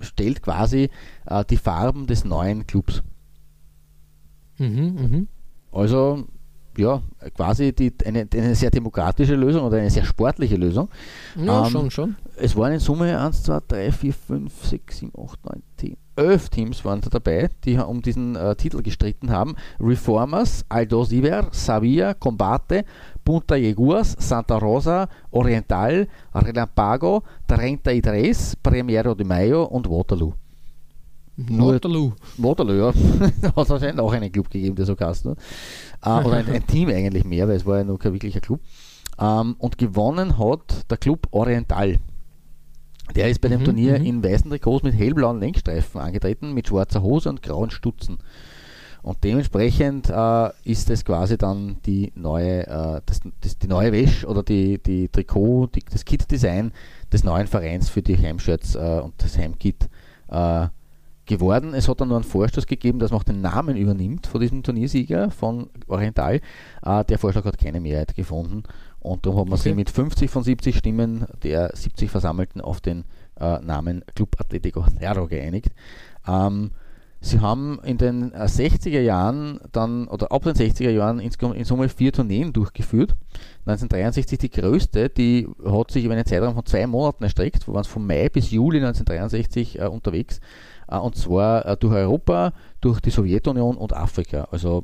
stellt 0.00 0.42
quasi 0.42 0.90
äh, 1.24 1.46
die 1.46 1.56
Farben 1.56 2.06
des 2.06 2.26
neuen 2.26 2.66
Clubs. 2.66 3.02
Mhm, 4.58 4.94
mh. 4.94 5.78
Also 5.78 6.26
ja, 6.76 7.02
quasi 7.34 7.72
die, 7.72 7.92
eine, 8.04 8.26
eine, 8.32 8.54
sehr 8.54 8.70
demokratische 8.70 9.34
Lösung 9.34 9.62
oder 9.64 9.78
eine 9.78 9.90
sehr 9.90 10.04
sportliche 10.04 10.56
Lösung. 10.56 10.88
Ja, 11.36 11.64
ähm, 11.64 11.70
schon, 11.70 11.90
schon. 11.90 12.16
Es 12.36 12.56
waren 12.56 12.72
in 12.72 12.80
Summe 12.80 13.18
1, 13.18 13.42
2, 13.42 13.60
3, 13.68 13.92
4, 13.92 14.12
5, 14.12 14.66
6, 14.66 14.98
7, 14.98 15.12
8, 15.16 15.44
9, 15.44 15.62
10, 15.76 15.96
11 16.16 16.48
Teams 16.50 16.84
waren 16.84 17.00
da 17.00 17.08
dabei, 17.08 17.48
die 17.64 17.78
um 17.78 18.02
diesen 18.02 18.36
äh, 18.36 18.54
Titel 18.54 18.82
gestritten 18.82 19.30
haben. 19.30 19.56
Reformers, 19.80 20.64
Aldo 20.68 21.04
Siver, 21.04 21.48
Savia, 21.52 22.14
Combate, 22.14 22.84
Punta 23.24 23.56
Yeguas, 23.56 24.14
Santa 24.18 24.58
Rosa, 24.58 25.08
Oriental, 25.30 26.06
Relampago, 26.34 27.22
Trenta 27.46 27.92
Idres, 27.92 28.56
Premiero 28.62 29.14
de 29.14 29.26
Mayo 29.26 29.64
und 29.64 29.88
Waterloo. 29.88 30.34
Waterloo. 31.36 32.12
Waterloo, 32.36 32.74
ja. 32.74 32.92
da 33.40 33.48
hat 33.56 33.64
es 33.64 33.70
wahrscheinlich 33.70 34.00
auch 34.00 34.12
einen 34.12 34.30
Club 34.30 34.50
gegeben, 34.50 34.76
der 34.76 34.84
so 34.84 34.94
heißt. 34.98 35.24
Ne? 35.24 35.34
Äh, 36.04 36.08
oder 36.08 36.36
ein, 36.36 36.48
ein, 36.52 36.66
Team 36.66 36.88
eigentlich 36.88 37.24
mehr, 37.24 37.48
weil 37.48 37.56
es 37.56 37.66
war 37.66 37.78
ja 37.78 37.84
noch 37.84 37.98
kein 37.98 38.12
wirklicher 38.12 38.40
Club. 38.40 38.60
Ähm, 39.18 39.56
und 39.58 39.78
gewonnen 39.78 40.38
hat 40.38 40.90
der 40.90 40.98
Club 40.98 41.28
Oriental. 41.30 41.98
Der 43.14 43.28
ist 43.28 43.40
bei 43.40 43.48
dem 43.48 43.60
mhm, 43.60 43.64
Turnier 43.64 43.98
mhm. 43.98 44.06
in 44.06 44.24
weißen 44.24 44.50
Trikots 44.50 44.84
mit 44.84 44.94
hellblauen 44.94 45.40
Lenkstreifen 45.40 46.00
angetreten, 46.00 46.54
mit 46.54 46.68
schwarzer 46.68 47.02
Hose 47.02 47.28
und 47.28 47.42
grauen 47.42 47.70
Stutzen. 47.70 48.18
Und 49.02 49.24
dementsprechend 49.24 50.08
äh, 50.10 50.50
ist 50.62 50.88
es 50.88 51.04
quasi 51.04 51.36
dann 51.36 51.78
die 51.84 52.12
neue, 52.14 52.66
äh, 52.66 53.00
das, 53.04 53.20
das, 53.40 53.58
die 53.58 53.66
neue 53.66 53.90
Wäsche 53.90 54.26
oder 54.28 54.44
die, 54.44 54.80
die 54.80 55.08
Trikot, 55.08 55.66
die, 55.74 55.82
das 55.90 56.04
Kit-Design 56.04 56.72
des 57.12 57.24
neuen 57.24 57.48
Vereins 57.48 57.88
für 57.88 58.00
die 58.00 58.16
Heimshirts 58.16 58.76
äh, 58.76 59.00
und 59.02 59.14
das 59.18 59.36
Heimkit 59.36 59.88
äh, 60.28 60.68
geworden. 61.26 61.74
Es 61.74 61.88
hat 61.88 62.00
dann 62.00 62.08
nur 62.08 62.16
einen 62.16 62.24
Vorstoß 62.24 62.66
gegeben, 62.66 62.98
dass 62.98 63.10
man 63.10 63.20
auch 63.20 63.24
den 63.24 63.40
Namen 63.40 63.76
übernimmt 63.76 64.26
von 64.26 64.40
diesem 64.40 64.62
Turniersieger 64.62 65.30
von 65.30 65.70
Oriental. 65.86 66.40
Äh, 66.84 67.04
der 67.04 67.18
Vorschlag 67.18 67.44
hat 67.44 67.58
keine 67.58 67.80
Mehrheit 67.80 68.14
gefunden 68.14 68.64
und 69.00 69.26
darum 69.26 69.40
hat 69.40 69.46
man 69.46 69.54
okay. 69.54 69.68
sich 69.70 69.74
mit 69.74 69.90
50 69.90 70.30
von 70.30 70.42
70 70.42 70.76
Stimmen 70.76 71.26
der 71.42 71.70
70 71.74 72.10
Versammelten 72.10 72.60
auf 72.60 72.80
den 72.80 73.04
äh, 73.40 73.58
Namen 73.60 74.04
Club 74.14 74.36
Atletico 74.38 74.84
Cerro 74.98 75.26
geeinigt. 75.26 75.70
Ähm, 76.26 76.70
Sie 77.24 77.38
haben 77.38 77.78
in 77.84 77.98
den 77.98 78.32
60er 78.32 78.98
äh, 78.98 79.04
Jahren 79.04 79.60
dann, 79.70 80.08
oder 80.08 80.32
ab 80.32 80.42
den 80.42 80.54
60er 80.54 80.90
Jahren 80.90 81.20
in 81.20 81.64
Summe 81.64 81.88
vier 81.88 82.12
Tourneen 82.12 82.52
durchgeführt. 82.52 83.14
1963 83.64 84.38
die 84.38 84.50
größte, 84.50 85.08
die 85.08 85.48
hat 85.64 85.92
sich 85.92 86.04
über 86.04 86.14
einen 86.14 86.26
Zeitraum 86.26 86.54
von 86.54 86.66
zwei 86.66 86.84
Monaten 86.84 87.22
erstreckt, 87.22 87.68
wo 87.68 87.74
waren 87.74 87.82
es 87.82 87.86
von 87.86 88.04
Mai 88.04 88.28
bis 88.28 88.50
Juli 88.50 88.78
1963 88.78 89.78
äh, 89.78 89.86
unterwegs. 89.86 90.40
Äh, 90.88 90.96
und 90.96 91.14
zwar 91.14 91.64
äh, 91.64 91.76
durch 91.76 91.94
Europa, 91.94 92.54
durch 92.80 92.98
die 92.98 93.10
Sowjetunion 93.10 93.76
und 93.76 93.92
Afrika. 93.92 94.48
Also 94.50 94.82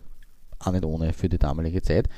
auch 0.61 0.73
nicht 0.73 0.85
ohne 0.85 1.13
für 1.15 1.29
die 1.29 1.39
damalige 1.39 1.83
Zeit. 1.83 2.09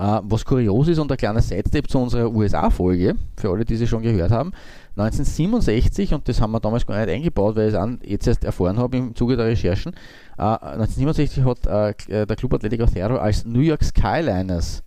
Äh, 0.00 0.20
was 0.22 0.46
kurios 0.46 0.88
ist 0.88 0.98
und 0.98 1.12
ein 1.12 1.18
kleiner 1.18 1.42
Sidestep 1.42 1.90
zu 1.90 1.98
unserer 1.98 2.30
USA-Folge, 2.30 3.16
für 3.36 3.50
alle, 3.50 3.66
die 3.66 3.76
sie 3.76 3.86
schon 3.86 4.00
gehört 4.00 4.30
haben, 4.30 4.52
1967, 4.96 6.14
und 6.14 6.26
das 6.26 6.40
haben 6.40 6.52
wir 6.52 6.60
damals 6.60 6.86
gar 6.86 6.98
nicht 7.04 7.14
eingebaut, 7.14 7.54
weil 7.54 7.68
ich 7.68 7.74
es 7.74 8.10
jetzt 8.10 8.26
erst 8.26 8.44
erfahren 8.44 8.78
habe 8.78 8.96
im 8.96 9.14
Zuge 9.14 9.36
der 9.36 9.44
Recherchen, 9.44 9.92
äh, 10.38 10.42
1967 10.42 11.44
hat 11.44 11.66
äh, 11.66 12.26
der 12.26 12.36
Club 12.36 12.54
Atletico 12.54 12.86
Cerro 12.86 13.18
als 13.18 13.44
New 13.44 13.60
York 13.60 13.84
Skyliners 13.84 14.82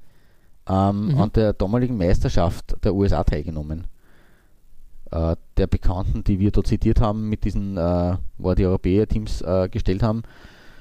ähm, 0.67 1.09
mhm. 1.09 1.21
an 1.21 1.31
der 1.33 1.53
damaligen 1.53 1.95
Meisterschaft 1.95 2.75
der 2.83 2.95
USA 2.95 3.23
teilgenommen. 3.23 3.85
Äh, 5.11 5.35
der 5.57 5.67
Bekannten, 5.67 6.23
die 6.23 6.39
wir 6.39 6.49
da 6.49 6.63
zitiert 6.63 6.99
haben, 7.01 7.29
mit 7.29 7.43
diesen, 7.43 7.77
äh, 7.77 8.17
wo 8.39 8.55
die 8.55 8.65
Europäer-Teams 8.65 9.43
äh, 9.43 9.69
gestellt 9.69 10.01
haben, 10.01 10.23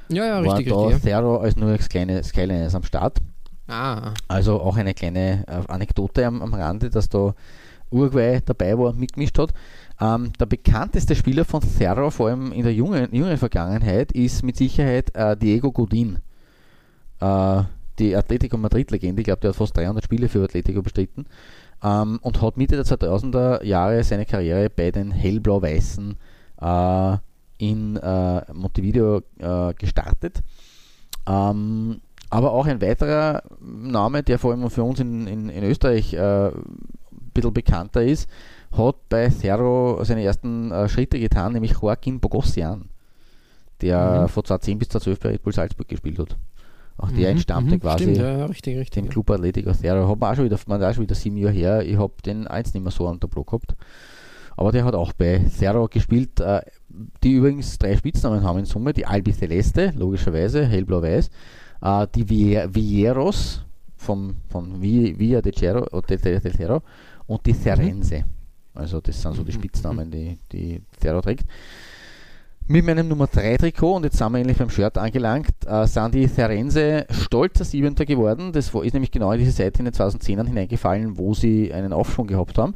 ja, 0.09 0.24
ja, 0.24 0.45
war 0.45 0.57
richtig, 0.57 0.72
da 0.72 0.85
richtig, 0.87 1.03
Cerro 1.03 1.37
als 1.37 1.57
New 1.57 1.68
York 1.68 1.83
Skyliners 1.83 2.74
am 2.74 2.83
Start. 2.83 3.18
Ah, 3.68 4.12
Also 4.28 4.60
auch 4.60 4.76
eine 4.76 4.94
kleine 4.94 5.44
äh, 5.46 5.72
Anekdote 5.72 6.26
am, 6.26 6.42
am 6.42 6.54
Rande, 6.54 6.90
dass 6.90 7.08
da 7.08 7.34
Uruguay 7.90 8.40
dabei 8.44 8.76
war, 8.76 8.92
mitgemischt 8.92 9.38
hat. 9.38 9.52
Ähm, 10.00 10.32
der 10.38 10.46
bekannteste 10.46 11.14
Spieler 11.14 11.44
von 11.44 11.62
Cerro, 11.62 12.10
vor 12.10 12.28
allem 12.28 12.52
in 12.52 12.64
der 12.64 12.74
jungen, 12.74 13.14
jungen 13.14 13.36
Vergangenheit, 13.36 14.12
ist 14.12 14.42
mit 14.42 14.56
Sicherheit 14.56 15.14
äh, 15.14 15.36
Diego 15.36 15.70
Godin. 15.70 16.18
Äh, 17.20 17.62
die 17.98 18.16
Atletico 18.16 18.56
Madrid-Legende, 18.56 19.20
ich 19.20 19.26
glaube, 19.26 19.40
der 19.40 19.50
hat 19.50 19.56
fast 19.56 19.76
300 19.76 20.02
Spiele 20.04 20.28
für 20.28 20.42
Atletico 20.42 20.82
bestritten 20.82 21.26
ähm, 21.84 22.18
und 22.22 22.40
hat 22.40 22.56
Mitte 22.56 22.76
der 22.76 22.86
2000er 22.86 23.62
Jahre 23.64 24.02
seine 24.02 24.26
Karriere 24.26 24.70
bei 24.70 24.90
den 24.90 25.10
Hellblau-Weißen 25.10 26.16
äh, 26.60 27.16
in 27.58 27.96
äh, 27.96 28.52
Montevideo 28.52 29.22
äh, 29.38 29.74
gestartet. 29.74 30.42
Ähm, 31.28 32.00
aber 32.33 32.53
auch 32.53 32.66
ein 32.66 32.80
weiterer 32.80 33.43
Name, 33.61 34.22
der 34.22 34.39
vor 34.39 34.53
allem 34.53 34.68
für 34.70 34.83
uns 34.83 35.01
in, 35.01 35.26
in, 35.26 35.49
in 35.51 35.64
Österreich 35.64 36.14
äh, 36.14 36.49
ein 36.49 36.53
bisschen 37.35 37.53
bekannter 37.53 38.03
ist, 38.03 38.28
hat 38.76 38.97
bei 39.11 39.28
Cerro 39.30 40.03
seine 40.03 40.22
ersten 40.24 40.70
äh, 40.72 40.89
Schritte 40.89 41.18
getan, 41.20 41.53
nämlich 41.53 41.72
Joaquin 41.72 42.20
Bogossian, 42.20 42.89
der 43.83 44.22
Mhm. 44.22 44.28
von 44.28 44.45
2010 44.45 44.78
bis 44.78 44.89
2012 44.89 45.20
bei 45.20 45.28
Red 45.30 45.43
Bull 45.43 45.53
Salzburg 45.53 45.89
gespielt 45.89 46.18
hat. 46.18 46.37
Auch 46.97 47.09
der 47.11 47.18
mhm, 47.30 47.37
entstammte 47.37 47.74
mhm, 47.74 47.80
quasi 47.80 48.05
Stimmt, 48.05 48.16
ja, 48.18 48.47
richtig, 48.47 48.78
richtig. 48.78 49.03
dem 49.03 49.09
Club 49.11 49.30
Atletico 49.30 49.72
Cerro. 49.74 50.09
Hat 50.09 50.18
man 50.18 50.33
auch 50.33 50.37
schon 50.37 50.45
wieder, 50.45 50.59
man 50.66 50.83
auch 50.83 50.95
schon 50.95 51.03
wieder 51.03 51.14
sieben 51.14 51.37
Jahre 51.37 51.55
her. 51.55 51.83
Ich 51.83 51.99
habe 51.99 52.14
den 52.24 52.47
eins 52.47 52.72
nicht 52.72 52.83
mehr 52.83 52.93
so 52.93 53.09
an 53.09 53.20
der 53.20 53.28
Block 53.28 53.49
gehabt. 53.49 53.74
Aber 54.57 54.70
der 54.72 54.85
hat 54.85 54.95
auch 54.95 55.12
bei 55.12 55.41
Cerro 55.51 55.89
gespielt, 55.89 56.41
äh, 56.41 56.61
die 57.22 57.33
übrigens 57.33 57.78
drei 57.78 57.97
Spitznamen 57.97 58.43
haben 58.45 58.59
in 58.59 58.64
Summe. 58.66 58.93
Die 58.93 59.07
Albi 59.07 59.33
Celeste, 59.33 59.93
logischerweise, 59.97 60.64
hellblau-weiß. 60.66 61.30
Äh, 61.83 62.07
die 62.14 62.24
Vi- 62.24 62.74
Villeros 62.74 63.64
vom, 63.97 64.37
von 64.49 64.80
Vi- 64.80 65.18
Villa 65.18 65.41
de 65.43 65.53
Cerro, 65.57 65.85
äh, 65.99 66.03
de, 66.09 66.16
de, 66.18 66.41
de 66.41 66.53
Cerro 66.57 66.83
und 67.26 67.45
die 67.47 67.53
Cerense. 67.55 68.24
Also 68.74 69.01
das 69.01 69.20
sind 69.20 69.35
so 69.35 69.43
die 69.43 69.53
Mhm, 69.53 69.57
Spitznamen, 69.57 70.11
die, 70.11 70.39
die 70.51 70.80
Cerro 71.01 71.20
trägt. 71.20 71.45
Mit 72.68 72.87
meinem 72.87 73.09
Nummer 73.09 73.26
3 73.26 73.57
Trikot, 73.57 73.97
und 73.97 74.05
jetzt 74.05 74.16
sind 74.16 74.33
wir 74.33 74.39
endlich 74.39 74.57
beim 74.57 74.70
Shirt 74.70 74.97
angelangt, 74.97 75.51
äh, 75.66 75.87
sind 75.87 76.14
die 76.14 76.28
Cerense 76.28 77.07
stolzer 77.11 77.64
Siebenter 77.64 78.07
geworden. 78.07 78.53
Das 78.53 78.68
ist 78.72 78.93
nämlich 78.95 79.11
genau 79.11 79.33
in 79.33 79.41
diese 79.41 79.53
Zeit 79.55 79.78
in 79.78 79.85
den 79.85 79.93
2010ern 79.95 80.47
hineingefallen, 80.47 81.18
wo 81.18 81.35
sie 81.35 81.72
einen 81.74 81.93
Aufschwung 81.93 82.28
gehabt 82.28 82.57
haben. 82.59 82.74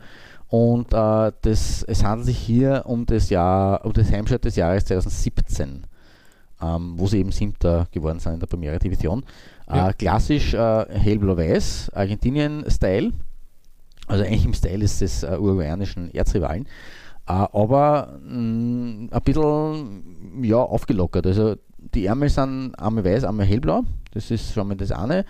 Und 0.49 0.93
äh, 0.93 1.33
das, 1.41 1.83
es 1.85 2.05
handelt 2.05 2.27
sich 2.27 2.39
hier 2.39 2.83
um 2.87 3.07
das 3.07 3.31
Jahr, 3.31 3.85
um 3.85 3.93
das 3.93 4.11
Heimshirt 4.11 4.45
des 4.45 4.57
Jahres 4.57 4.85
2017, 4.87 5.85
ähm, 6.63 6.95
wo 6.97 7.07
sie 7.07 7.19
eben 7.19 7.33
Siebter 7.33 7.87
geworden 7.91 8.19
sind 8.19 8.35
in 8.35 8.41
der 8.41 8.47
Primera 8.47 8.79
Division. 8.79 9.25
Ja. 9.69 9.91
Äh, 9.91 9.93
klassisch 9.95 10.55
äh, 10.55 10.87
hellblau-weiß, 10.89 11.91
Argentinien-Style. 11.95 13.13
Also 14.07 14.25
eigentlich 14.25 14.45
im 14.45 14.55
Style 14.55 14.85
ist 14.85 15.01
des 15.01 15.23
äh, 15.23 15.37
uruguayanischen 15.39 16.13
Erzrivalen. 16.15 16.67
Äh, 17.29 17.33
aber 17.33 18.19
mh, 18.23 19.09
ein 19.11 19.23
bisschen 19.25 20.43
ja, 20.43 20.59
aufgelockert. 20.59 21.27
Also 21.27 21.57
die 21.95 22.07
Ärmel 22.07 22.29
sind 22.29 22.75
einmal 22.77 23.05
weiß, 23.05 23.25
einmal 23.25 23.47
hellblau. 23.47 23.83
Das 24.13 24.31
ist 24.31 24.53
schon 24.53 24.69
mal 24.69 24.77
das 24.77 24.93
eine. 24.93 25.25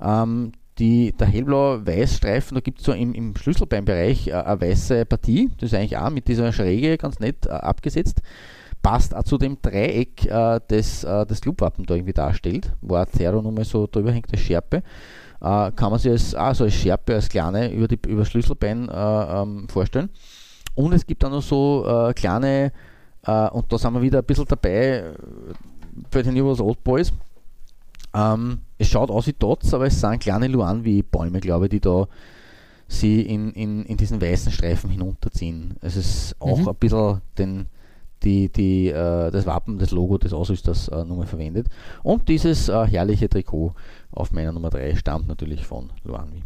Ähm, 0.00 0.52
die, 0.78 1.12
der 1.12 1.26
hellblau-weiß-Streifen, 1.26 2.54
da 2.54 2.60
gibt 2.60 2.80
es 2.80 2.86
so 2.86 2.92
im, 2.92 3.12
im 3.14 3.36
Schlüsselbeinbereich 3.36 4.28
äh, 4.28 4.32
eine 4.32 4.60
weiße 4.60 5.04
Partie. 5.04 5.50
Das 5.58 5.72
ist 5.72 5.78
eigentlich 5.78 5.98
auch 5.98 6.10
mit 6.10 6.28
dieser 6.28 6.52
Schräge 6.52 6.96
ganz 6.96 7.20
nett 7.20 7.46
äh, 7.46 7.50
abgesetzt. 7.50 8.22
Passt 8.82 9.14
auch 9.14 9.22
zu 9.22 9.38
dem 9.38 9.56
Dreieck, 9.62 10.26
äh, 10.26 10.60
das 10.66 11.04
äh, 11.04 11.24
das 11.26 11.40
Clubwappen 11.40 11.86
da 11.86 11.94
irgendwie 11.94 12.12
darstellt, 12.12 12.72
wo 12.80 12.96
ein 12.96 13.06
Zero 13.06 13.40
nochmal 13.40 13.64
so 13.64 13.86
drüber 13.86 14.10
hängt 14.10 14.32
als 14.32 14.40
Schärpe. 14.40 14.78
Äh, 15.40 15.70
kann 15.72 15.90
man 15.90 15.98
sich 15.98 16.10
als, 16.10 16.34
also 16.34 16.64
als 16.64 16.74
Schärpe, 16.74 17.14
als 17.14 17.28
kleine 17.28 17.72
über, 17.72 17.86
die, 17.88 17.98
über 18.08 18.24
Schlüsselbein 18.24 18.88
äh, 18.88 18.92
ähm, 19.42 19.68
vorstellen. 19.68 20.10
Und 20.74 20.92
es 20.94 21.06
gibt 21.06 21.22
dann 21.22 21.32
noch 21.32 21.42
so 21.42 21.84
äh, 21.86 22.12
kleine, 22.14 22.72
äh, 23.24 23.48
und 23.50 23.72
da 23.72 23.78
sind 23.78 23.92
wir 23.94 24.02
wieder 24.02 24.18
ein 24.18 24.24
bisschen 24.24 24.46
dabei 24.46 25.04
bei 26.10 26.22
den 26.22 26.34
New 26.34 26.48
Old 26.48 26.82
Boys. 26.82 27.12
Ähm, 28.14 28.60
es 28.78 28.88
schaut 28.88 29.10
aus 29.10 29.26
wie 29.26 29.32
Dots, 29.32 29.72
aber 29.74 29.86
es 29.86 30.00
sind 30.00 30.20
kleine 30.20 30.46
Luanvi-Bäume, 30.48 31.40
glaube 31.40 31.66
ich, 31.66 31.70
die 31.70 31.80
da 31.80 32.06
sie 32.88 33.22
in, 33.22 33.52
in, 33.52 33.84
in 33.86 33.96
diesen 33.96 34.20
weißen 34.20 34.52
Streifen 34.52 34.90
hinunterziehen. 34.90 35.76
Es 35.80 35.96
ist 35.96 36.36
auch 36.40 36.58
Mhm. 36.58 36.68
ein 36.68 36.74
bisschen 36.76 37.20
den, 37.38 37.66
die, 38.24 38.48
die, 38.50 38.88
äh, 38.88 39.30
das 39.30 39.46
Wappen, 39.46 39.78
das 39.78 39.90
Logo 39.90 40.18
des 40.18 40.32
Ausrüsters 40.32 40.88
äh, 40.88 41.04
Nummer 41.04 41.26
verwendet. 41.26 41.68
Und 42.02 42.28
dieses 42.28 42.68
äh, 42.68 42.86
herrliche 42.86 43.28
Trikot 43.28 43.74
auf 44.10 44.32
meiner 44.32 44.52
Nummer 44.52 44.70
3 44.70 44.96
stammt 44.96 45.28
natürlich 45.28 45.66
von 45.66 45.90
Luanvi. 46.04 46.42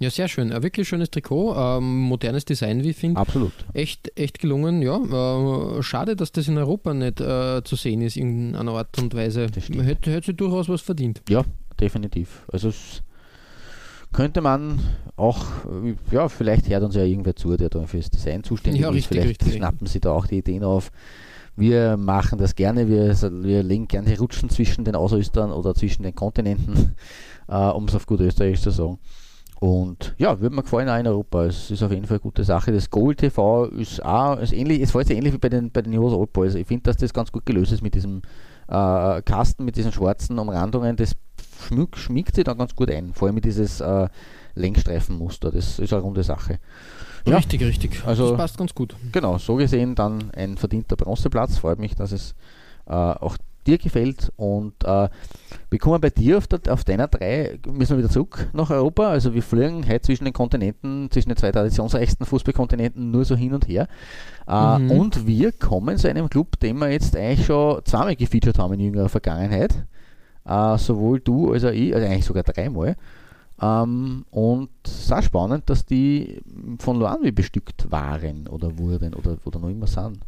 Ja, 0.00 0.10
sehr 0.10 0.28
schön. 0.28 0.52
Ein 0.52 0.62
wirklich 0.62 0.88
schönes 0.88 1.10
Trikot. 1.10 1.56
Ähm, 1.56 2.02
modernes 2.02 2.44
Design, 2.44 2.84
wie 2.84 2.90
ich 2.90 2.96
finde. 2.96 3.20
Absolut. 3.20 3.52
Echt, 3.72 4.12
echt 4.16 4.38
gelungen, 4.38 4.80
ja. 4.80 4.96
Äh, 4.96 5.82
schade, 5.82 6.14
dass 6.14 6.30
das 6.30 6.46
in 6.46 6.56
Europa 6.56 6.94
nicht 6.94 7.20
äh, 7.20 7.62
zu 7.64 7.74
sehen 7.74 8.02
ist 8.02 8.16
in 8.16 8.54
einer 8.54 8.72
Art 8.72 8.96
und 8.98 9.14
Weise. 9.14 9.42
Hätte, 9.42 10.12
hätte 10.12 10.26
sie 10.26 10.34
durchaus 10.34 10.68
was 10.68 10.82
verdient. 10.82 11.22
Ja, 11.28 11.44
definitiv. 11.80 12.44
Also 12.52 12.68
es 12.68 13.02
könnte 14.12 14.40
man 14.40 14.80
auch, 15.16 15.44
ja, 16.10 16.28
vielleicht 16.28 16.68
hört 16.68 16.82
uns 16.82 16.94
ja 16.94 17.02
irgendwer 17.04 17.36
zu, 17.36 17.56
der 17.56 17.68
da 17.68 17.86
fürs 17.86 18.10
Design 18.10 18.42
zuständig 18.44 18.82
Ja, 18.82 18.88
ist. 18.88 18.94
richtig, 18.94 19.08
vielleicht 19.08 19.28
richtig, 19.42 19.54
schnappen 19.54 19.86
sie 19.86 20.00
da 20.00 20.12
auch 20.12 20.26
die 20.26 20.38
Ideen 20.38 20.64
auf. 20.64 20.90
Wir 21.56 21.96
machen 21.96 22.38
das 22.38 22.54
gerne, 22.54 22.88
wir, 22.88 23.08
wir 23.42 23.62
legen 23.64 23.88
gerne 23.88 24.16
Rutschen 24.18 24.48
zwischen 24.48 24.84
den 24.84 24.94
Ausrüstern 24.94 25.50
oder 25.50 25.74
zwischen 25.74 26.04
den 26.04 26.14
Kontinenten, 26.14 26.94
äh, 27.48 27.56
um 27.56 27.84
es 27.86 27.94
auf 27.94 28.06
gut 28.06 28.20
Österreichisch 28.20 28.62
zu 28.62 28.70
sagen. 28.70 28.98
Und 29.60 30.14
ja, 30.18 30.40
würde 30.40 30.54
mir 30.54 30.62
gefallen 30.62 30.88
auch 30.88 30.98
in 30.98 31.06
Europa. 31.08 31.46
Es 31.46 31.68
ist 31.72 31.82
auf 31.82 31.90
jeden 31.90 32.06
Fall 32.06 32.18
eine 32.18 32.22
gute 32.22 32.44
Sache. 32.44 32.70
Das 32.70 32.90
Gold 32.90 33.18
TV 33.18 33.64
ist 33.64 34.04
auch 34.04 34.36
ist 34.38 34.52
ähnlich, 34.52 34.80
es 34.80 34.92
fällt 34.92 35.10
ähnlich 35.10 35.32
wie 35.34 35.38
bei 35.38 35.48
den, 35.48 35.72
bei 35.72 35.82
den 35.82 35.92
Heroes 35.92 36.12
Old 36.12 36.32
Boys. 36.32 36.54
Ich 36.54 36.68
finde, 36.68 36.84
dass 36.84 36.96
das 36.96 37.12
ganz 37.12 37.32
gut 37.32 37.44
gelöst 37.44 37.72
ist 37.72 37.82
mit 37.82 37.94
diesem 37.96 38.22
äh, 38.68 39.20
Kasten, 39.22 39.64
mit 39.64 39.74
diesen 39.74 39.90
schwarzen 39.90 40.38
Umrandungen. 40.38 40.94
Das 40.94 41.12
schmück, 41.66 41.96
schmiegt 41.96 42.34
sich 42.34 42.44
dann 42.44 42.58
ganz 42.58 42.74
gut 42.74 42.90
ein. 42.90 43.12
Vor 43.14 43.26
allem 43.26 43.34
mit 43.34 43.44
dieses 43.44 43.80
äh, 43.80 44.08
Längsstreifenmuster. 44.54 45.50
Das 45.50 45.78
ist 45.78 45.92
eine 45.92 46.02
runde 46.02 46.22
Sache. 46.22 46.58
Ja. 47.26 47.36
Richtig, 47.36 47.62
richtig. 47.62 48.02
Also- 48.06 48.30
das 48.30 48.36
passt 48.38 48.58
ganz 48.58 48.74
gut. 48.74 48.94
Genau, 49.12 49.38
so 49.38 49.56
gesehen 49.56 49.94
dann 49.94 50.30
ein 50.32 50.56
verdienter 50.56 50.96
Bronzeplatz. 50.96 51.58
Freut 51.58 51.78
mich, 51.78 51.94
dass 51.94 52.12
es 52.12 52.34
äh, 52.86 52.92
auch 52.92 53.36
dir 53.66 53.76
gefällt. 53.78 54.32
Und 54.36 54.72
äh, 54.84 55.08
wir 55.70 55.78
kommen 55.78 56.00
bei 56.00 56.08
dir 56.10 56.38
auf, 56.38 56.46
der, 56.46 56.60
auf 56.72 56.84
deiner 56.84 57.06
drei, 57.06 57.58
müssen 57.70 57.90
wir 57.92 57.98
wieder 57.98 58.08
zurück 58.08 58.48
nach 58.54 58.70
Europa. 58.70 59.08
Also 59.08 59.34
wir 59.34 59.42
fliegen 59.42 59.86
heute 59.86 60.00
zwischen 60.02 60.24
den 60.24 60.32
Kontinenten, 60.32 61.10
zwischen 61.10 61.28
den 61.28 61.36
zwei 61.36 61.52
traditionsreichsten 61.52 62.24
Fußballkontinenten 62.24 63.10
nur 63.10 63.24
so 63.24 63.36
hin 63.36 63.52
und 63.54 63.68
her. 63.68 63.86
Äh, 64.48 64.78
Mhm. 64.78 64.90
Und 64.92 65.26
wir 65.26 65.52
kommen 65.52 65.98
zu 65.98 66.08
einem 66.08 66.30
Club, 66.30 66.58
den 66.60 66.78
wir 66.78 66.90
jetzt 66.90 67.14
eigentlich 67.14 67.44
schon 67.46 67.84
zweimal 67.84 68.16
gefeatured 68.16 68.58
haben 68.58 68.72
in 68.74 68.80
jüngerer 68.80 69.08
Vergangenheit. 69.10 69.84
Äh, 70.48 70.78
sowohl 70.78 71.20
du 71.20 71.52
als 71.52 71.64
auch 71.64 71.70
ich, 71.70 71.94
also 71.94 72.06
eigentlich 72.06 72.24
sogar 72.24 72.42
dreimal. 72.42 72.96
Ähm, 73.60 74.24
und 74.30 74.70
es 74.84 75.00
ist 75.00 75.12
auch 75.12 75.22
spannend, 75.22 75.68
dass 75.68 75.84
die 75.84 76.40
von 76.78 76.98
Luanvi 76.98 77.32
bestückt 77.32 77.90
waren 77.90 78.48
oder 78.48 78.78
wurden 78.78 79.14
oder, 79.14 79.36
oder 79.44 79.58
noch 79.58 79.68
immer 79.68 79.86
sind. 79.86 80.20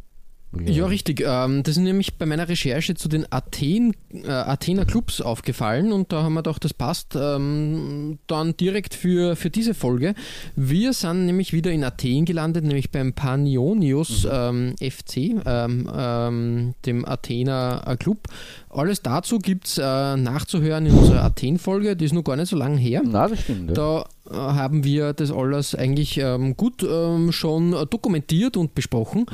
Ja, 0.65 0.85
richtig. 0.85 1.23
Ähm, 1.25 1.63
das 1.63 1.77
ist 1.77 1.83
nämlich 1.83 2.15
bei 2.17 2.25
meiner 2.25 2.49
Recherche 2.49 2.93
zu 2.95 3.07
den 3.07 3.25
Athen, 3.31 3.95
äh, 4.11 4.29
Athener 4.29 4.85
Clubs 4.85 5.21
aufgefallen 5.21 5.93
und 5.93 6.11
da 6.11 6.23
haben 6.23 6.33
wir 6.33 6.43
gedacht, 6.43 6.65
das 6.65 6.73
passt 6.73 7.15
ähm, 7.15 8.19
dann 8.27 8.57
direkt 8.57 8.93
für, 8.93 9.37
für 9.37 9.49
diese 9.49 9.73
Folge. 9.73 10.13
Wir 10.57 10.91
sind 10.91 11.25
nämlich 11.25 11.53
wieder 11.53 11.71
in 11.71 11.85
Athen 11.85 12.25
gelandet, 12.25 12.65
nämlich 12.65 12.91
beim 12.91 13.13
Panionios 13.13 14.27
ähm, 14.29 14.75
FC, 14.81 15.41
ähm, 15.45 15.89
ähm, 15.93 16.73
dem 16.85 17.05
Athener 17.05 17.83
äh, 17.87 17.95
Club. 17.95 18.27
Alles 18.69 19.01
dazu 19.01 19.39
gibt 19.39 19.67
es 19.67 19.77
äh, 19.77 19.81
nachzuhören 20.17 20.85
in 20.85 20.93
unserer 20.93 21.23
Athen-Folge, 21.23 21.95
die 21.95 22.05
ist 22.05 22.13
noch 22.13 22.23
gar 22.23 22.35
nicht 22.35 22.49
so 22.49 22.57
lange 22.57 22.77
her. 22.77 23.01
Na, 23.05 23.29
das 23.29 23.39
stimmt. 23.39 23.77
Da 23.77 24.03
äh, 24.29 24.33
haben 24.33 24.83
wir 24.83 25.13
das 25.13 25.31
alles 25.31 25.75
eigentlich 25.75 26.17
ähm, 26.17 26.57
gut 26.57 26.85
schon 27.29 27.71
dokumentiert 27.89 28.57
und 28.57 28.75
besprochen. 28.75 29.25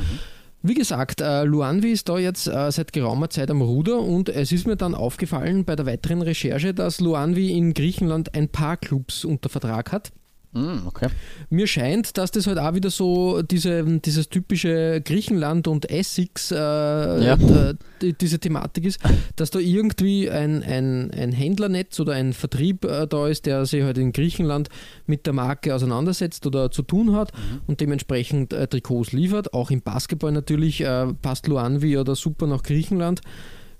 Wie 0.63 0.73
gesagt, 0.73 1.21
äh, 1.21 1.43
Luanvi 1.43 1.91
ist 1.91 2.09
da 2.09 2.17
jetzt 2.17 2.47
äh, 2.47 2.71
seit 2.71 2.91
geraumer 2.91 3.29
Zeit 3.29 3.51
am 3.51 3.61
Ruder 3.61 3.99
und 3.99 4.27
es 4.27 4.51
ist 4.51 4.65
mir 4.65 4.75
dann 4.75 4.95
aufgefallen 4.95 5.65
bei 5.65 5.75
der 5.75 5.85
weiteren 5.85 6.21
Recherche, 6.21 6.73
dass 6.73 6.99
Luanvi 6.99 7.51
in 7.51 7.73
Griechenland 7.73 8.33
ein 8.33 8.49
paar 8.49 8.75
Clubs 8.75 9.23
unter 9.23 9.49
Vertrag 9.49 9.91
hat. 9.91 10.11
Mm, 10.57 10.87
okay. 10.87 11.07
Mir 11.49 11.67
scheint, 11.67 12.17
dass 12.17 12.31
das 12.31 12.47
halt 12.47 12.57
auch 12.57 12.73
wieder 12.73 12.89
so 12.89 13.41
diese, 13.41 13.83
dieses 13.99 14.29
typische 14.29 15.01
Griechenland 15.03 15.67
und 15.67 15.89
Essex, 15.89 16.51
äh, 16.51 16.55
Ja. 16.55 17.33
äh, 17.33 17.75
die, 18.01 18.13
diese 18.13 18.39
Thematik 18.39 18.85
ist, 18.85 18.99
dass 19.35 19.51
da 19.51 19.59
irgendwie 19.59 20.29
ein, 20.29 20.63
ein, 20.63 21.11
ein 21.11 21.31
Händlernetz 21.31 21.99
oder 21.99 22.13
ein 22.13 22.33
Vertrieb 22.33 22.85
äh, 22.85 23.07
da 23.07 23.27
ist, 23.27 23.45
der 23.45 23.65
sich 23.65 23.83
halt 23.83 23.97
in 23.97 24.11
Griechenland 24.11 24.69
mit 25.05 25.25
der 25.25 25.33
Marke 25.33 25.75
auseinandersetzt 25.75 26.45
oder 26.47 26.71
zu 26.71 26.81
tun 26.81 27.15
hat 27.15 27.31
und 27.67 27.79
dementsprechend 27.81 28.53
äh, 28.53 28.67
Trikots 28.67 29.11
liefert. 29.11 29.53
Auch 29.53 29.71
im 29.71 29.81
Basketball 29.81 30.31
natürlich 30.31 30.81
äh, 30.81 31.13
passt 31.21 31.47
Luanvi 31.47 31.97
oder 31.97 32.15
super 32.15 32.47
nach 32.47 32.63
Griechenland. 32.63 33.21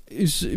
Ist 0.10 0.48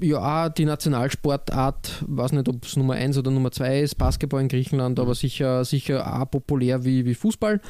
ja, 0.00 0.48
die 0.48 0.64
Nationalsportart, 0.64 2.04
weiß 2.06 2.32
nicht, 2.32 2.48
ob 2.48 2.64
es 2.64 2.76
Nummer 2.76 2.94
1 2.94 3.18
oder 3.18 3.30
Nummer 3.30 3.50
2 3.50 3.80
ist, 3.80 3.96
Basketball 3.96 4.40
in 4.40 4.48
Griechenland, 4.48 5.00
aber 5.00 5.14
sicher, 5.14 5.64
sicher 5.64 6.20
auch 6.20 6.30
populär 6.30 6.84
wie, 6.84 7.04
wie 7.04 7.14
Fußball. 7.14 7.60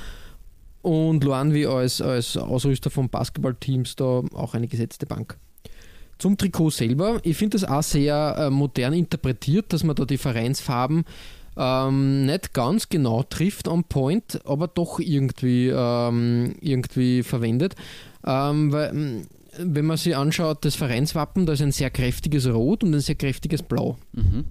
Und 0.82 1.24
Luanvi 1.24 1.66
als, 1.66 2.00
als 2.00 2.36
Ausrüster 2.36 2.90
von 2.90 3.08
Basketballteams 3.08 3.96
da 3.96 4.22
auch 4.34 4.54
eine 4.54 4.68
gesetzte 4.68 5.06
Bank. 5.06 5.36
Zum 6.18 6.36
Trikot 6.36 6.70
selber, 6.70 7.20
ich 7.22 7.36
finde 7.36 7.58
das 7.58 7.68
auch 7.68 7.82
sehr 7.82 8.36
äh, 8.38 8.50
modern 8.50 8.92
interpretiert, 8.92 9.72
dass 9.72 9.84
man 9.84 9.96
da 9.96 10.04
die 10.04 10.18
Vereinsfarben 10.18 11.04
ähm, 11.56 12.26
nicht 12.26 12.54
ganz 12.54 12.88
genau 12.88 13.24
trifft 13.24 13.68
on 13.68 13.84
point, 13.84 14.40
aber 14.44 14.68
doch 14.68 15.00
irgendwie, 15.00 15.68
ähm, 15.68 16.54
irgendwie 16.60 17.22
verwendet. 17.22 17.74
Ähm, 18.24 18.72
weil, 18.72 18.92
mh, 18.92 19.22
wenn 19.58 19.86
man 19.86 19.96
sich 19.96 20.16
anschaut, 20.16 20.64
das 20.64 20.74
Vereinswappen, 20.74 21.46
da 21.46 21.52
ist 21.52 21.62
ein 21.62 21.72
sehr 21.72 21.90
kräftiges 21.90 22.46
Rot 22.46 22.84
und 22.84 22.94
ein 22.94 23.00
sehr 23.00 23.14
kräftiges 23.14 23.62
Blau. 23.62 23.98
Mhm. 24.12 24.44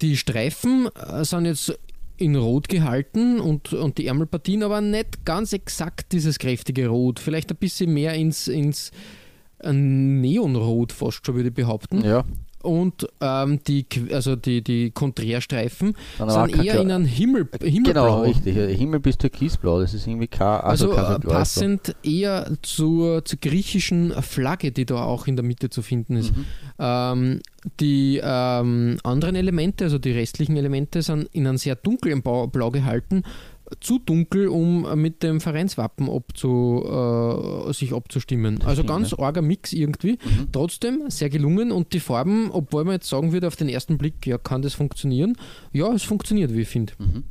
Die 0.00 0.16
Streifen 0.16 0.88
äh, 0.94 1.24
sind 1.24 1.44
jetzt 1.44 1.78
in 2.16 2.36
Rot 2.36 2.68
gehalten 2.68 3.40
und, 3.40 3.72
und 3.72 3.98
die 3.98 4.06
Ärmelpartien 4.06 4.62
aber 4.62 4.80
nicht 4.80 5.24
ganz 5.24 5.52
exakt 5.52 6.12
dieses 6.12 6.38
kräftige 6.38 6.88
Rot. 6.88 7.18
Vielleicht 7.18 7.50
ein 7.50 7.56
bisschen 7.56 7.92
mehr 7.92 8.14
ins, 8.14 8.46
ins 8.48 8.90
Neonrot 9.62 10.92
fast 10.92 11.24
schon, 11.24 11.34
würde 11.34 11.48
ich 11.48 11.54
behaupten. 11.54 12.04
Ja, 12.04 12.24
Und 12.62 13.06
ähm, 13.20 13.60
die, 13.66 13.86
also 14.12 14.36
die, 14.36 14.62
die 14.62 14.90
Konträrstreifen 14.90 15.94
Dann 16.18 16.30
sind 16.30 16.64
eher 16.64 16.80
in 16.80 16.90
einem 16.90 17.06
Himmel, 17.06 17.48
Himmelblau. 17.62 18.22
genau, 18.22 18.22
richtig. 18.22 18.78
Himmel 18.78 19.00
bis 19.00 19.16
türkisblau, 19.18 19.80
das 19.80 19.94
ist 19.94 20.06
irgendwie 20.06 20.26
kein, 20.26 20.60
Also, 20.60 20.92
also, 20.92 21.18
kein 21.18 21.22
äh, 21.22 21.32
passend 21.32 21.96
eher 22.02 22.50
zur, 22.62 23.24
zur 23.24 23.38
griechischen 23.38 24.12
Flagge, 24.22 24.72
die 24.72 24.84
da 24.84 25.02
auch 25.02 25.26
in 25.26 25.36
der 25.36 25.44
Mitte 25.44 25.70
zu 25.70 25.82
finden 25.82 26.16
ist. 26.16 26.36
Mhm. 26.36 26.44
Ähm, 26.78 27.40
die 27.78 28.20
ähm, 28.22 28.98
anderen 29.02 29.36
Elemente, 29.36 29.84
also 29.84 29.98
die 29.98 30.12
restlichen 30.12 30.56
Elemente, 30.56 31.02
sind 31.02 31.28
in 31.32 31.46
einem 31.46 31.58
sehr 31.58 31.76
dunklen 31.76 32.22
Blau 32.22 32.70
gehalten. 32.70 33.22
Zu 33.78 34.00
dunkel, 34.00 34.48
um 34.48 35.00
mit 35.00 35.22
dem 35.22 35.40
Vereinswappen 35.40 36.10
abzu, 36.10 36.84
äh, 36.84 37.72
sich 37.72 37.92
abzustimmen. 37.92 38.60
also 38.64 38.82
ganz 38.84 39.14
arger 39.14 39.42
Mix 39.42 39.72
irgendwie. 39.72 40.12
Mhm. 40.12 40.48
Trotzdem 40.50 41.04
sehr 41.08 41.30
gelungen 41.30 41.70
und 41.70 41.92
die 41.92 42.00
Farben, 42.00 42.50
obwohl 42.50 42.84
man 42.84 42.94
jetzt 42.94 43.08
sagen 43.08 43.32
würde 43.32 43.46
auf 43.46 43.56
den 43.56 43.68
ersten 43.68 43.96
Blick, 43.96 44.26
ja, 44.26 44.38
kann 44.38 44.62
das 44.62 44.74
funktionieren? 44.74 45.36
Ja, 45.72 45.92
es 45.92 46.02
funktioniert, 46.02 46.52
wie 46.52 46.62
ich 46.62 46.68
finde. 46.68 46.94
Mhm. 46.98 47.24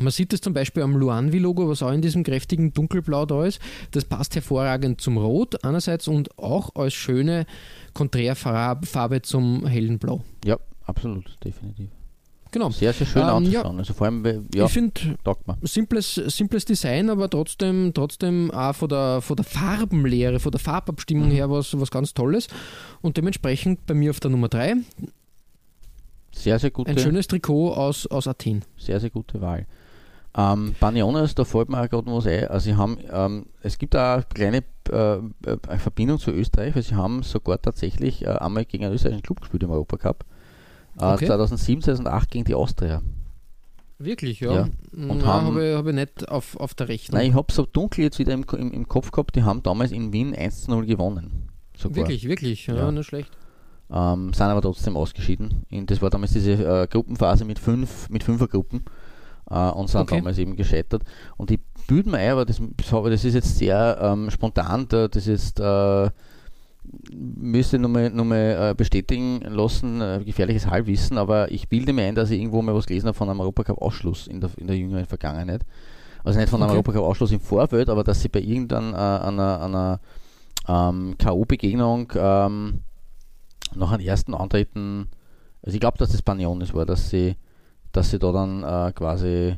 Man 0.00 0.10
sieht 0.10 0.32
es 0.32 0.40
zum 0.40 0.54
Beispiel 0.54 0.82
am 0.82 0.96
Luanvi-Logo, 0.96 1.68
was 1.68 1.82
auch 1.82 1.92
in 1.92 2.00
diesem 2.00 2.24
kräftigen 2.24 2.72
Dunkelblau 2.72 3.26
da 3.26 3.44
ist. 3.44 3.60
Das 3.90 4.04
passt 4.04 4.34
hervorragend 4.34 5.00
zum 5.00 5.18
Rot 5.18 5.64
einerseits 5.64 6.08
und 6.08 6.38
auch 6.38 6.74
als 6.74 6.94
schöne 6.94 7.46
Konträrfarbe 7.92 9.22
zum 9.22 9.66
hellen 9.66 9.98
Blau. 9.98 10.24
Ja, 10.44 10.58
absolut, 10.86 11.36
definitiv. 11.44 11.88
Genau. 12.52 12.70
Sehr, 12.70 12.92
sehr 12.92 13.06
schön 13.06 13.22
Ähm, 13.22 13.28
anzuschauen. 13.28 13.78
Also 13.78 13.94
vor 13.94 14.06
allem, 14.06 14.46
ja, 14.54 14.66
Ich 14.66 14.72
finde, 14.72 15.00
simples, 15.62 16.14
simples 16.14 16.64
Design, 16.66 17.08
aber 17.10 17.28
trotzdem, 17.28 17.92
trotzdem 17.94 18.50
auch 18.50 18.74
von 18.74 18.88
der, 18.90 19.20
von 19.22 19.36
der 19.36 19.44
Farbenlehre, 19.44 20.38
von 20.38 20.52
der 20.52 20.60
Farbabstimmung 20.60 21.28
Mhm. 21.28 21.32
her 21.32 21.50
was, 21.50 21.78
was 21.80 21.90
ganz 21.90 22.12
Tolles. 22.14 22.48
Und 23.00 23.16
dementsprechend 23.16 23.86
bei 23.86 23.94
mir 23.94 24.10
auf 24.10 24.20
der 24.20 24.30
Nummer 24.30 24.48
3 24.48 24.76
Sehr, 26.34 26.58
sehr 26.58 26.70
ein 26.70 26.72
gute, 26.72 26.98
schönes 26.98 27.26
Trikot 27.26 27.72
aus, 27.74 28.06
aus 28.06 28.26
Athen. 28.28 28.64
sehr, 28.76 29.00
sehr 29.00 29.10
gute 29.10 29.40
Wahl. 29.40 29.66
Ähm, 30.34 30.74
Baniones, 30.80 31.34
da 31.34 31.44
fällt 31.44 31.68
mir 31.68 31.82
auch 31.82 31.88
gerade 31.90 32.10
was 32.10 32.26
ein. 32.26 32.48
Also 32.48 32.64
sie 32.70 32.76
haben, 32.76 32.98
ähm, 33.10 33.46
es 33.62 33.76
gibt 33.78 33.94
auch 33.96 34.14
eine 34.14 34.24
kleine 34.32 34.62
äh, 34.90 35.16
äh, 35.16 35.78
Verbindung 35.78 36.18
zu 36.18 36.30
Österreich, 36.30 36.74
weil 36.74 36.82
sie 36.82 36.94
haben 36.94 37.22
sogar 37.22 37.60
tatsächlich 37.60 38.22
äh, 38.24 38.28
einmal 38.28 38.64
gegen 38.64 38.84
einen 38.84 38.94
österreichischen 38.94 39.22
Club 39.22 39.40
gespielt 39.40 39.62
im 39.62 39.70
Europacup. 39.70 40.24
Äh, 41.00 41.04
Okay. 41.14 41.26
2007, 41.26 41.82
2008 41.82 42.30
gegen 42.30 42.44
die 42.44 42.54
Austria. 42.54 43.02
Wirklich, 43.98 44.40
ja. 44.40 44.52
Ja. 44.52 44.68
Und 44.92 45.10
Und 45.10 45.26
haben- 45.26 45.46
habe 45.46 45.70
ich, 45.70 45.76
hab 45.76 45.86
ich 45.86 45.94
nicht 45.94 46.28
auf, 46.28 46.56
auf 46.58 46.74
der 46.74 46.88
Rechnung. 46.88 47.18
Nein, 47.20 47.30
ich 47.30 47.34
habe 47.36 47.52
so 47.52 47.64
dunkel 47.66 48.02
jetzt 48.04 48.18
wieder 48.18 48.32
im, 48.32 48.44
im, 48.56 48.72
im 48.72 48.88
Kopf 48.88 49.10
gehabt, 49.12 49.36
die 49.36 49.42
haben 49.44 49.62
damals 49.62 49.92
in 49.92 50.12
Wien 50.12 50.34
1 50.34 50.64
zu 50.64 50.70
0 50.72 50.86
gewonnen. 50.86 51.48
Sogar. 51.76 51.96
Wirklich, 51.96 52.26
wirklich, 52.28 52.66
ja, 52.66 52.74
Ja. 52.74 52.90
nicht 52.90 53.06
schlecht. 53.06 53.30
Ähm, 53.90 54.32
sind 54.32 54.46
aber 54.46 54.62
trotzdem 54.62 54.96
ausgeschieden. 54.96 55.64
In, 55.68 55.86
das 55.86 56.00
war 56.02 56.10
damals 56.10 56.32
diese 56.32 56.52
äh, 56.52 56.86
Gruppenphase 56.88 57.44
mit 57.44 57.58
fünf 57.58 58.08
mit 58.10 58.24
Fünfergruppen 58.24 58.84
äh, 59.50 59.68
und 59.70 59.88
sind 59.88 60.00
Okay. 60.00 60.16
damals 60.16 60.38
eben 60.38 60.56
gescheitert. 60.56 61.02
Und 61.36 61.50
ich 61.50 61.60
bilde 61.86 62.10
mir 62.10 62.18
ein, 62.18 62.30
aber 62.32 62.44
das, 62.46 62.60
das 62.76 63.24
ist 63.24 63.34
jetzt 63.34 63.58
sehr 63.58 63.98
ähm, 64.00 64.30
spontan, 64.30 64.86
da- 64.88 65.08
das 65.08 65.26
ist 65.26 65.60
äh, 65.60 66.10
müsste 67.14 67.78
nochmal 67.78 68.10
noch 68.10 68.24
mal, 68.24 68.70
äh, 68.70 68.74
bestätigen 68.76 69.40
lassen, 69.42 70.00
äh, 70.00 70.20
gefährliches 70.24 70.66
Halbwissen, 70.66 71.16
aber 71.18 71.50
ich 71.50 71.68
bilde 71.68 71.92
mir 71.92 72.04
ein, 72.04 72.14
dass 72.14 72.30
ich 72.30 72.40
irgendwo 72.40 72.60
mal 72.62 72.74
was 72.74 72.86
gelesen 72.86 73.06
habe 73.06 73.16
von 73.16 73.28
einem 73.30 73.40
Europacup-Ausschluss 73.40 74.26
in 74.26 74.40
der, 74.40 74.50
in 74.56 74.66
der 74.66 74.76
jüngeren 74.76 75.06
Vergangenheit. 75.06 75.62
Also 76.24 76.38
nicht 76.38 76.48
von 76.50 76.60
einem 76.60 76.70
Okay. 76.70 76.76
Europacup-Ausschluss 76.76 77.32
im 77.32 77.40
Vorfeld, 77.40 77.88
aber 77.88 78.04
dass 78.04 78.20
sie 78.22 78.28
bei 78.28 78.40
irgendeiner 78.40 78.92
äh, 79.22 79.26
einer, 79.28 79.60
einer 79.62 80.00
ähm, 80.68 81.16
K.O.-Begegnung 81.18 82.12
ähm, 82.16 82.80
nach 83.74 83.92
einem 83.92 84.06
ersten 84.06 84.34
Antreten, 84.34 85.08
also 85.62 85.74
ich 85.74 85.80
glaube, 85.80 85.98
dass 85.98 86.10
das 86.10 86.22
Baniones 86.22 86.74
war, 86.74 86.86
dass 86.86 87.10
sie, 87.10 87.36
dass 87.92 88.10
sie 88.10 88.18
da 88.18 88.32
dann 88.32 88.62
äh, 88.62 88.92
quasi, 88.92 89.54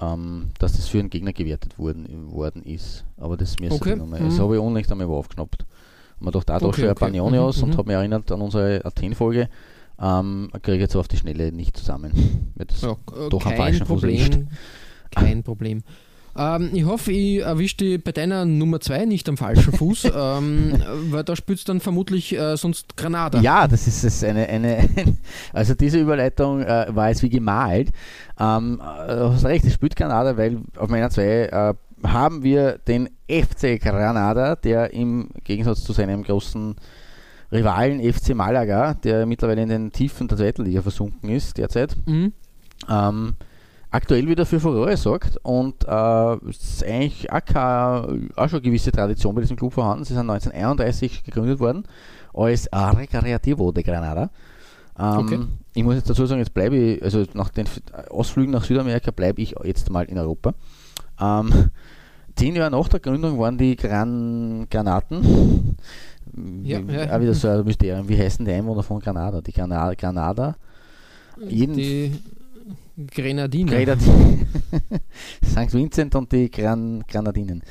ähm, 0.00 0.48
dass 0.58 0.72
das 0.72 0.88
für 0.88 0.98
einen 0.98 1.10
Gegner 1.10 1.32
gewertet 1.32 1.78
worden, 1.78 2.30
worden 2.32 2.62
ist. 2.64 3.04
Aber 3.16 3.36
das 3.36 3.58
mir 3.58 3.72
Okay. 3.72 3.96
nochmal, 3.96 4.20
das 4.20 4.36
Mhm. 4.38 4.42
habe 4.42 4.54
ich 4.56 4.60
unlängst 4.60 4.90
einmal 4.92 5.06
aufgeschnappt. 5.08 5.64
Man 6.20 6.32
dachte, 6.32 6.52
ah, 6.54 6.58
da 6.58 6.66
Okay, 6.66 6.80
schon 6.80 6.84
ein 6.84 6.90
okay. 6.92 7.04
Banione 7.06 7.38
Mhm, 7.38 7.44
und 7.62 7.68
mhm. 7.68 7.76
habe 7.76 7.86
mich 7.88 7.96
erinnert 7.96 8.30
an 8.32 8.40
unsere 8.40 8.84
Athen-Folge. 8.84 9.48
Ähm, 10.00 10.50
kriege 10.62 10.76
ich 10.76 10.80
jetzt 10.82 10.96
auf 10.96 11.08
die 11.08 11.16
Schnelle 11.16 11.52
nicht 11.52 11.76
zusammen. 11.76 12.12
Weil 12.54 12.66
das 12.66 12.82
Ja, 12.82 12.92
äh, 12.92 13.28
doch 13.30 13.44
am 13.46 13.56
falschen 13.56 13.86
Fuß. 13.86 14.00
Problem. 14.00 14.48
Kein 15.10 15.42
Problem. 15.42 15.82
Ähm, 16.36 16.70
ich 16.72 16.84
hoffe, 16.84 17.10
ich 17.10 17.40
erwische 17.40 17.78
dich 17.78 18.04
bei 18.04 18.12
deiner 18.12 18.44
Nummer 18.44 18.78
2 18.80 19.06
nicht 19.06 19.28
am 19.28 19.36
falschen 19.36 19.72
Fuß, 19.72 20.04
ähm, 20.14 20.80
weil 21.10 21.24
da 21.24 21.34
du 21.34 21.54
dann 21.66 21.80
vermutlich 21.80 22.32
äh, 22.38 22.56
sonst 22.56 22.96
Granada. 22.96 23.40
Ja, 23.40 23.66
das 23.66 23.88
ist 23.88 24.04
es 24.04 24.22
eine, 24.22 24.46
eine 24.48 24.88
also 25.52 25.74
diese 25.74 25.98
Überleitung 25.98 26.62
äh, 26.62 26.86
war 26.90 27.08
jetzt 27.08 27.24
wie 27.24 27.28
gemalt. 27.28 27.90
Ähm, 28.38 28.80
äh, 28.80 29.16
du 29.16 29.32
hast 29.32 29.44
recht, 29.44 29.64
es 29.64 29.74
spielt 29.74 29.96
Granada, 29.96 30.36
weil 30.36 30.60
auf 30.76 30.88
meiner 30.88 31.10
2 31.10 31.22
äh, 31.24 31.74
haben 32.04 32.42
wir 32.42 32.78
den 32.78 33.08
FC 33.28 33.80
Granada, 33.80 34.56
der 34.56 34.92
im 34.92 35.30
Gegensatz 35.44 35.82
zu 35.84 35.92
seinem 35.92 36.22
großen 36.22 36.76
Rivalen 37.50 38.00
FC 38.12 38.34
Malaga, 38.34 38.94
der 38.94 39.24
mittlerweile 39.26 39.62
in 39.62 39.68
den 39.68 39.92
Tiefen 39.92 40.28
der 40.28 40.36
zweiten 40.38 40.64
Liga 40.64 40.82
versunken 40.82 41.30
ist 41.30 41.56
derzeit, 41.56 41.96
Mhm. 42.06 42.32
ähm, 42.88 43.34
aktuell 43.90 44.28
wieder 44.28 44.44
für 44.44 44.60
Furore 44.60 44.96
sorgt 44.98 45.38
und 45.42 45.84
äh, 45.88 46.34
es 46.50 46.74
ist 46.74 46.84
eigentlich 46.84 47.32
auch, 47.32 47.44
keine, 47.44 48.28
auch 48.36 48.48
schon 48.48 48.58
eine 48.58 48.62
gewisse 48.68 48.92
Tradition 48.92 49.34
bei 49.34 49.40
diesem 49.40 49.56
Club 49.56 49.72
vorhanden. 49.72 50.04
Sie 50.04 50.12
sind 50.12 50.28
1931 50.28 51.24
gegründet 51.24 51.58
worden 51.58 51.84
als 52.34 52.68
Recreativo 52.72 53.72
de 53.72 53.82
Granada. 53.82 54.30
Ähm, 54.98 55.18
Okay. 55.18 55.38
Ich 55.74 55.84
muss 55.84 55.94
jetzt 55.94 56.10
dazu 56.10 56.26
sagen, 56.26 56.40
jetzt 56.40 56.52
bleibe 56.54 56.76
ich, 56.76 57.02
also 57.02 57.24
nach 57.34 57.50
den 57.50 57.66
Ausflügen 58.10 58.50
nach 58.52 58.64
Südamerika 58.64 59.10
bleibe 59.12 59.40
ich 59.40 59.54
jetzt 59.64 59.90
mal 59.90 60.04
in 60.06 60.18
Europa. 60.18 60.54
Ähm, 61.20 61.70
zehn 62.36 62.54
Jahre 62.56 62.70
nach 62.70 62.88
der 62.88 63.00
Gründung 63.00 63.38
waren 63.38 63.58
die 63.58 63.76
Gran 63.76 64.66
Granaten, 64.70 65.76
Ja, 66.62 66.86
wie, 66.86 66.92
ja. 66.92 67.16
auch 67.16 67.20
wieder 67.20 67.34
so 67.34 67.48
ein 67.48 67.64
Mysterium, 67.64 68.08
wie 68.08 68.18
heißen 68.18 68.44
die 68.44 68.52
Einwohner 68.52 68.82
von 68.82 69.00
Granada? 69.00 69.40
Die 69.40 69.52
Granada, 69.52 69.94
Granada 69.94 70.56
jeden 71.46 71.76
Die 71.76 72.12
Grenadiner. 73.14 73.72
Grenadinen. 73.72 74.48
St. 75.44 75.72
Vincent 75.72 76.14
und 76.14 76.32
die 76.32 76.50
Gran 76.50 77.04
Granadinen. 77.08 77.62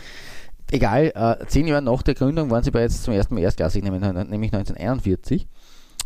Egal, 0.72 1.12
äh, 1.16 1.46
zehn 1.48 1.68
Jahre 1.68 1.82
nach 1.82 2.02
der 2.02 2.14
Gründung 2.14 2.50
waren 2.50 2.64
sie 2.64 2.72
bereits 2.72 3.04
zum 3.04 3.14
ersten 3.14 3.34
Mal 3.36 3.42
erstklassig, 3.42 3.84
nämlich, 3.84 4.02
nämlich 4.02 4.54
1941. 4.54 5.48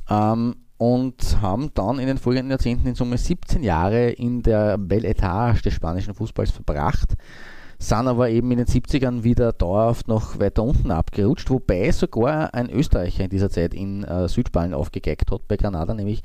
Ähm, 0.09 0.55
und 0.81 1.39
haben 1.43 1.69
dann 1.75 1.99
in 1.99 2.07
den 2.07 2.17
folgenden 2.17 2.49
Jahrzehnten 2.49 2.87
in 2.87 2.95
Summe 2.95 3.15
17 3.15 3.61
Jahre 3.61 4.09
in 4.09 4.41
der 4.41 4.79
Belle 4.79 5.09
Etage 5.09 5.61
des 5.61 5.75
spanischen 5.75 6.15
Fußballs 6.15 6.49
verbracht. 6.49 7.13
sind 7.77 8.07
aber 8.07 8.31
eben 8.31 8.49
in 8.49 8.57
den 8.57 8.65
70ern 8.65 9.21
wieder 9.21 9.53
dauerhaft 9.53 10.07
noch 10.07 10.39
weiter 10.39 10.63
unten 10.63 10.89
abgerutscht, 10.89 11.51
wobei 11.51 11.91
sogar 11.91 12.55
ein 12.55 12.67
Österreicher 12.71 13.25
in 13.25 13.29
dieser 13.29 13.51
Zeit 13.51 13.75
in 13.75 14.03
äh, 14.03 14.27
Südspanien 14.27 14.73
aufgegeigt 14.73 15.29
hat, 15.29 15.47
bei 15.47 15.55
Granada, 15.55 15.93
nämlich 15.93 16.23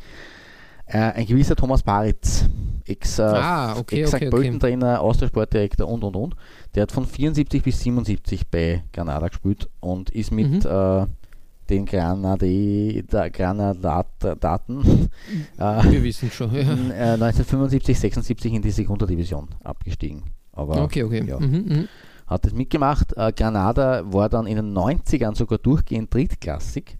äh, 0.86 0.96
ein 1.00 1.26
gewisser 1.26 1.54
Thomas 1.54 1.82
Paritz, 1.82 2.48
ex, 2.86 3.18
äh, 3.18 3.24
Ah, 3.24 3.76
okay, 3.76 4.04
ex 4.04 4.14
okay, 4.14 4.30
okay. 4.32 4.82
Austria-Sportdirektor 4.82 5.86
und 5.86 6.02
und 6.02 6.16
und. 6.16 6.34
Der 6.74 6.84
hat 6.84 6.92
von 6.92 7.04
74 7.04 7.62
bis 7.62 7.80
77 7.80 8.46
bei 8.46 8.84
Granada 8.90 9.28
gespielt 9.28 9.68
und 9.80 10.08
ist 10.08 10.32
mit 10.32 10.64
Mhm. 10.64 11.08
Äh, 11.66 11.74
den 11.74 11.86
Granade, 11.86 13.02
da, 13.04 13.28
Granadaten 13.28 15.08
äh, 15.58 15.62
Wir 15.90 16.02
wissen 16.02 16.30
schon. 16.30 16.54
Ja. 16.54 16.60
in, 16.62 16.90
äh, 16.90 17.14
1975, 17.14 17.98
76 17.98 18.52
in 18.52 18.62
die 18.62 18.70
Sekundadivision 18.70 19.48
abgestiegen. 19.64 20.22
Aber 20.52 20.82
Okay, 20.82 21.02
okay. 21.02 21.24
ja, 21.26 21.38
Mhm, 21.38 21.64
mhm. 21.68 21.88
hat 22.26 22.44
das 22.44 22.54
mitgemacht. 22.54 23.16
Äh, 23.16 23.32
Granada 23.32 24.02
war 24.12 24.28
dann 24.28 24.46
in 24.46 24.56
den 24.56 24.72
90ern 24.76 25.34
sogar 25.34 25.58
durchgehend 25.58 26.12
drittklassig. 26.12 26.98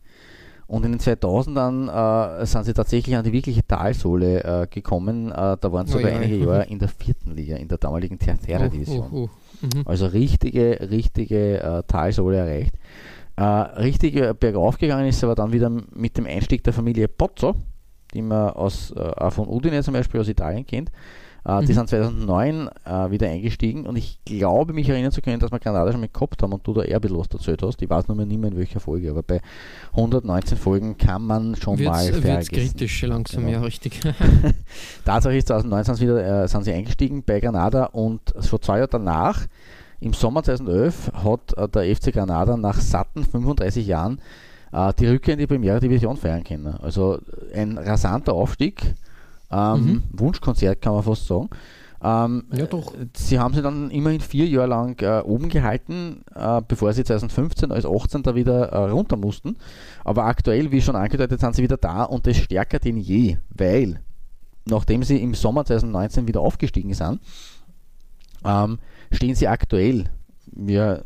Und 0.68 0.84
in 0.84 0.90
den 0.92 1.00
2000ern 1.00 2.40
äh, 2.42 2.44
sind 2.44 2.64
sie 2.64 2.72
tatsächlich 2.74 3.14
an 3.16 3.22
die 3.24 3.32
wirkliche 3.32 3.64
Talsohle 3.64 4.42
äh, 4.42 4.66
gekommen. 4.66 5.30
Äh, 5.30 5.56
da 5.60 5.72
waren 5.72 5.86
sie 5.86 5.94
Oh 5.94 5.98
sogar 5.98 6.10
ja, 6.10 6.18
einige. 6.18 6.44
Jahre 6.44 6.64
in 6.68 6.80
der 6.80 6.88
vierten 6.88 7.36
Liga, 7.36 7.54
in 7.56 7.68
der 7.68 7.78
damaligen 7.78 8.18
Tercera 8.18 8.66
Division. 8.68 9.06
Oh, 9.12 9.16
oh, 9.16 9.30
oh. 9.62 9.66
Mhm. 9.78 9.82
Also 9.86 10.06
richtige, 10.06 10.88
richtige 10.90 11.62
äh, 11.62 11.82
Talsohle 11.86 12.38
erreicht. 12.38 12.74
Äh, 13.36 13.42
richtig 13.42 14.16
äh, 14.16 14.34
bergauf 14.38 14.78
gegangen 14.78 15.06
ist 15.06 15.22
aber 15.22 15.34
dann 15.34 15.52
wieder 15.52 15.70
mit 15.70 16.16
dem 16.16 16.26
Einstieg 16.26 16.64
der 16.64 16.72
Familie 16.72 17.06
Pozzo, 17.08 17.54
die 18.14 18.22
man 18.22 18.50
aus, 18.50 18.92
äh, 18.92 19.30
von 19.30 19.46
Udine 19.48 19.82
zum 19.82 19.92
Beispiel 19.94 20.20
aus 20.20 20.28
Italien 20.28 20.64
kennt. 20.66 20.90
Äh, 21.44 21.60
Die 21.60 21.72
Mhm. 21.72 21.76
sind 21.76 21.88
2009 21.90 22.68
äh, 22.86 23.10
wieder 23.10 23.28
eingestiegen 23.28 23.86
und 23.86 23.94
ich 23.96 24.18
glaube, 24.24 24.72
mich 24.72 24.88
erinnern 24.88 25.12
zu 25.12 25.20
können, 25.20 25.38
dass 25.38 25.52
wir 25.52 25.58
Granada 25.60 25.92
schon 25.92 26.00
mal 26.00 26.08
gehabt 26.12 26.42
haben 26.42 26.52
und 26.54 26.66
du 26.66 26.72
da 26.72 26.82
eher 26.82 26.96
ein 26.96 27.00
bisschen 27.02 27.18
was 27.18 27.28
erzählt 27.30 27.62
hast. 27.62 27.80
Ich 27.82 27.90
weiß 27.90 28.08
nur 28.08 28.16
mehr 28.16 28.26
nicht 28.26 28.40
mehr 28.40 28.50
in 28.50 28.56
welcher 28.56 28.80
Folge, 28.80 29.10
aber 29.10 29.22
bei 29.22 29.40
119 29.92 30.56
Folgen 30.56 30.96
kann 30.96 31.22
man 31.22 31.54
schon 31.56 31.74
mal 31.74 32.04
Wird's, 32.06 32.24
wird's 32.24 32.48
vergessen. 32.48 32.54
kritisch 32.72 33.02
langsam, 33.02 33.44
Genau. 33.44 33.58
ja, 33.58 33.60
richtig. 33.64 34.00
Tatsache 35.04 35.36
ist, 35.36 35.48
2019 35.48 35.94
sind, 35.94 36.06
sie 36.08 36.12
wieder, 36.14 36.44
äh, 36.44 36.48
sind 36.48 36.64
sie 36.64 36.72
eingestiegen 36.72 37.22
bei 37.24 37.38
Granada 37.40 37.84
und 37.86 38.20
vor 38.40 38.60
zwei 38.60 38.78
Jahren 38.78 38.88
danach, 38.90 39.46
im 40.00 40.12
Sommer 40.12 40.42
2011, 40.42 41.12
hat 41.24 41.56
äh, 41.56 41.68
der 41.68 41.96
FC 41.96 42.12
Granada 42.12 42.56
nach 42.56 42.80
satten 42.80 43.24
35 43.24 43.86
Jahren 43.86 44.20
äh, 44.72 44.92
die 44.98 45.06
Rückkehr 45.06 45.34
in 45.34 45.40
die 45.40 45.46
Primera 45.46 45.80
Division 45.80 46.16
feiern 46.16 46.44
können. 46.44 46.66
Also 46.82 47.18
ein 47.54 47.78
rasanter 47.78 48.32
Aufstieg, 48.34 48.94
ähm, 49.50 49.84
Mhm. 49.84 50.02
Wunschkonzert 50.12 50.80
kann 50.82 50.94
man 50.94 51.02
fast 51.02 51.26
sagen. 51.26 51.48
Ähm, 52.02 52.44
Ja, 52.52 52.66
doch. 52.66 52.92
Sie 53.16 53.38
haben 53.38 53.54
sie 53.54 53.62
dann 53.62 53.90
immerhin 53.90 54.20
vier 54.20 54.46
Jahre 54.46 54.66
lang 54.66 55.00
äh, 55.00 55.20
oben 55.24 55.48
gehalten, 55.48 56.22
äh, 56.34 56.60
bevor 56.66 56.92
sie 56.92 57.04
2015 57.04 57.72
als 57.72 57.86
18. 57.86 58.34
wieder 58.34 58.66
äh, 58.68 58.90
runter 58.90 59.16
mussten. 59.16 59.56
Aber 60.04 60.24
aktuell, 60.24 60.70
wie 60.72 60.82
schon 60.82 60.94
angedeutet, 60.94 61.40
sind 61.40 61.54
sie 61.54 61.62
wieder 61.62 61.78
da 61.78 62.02
und 62.02 62.26
das 62.26 62.36
stärker 62.36 62.78
denn 62.80 62.98
je, 62.98 63.38
weil 63.50 64.00
nachdem 64.66 65.04
sie 65.04 65.22
im 65.22 65.32
Sommer 65.34 65.64
2019 65.64 66.28
wieder 66.28 66.40
aufgestiegen 66.40 66.92
sind, 66.92 67.20
ähm, 68.44 68.78
stehen 69.12 69.34
sie 69.34 69.48
aktuell, 69.48 70.04
wir, 70.52 71.04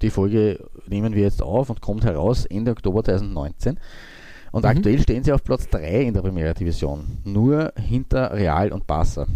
die 0.00 0.10
Folge 0.10 0.68
nehmen 0.86 1.14
wir 1.14 1.22
jetzt 1.22 1.42
auf 1.42 1.70
und 1.70 1.80
kommt 1.80 2.04
heraus 2.04 2.44
Ende 2.46 2.70
Oktober 2.72 3.04
2019. 3.04 3.78
Und 4.50 4.64
Mhm. 4.64 4.68
aktuell 4.70 5.00
stehen 5.00 5.24
sie 5.24 5.32
auf 5.32 5.42
Platz 5.44 5.68
3 5.70 6.02
in 6.02 6.14
der 6.14 6.20
Primera 6.22 6.52
Division, 6.52 7.18
nur 7.24 7.72
hinter 7.76 8.32
Real 8.34 8.70
und 8.72 8.86
Barca. 8.86 9.26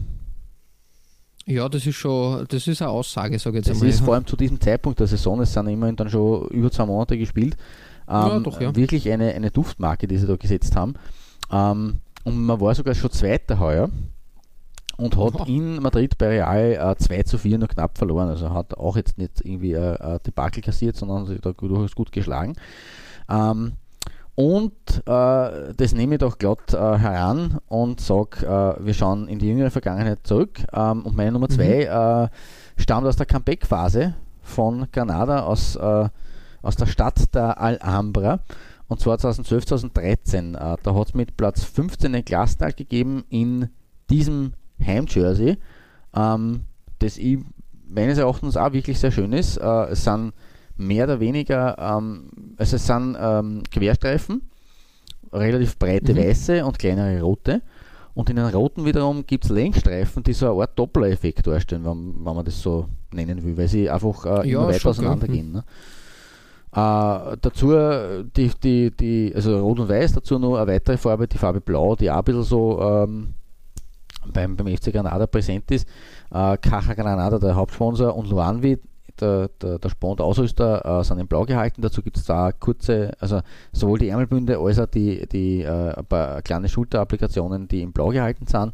Ja, 1.47 1.69
das 1.69 1.87
ist 1.87 1.95
schon, 1.95 2.45
das 2.49 2.67
ist 2.67 2.83
eine 2.83 2.91
Aussage, 2.91 3.39
sage 3.39 3.59
ich 3.59 3.67
jetzt 3.67 3.71
Das 3.71 3.77
einmal. 3.77 3.89
ist 3.91 4.01
ja. 4.01 4.05
vor 4.05 4.15
allem 4.15 4.27
zu 4.27 4.37
diesem 4.37 4.61
Zeitpunkt 4.61 4.99
der 4.99 5.07
Saison, 5.07 5.41
es 5.41 5.53
sind 5.53 5.69
immerhin 5.69 5.95
dann 5.95 6.11
schon 6.11 6.49
über 6.49 6.71
zwei 6.73 6.87
Monate 6.87 7.17
gespielt, 7.17 7.57
ähm, 8.09 8.15
Ja, 8.15 8.39
doch, 8.41 8.61
ja. 8.61 8.75
wirklich 8.75 9.09
eine, 9.11 9.33
eine 9.33 9.51
Duftmarke, 9.53 10.09
die 10.09 10.19
sie 10.19 10.27
da 10.27 10.35
gesetzt 10.37 10.75
haben. 10.75 10.95
Ähm, 11.53 12.01
und 12.25 12.37
man 12.45 12.61
war 12.61 12.75
sogar 12.75 12.95
schon 12.97 13.11
Zweiter 13.13 13.61
heuer 13.61 13.89
und 14.97 15.17
hat 15.17 15.35
Oha. 15.35 15.45
in 15.47 15.83
Madrid 15.83 16.17
bei 16.19 16.29
Real 16.29 16.93
äh, 16.93 16.97
2 16.97 17.23
zu 17.25 17.39
4 17.39 17.59
nur 17.59 17.69
knapp 17.69 17.99
verloren. 17.99 18.29
Also 18.29 18.53
hat 18.53 18.75
auch 18.75 18.97
jetzt 18.97 19.19
nicht 19.19 19.41
irgendwie 19.45 19.73
äh, 19.73 19.99
ein 20.01 20.19
Debakel 20.27 20.63
kassiert, 20.63 20.97
sondern 20.97 21.27
sich 21.27 21.41
da 21.41 21.53
durchaus 21.53 21.95
gut 21.95 22.13
geschlagen. 22.13 22.55
Ähm, 23.29 23.73
und 24.35 24.73
äh, 25.07 25.75
das 25.75 25.93
nehme 25.93 26.17
ich 26.17 26.21
doch 26.21 26.37
glatt 26.37 26.75
äh, 26.75 26.77
heran 26.77 27.59
und 27.69 28.01
sage, 28.01 28.47
äh, 28.47 28.85
wir 28.85 28.93
schauen 28.93 29.29
in 29.29 29.39
die 29.39 29.49
jüngere 29.49 29.71
Vergangenheit 29.71 30.27
zurück. 30.27 30.61
Ähm, 30.75 31.07
und 31.07 31.17
meine 31.17 31.33
Nummer 31.33 31.49
zwei 31.49 31.85
äh, 31.85 32.81
stammt 32.81 33.07
aus 33.07 33.17
der 33.17 33.25
Comeback-Phase 33.25 34.15
von 34.43 34.89
Granada, 34.93 35.41
aus, 35.41 35.77
äh, 35.77 36.09
aus 36.61 36.77
der 36.77 36.87
Stadt 36.87 37.35
der 37.35 37.61
Alhambra. 37.61 38.41
Und 38.89 39.01
zwar 39.01 39.19
2012, 39.19 39.67
2013. 39.67 40.55
Äh, 40.55 40.77
da 40.83 40.95
hat 40.95 41.09
es 41.09 41.15
mit 41.15 41.37
Platz 41.39 41.65
15 41.65 42.13
den 42.13 42.25
Glastal 42.25 42.75
gegeben 42.75 43.25
in 43.31 43.71
diesem 44.11 44.53
Heimjersey, 44.85 45.57
ähm, 46.15 46.61
das 46.99 47.19
ich 47.19 47.39
meines 47.89 48.19
Erachtens 48.19 48.57
auch 48.57 48.73
wirklich 48.73 48.99
sehr 48.99 49.11
schön 49.13 49.33
ist. 49.33 49.57
Äh, 49.59 49.85
es 49.91 50.05
sind 50.05 50.33
mehr 50.77 51.05
oder 51.05 51.21
weniger, 51.21 51.77
ähm, 51.79 52.31
also 52.57 52.77
es 52.77 52.87
sind 52.87 53.17
ähm, 53.21 53.63
Querstreifen, 53.71 54.43
relativ 55.33 55.79
breite 55.79 56.13
Mhm. 56.15 56.19
weiße 56.19 56.65
und 56.65 56.79
kleinere 56.79 57.21
rote. 57.23 57.63
Und 58.15 58.31
in 58.31 58.37
den 58.37 58.47
roten 58.47 58.85
wiederum 58.87 59.27
gibt 59.27 59.45
es 59.45 59.51
Längsstreifen, 59.51 60.23
die 60.23 60.33
so 60.33 60.51
eine 60.51 60.63
Art 60.63 60.79
Doppler-Effekt 60.79 61.47
darstellen, 61.47 61.85
wenn, 61.85 62.15
wenn 62.25 62.35
man 62.35 62.45
das 62.47 62.61
so 62.63 62.89
nennen 63.13 63.43
will, 63.45 63.57
weil 63.59 63.69
sie 63.69 63.91
einfach 63.91 64.25
äh, 64.25 64.49
Ja, 64.51 64.59
immer 64.59 64.69
weiter 64.69 64.81
schon, 64.81 64.91
auseinander 64.93 65.27
gell. 65.27 65.37
gehen. 65.37 65.53
Ne? 65.53 65.65
Äh, 66.73 67.37
dazu 67.41 67.73
die, 68.37 68.51
die, 68.63 68.91
die, 68.91 69.33
also 69.35 69.59
Rot 69.61 69.81
und 69.81 69.89
Weiß, 69.89 70.13
dazu 70.13 70.39
noch 70.39 70.57
eine 70.57 70.73
weitere 70.73 70.97
Farbe, 70.97 71.27
die 71.29 71.39
Farbe 71.39 71.61
Blau, 71.61 71.95
die 71.97 72.11
auch 72.11 72.19
ein 72.19 72.25
bisschen 72.25 72.43
so 72.43 72.81
ähm, 72.81 73.35
beim, 74.33 74.57
beim 74.57 74.77
FC 74.77 74.93
Granada 74.93 75.27
präsent 75.27 75.71
ist. 75.71 75.87
Äh, 76.31 76.57
Caja 76.59 76.95
Granada, 76.95 77.39
der 77.39 77.55
Hauptsponsor, 77.55 78.15
und 78.15 78.29
Luanvi, 78.29 78.79
der, 79.21 79.49
der, 79.61 79.79
der 79.79 79.89
Sport 79.89 80.21
Ausrüster, 80.21 81.01
äh, 81.01 81.05
sind 81.05 81.19
in 81.19 81.27
Blau 81.27 81.45
gehalten. 81.45 81.83
Dazu 81.83 82.03
gibt 82.03 82.17
es 82.17 82.25
da 82.25 82.53
kurze, 82.53 83.13
also 83.21 83.41
sowohl 83.73 83.99
die 83.99 84.09
Ärmelbünde 84.09 84.59
als 84.59 84.79
auch 84.79 84.87
die, 84.87 85.27
die 85.29 85.63
äh, 85.63 86.03
paar 86.03 86.43
kleine 86.43 86.69
Schulterapplikationen, 86.69 87.69
die 87.69 87.83
in 87.83 87.93
Blau 87.93 88.09
gehalten 88.09 88.47
sind. 88.47 88.73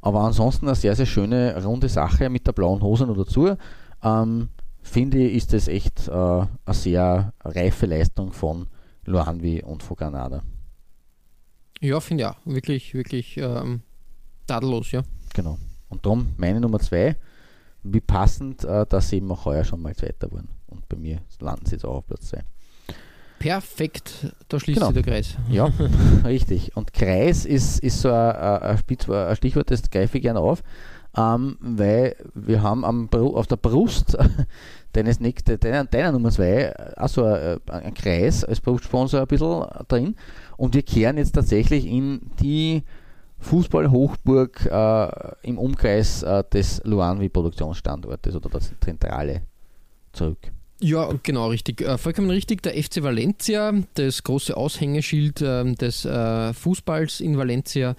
Aber 0.00 0.20
ansonsten 0.20 0.66
eine 0.66 0.76
sehr, 0.76 0.94
sehr 0.94 1.06
schöne 1.06 1.62
runde 1.62 1.88
Sache 1.88 2.28
mit 2.28 2.46
der 2.46 2.52
blauen 2.52 2.82
Hose 2.82 3.06
noch 3.06 3.16
dazu. 3.16 3.56
Ähm, 4.02 4.48
finde 4.80 5.18
ich, 5.18 5.34
ist 5.34 5.52
das 5.52 5.68
echt 5.68 6.08
äh, 6.08 6.12
eine 6.12 6.48
sehr 6.70 7.32
reife 7.44 7.86
Leistung 7.86 8.32
von 8.32 8.68
Luanvi 9.04 9.62
und 9.62 9.82
von 9.82 9.96
Granada. 9.96 10.42
Ja, 11.80 12.00
finde 12.00 12.24
ich 12.24 12.28
auch. 12.28 12.36
Wirklich, 12.44 12.94
wirklich 12.94 13.36
ähm, 13.38 13.82
tadellos, 14.48 14.90
ja. 14.92 15.02
Genau. 15.34 15.58
Und 15.88 16.04
darum 16.04 16.34
meine 16.36 16.60
Nummer 16.60 16.80
zwei, 16.80 17.16
wie 17.82 18.00
passend, 18.00 18.64
äh, 18.64 18.86
dass 18.86 19.08
sie 19.10 19.16
eben 19.16 19.30
auch 19.30 19.44
heuer 19.44 19.64
schon 19.64 19.80
mal 19.80 19.94
Zweiter 19.94 20.30
wurden. 20.30 20.48
Und 20.66 20.88
bei 20.88 20.96
mir 20.96 21.20
landen 21.40 21.66
sie 21.66 21.72
jetzt 21.72 21.84
auch 21.84 21.96
auf 21.96 22.06
Platz 22.06 22.28
2. 22.28 22.42
Perfekt, 23.38 24.32
da 24.48 24.58
schließt 24.58 24.80
Genau. 24.80 24.92
sich 24.92 25.02
der 25.02 25.12
Kreis. 25.12 25.36
Ja, 25.48 25.70
richtig. 26.24 26.76
Und 26.76 26.92
Kreis 26.92 27.44
ist, 27.44 27.78
ist 27.78 28.00
so 28.00 28.10
ein, 28.10 28.34
ein, 28.34 29.36
Stichwort, 29.36 29.70
das 29.70 29.88
greife 29.90 30.18
ich 30.18 30.22
gerne 30.22 30.40
auf, 30.40 30.64
ähm, 31.16 31.56
weil 31.60 32.16
wir 32.34 32.62
haben 32.62 32.84
am, 32.84 33.08
auf 33.12 33.46
der 33.46 33.56
Brust 33.56 34.18
deines 34.92 35.20
nächste, 35.20 35.56
deiner, 35.56 35.84
deiner 35.84 36.12
Nummer 36.12 36.30
2 36.30 36.96
auch 36.96 37.08
so 37.08 37.24
ein, 37.24 37.58
ein 37.68 37.94
Kreis 37.94 38.44
als 38.44 38.60
Brustsponsor 38.60 39.20
ein 39.20 39.26
bisschen 39.28 39.64
drin. 39.86 40.16
Und 40.56 40.74
wir 40.74 40.82
kehren 40.82 41.16
jetzt 41.16 41.32
tatsächlich 41.32 41.86
in 41.86 42.20
die 42.40 42.82
Fußball-Hochburg 43.40 44.66
äh, 44.66 45.48
im 45.48 45.58
Umkreis 45.58 46.22
äh, 46.22 46.42
des 46.52 46.82
Luanvi-Produktionsstandortes 46.84 48.34
oder 48.36 48.48
der 48.48 48.60
Zentrale 48.80 49.42
zurück. 50.12 50.50
Ja, 50.80 51.12
genau, 51.22 51.48
richtig. 51.48 51.80
Äh, 51.80 51.98
vollkommen 51.98 52.30
richtig. 52.30 52.62
Der 52.62 52.80
FC 52.80 53.02
Valencia, 53.02 53.72
das 53.94 54.22
große 54.22 54.56
Aushängeschild 54.56 55.42
ähm, 55.42 55.74
des 55.74 56.04
äh, 56.04 56.52
Fußballs 56.54 57.20
in 57.20 57.36
Valencia, 57.36 57.96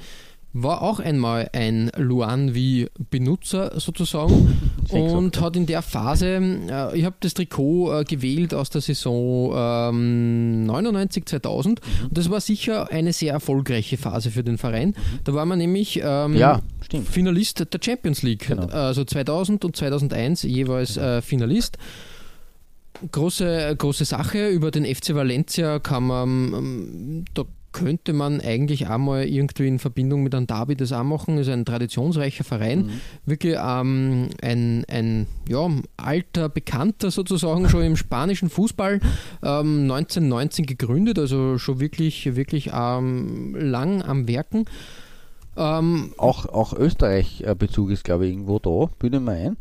war 0.52 0.82
auch 0.82 1.00
einmal 1.00 1.50
ein 1.54 1.92
Luan 1.96 2.56
wie 2.56 2.88
Benutzer 3.12 3.80
sozusagen 3.80 4.58
und 4.90 5.40
hat 5.40 5.56
in 5.56 5.66
der 5.68 5.82
Phase, 5.84 6.28
äh, 6.70 6.98
ich 6.98 7.06
habe 7.06 7.16
das 7.20 7.36
Trikot 7.36 8.00
äh, 8.00 8.04
gewählt 8.04 8.54
aus 8.54 8.70
der 8.72 8.82
Saison 8.82 9.54
ähm, 9.56 10.66
99, 10.66 11.26
2000 11.26 11.80
Mhm. 11.82 12.06
und 12.08 12.18
das 12.18 12.30
war 12.30 12.42
sicher 12.42 12.92
eine 12.92 13.14
sehr 13.14 13.34
erfolgreiche 13.34 13.98
Phase 13.98 14.32
für 14.32 14.44
den 14.44 14.58
Verein. 14.58 14.96
Da 15.24 15.34
war 15.34 15.46
man 15.46 15.60
nämlich 15.60 16.00
ähm, 16.04 16.36
Ja. 16.36 16.62
Finalist 17.10 17.60
der 17.74 17.80
Champions 17.84 18.24
League. 18.24 18.48
Genau. 18.48 18.66
Also 18.68 19.04
2000 19.04 19.64
und 19.66 19.76
2001 19.76 20.44
jeweils 20.44 20.98
äh, 20.98 21.22
Finalist. 21.22 21.78
Große, 23.12 23.76
große 23.78 24.06
Sache. 24.06 24.50
Über 24.50 24.72
den 24.72 24.84
FC 24.86 25.14
Valencia 25.16 25.80
kann 25.80 26.04
man, 26.04 26.54
ähm, 26.54 27.26
da 27.34 27.44
könnte 27.72 28.14
man 28.14 28.42
eigentlich 28.42 28.88
auch 28.88 28.98
mal 28.98 29.26
irgendwie 29.26 29.68
in 29.68 29.80
Verbindung 29.80 30.24
mit 30.24 30.34
einem 30.34 30.48
Derby 30.48 30.76
das 30.76 30.92
auch 30.92 31.04
machen. 31.04 31.38
Ist 31.38 31.50
ein 31.50 31.66
traditionsreicher 31.66 32.44
Verein, 32.44 32.80
mhm. 32.80 32.92
wirklich 33.26 33.56
ähm, 33.62 34.30
ein, 34.42 34.86
ein 34.88 35.28
ja, 35.48 35.68
alter 35.98 36.50
Bekannter 36.50 37.12
sozusagen 37.12 37.70
schon 37.70 37.84
im 37.84 37.96
spanischen 37.96 38.50
Fußball, 38.50 39.00
ähm, 39.44 39.84
1919 39.84 40.66
gegründet, 40.66 41.20
also 41.20 41.58
schon 41.58 41.80
wirklich, 41.80 42.36
wirklich 42.36 42.72
ähm, 42.74 43.56
lang 43.56 44.02
am 44.02 44.28
Werken. 44.28 44.66
Ähm, 45.58 46.14
auch, 46.18 46.46
auch 46.46 46.74
Österreich-Bezug 46.74 47.92
ist, 47.92 48.04
glaube 48.04 48.26
ich, 48.26 48.32
irgendwo 48.32 48.60
da, 48.60 48.90
bilde 48.98 49.20
mir 49.20 49.34
ein. 49.34 49.58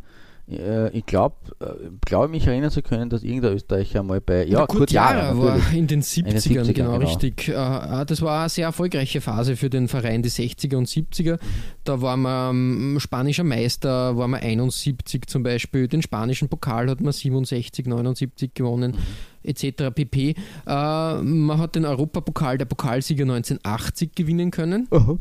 Äh, 0.51 0.91
ich 0.97 1.05
glaube, 1.05 1.37
äh, 1.61 1.91
glaube 2.07 2.29
mich 2.29 2.47
erinnern 2.47 2.71
zu 2.71 2.83
können, 2.83 3.11
dass 3.11 3.23
irgendein 3.23 3.55
Österreicher 3.55 4.03
mal 4.03 4.21
bei 4.21 4.45
ja, 4.47 4.67
Kurt, 4.67 4.79
Kurt 4.79 4.91
Jara 4.91 5.37
war 5.37 5.59
in 5.73 5.87
den 5.87 6.03
70ern, 6.03 6.19
in 6.19 6.25
den 6.25 6.39
70ern 6.39 6.73
genau, 6.73 6.93
genau, 6.93 6.97
richtig. 6.97 7.49
Äh, 7.49 7.53
das 8.07 8.23
war 8.23 8.41
eine 8.41 8.49
sehr 8.49 8.67
erfolgreiche 8.67 9.21
Phase 9.21 9.57
für 9.57 9.69
den 9.69 9.89
Verein, 9.89 10.23
die 10.23 10.31
60er 10.31 10.77
und 10.77 10.89
70er. 10.89 11.39
Da 11.85 12.01
war 12.01 12.17
man 12.17 12.55
ähm, 12.55 13.01
spanischer 13.01 13.45
Meister, 13.45 14.17
war 14.17 14.29
man 14.29 14.41
71 14.41 15.27
zum 15.27 15.43
Beispiel. 15.43 15.89
Den 15.89 16.03
spanischen 16.03 16.49
Pokal 16.49 16.89
hat 16.89 17.01
man 17.01 17.13
67, 17.13 17.87
79 17.87 18.55
gewonnen. 18.55 18.93
Mhm 18.93 19.39
etc. 19.49 19.95
pp. 19.95 20.31
Äh, 20.31 20.35
man 20.67 21.59
hat 21.59 21.75
den 21.75 21.85
Europapokal, 21.85 22.59
der 22.59 22.67
Pokalsieger 22.67 23.23
1980 23.23 24.15
gewinnen 24.15 24.51
können. 24.51 24.89
Aha. 24.91 25.17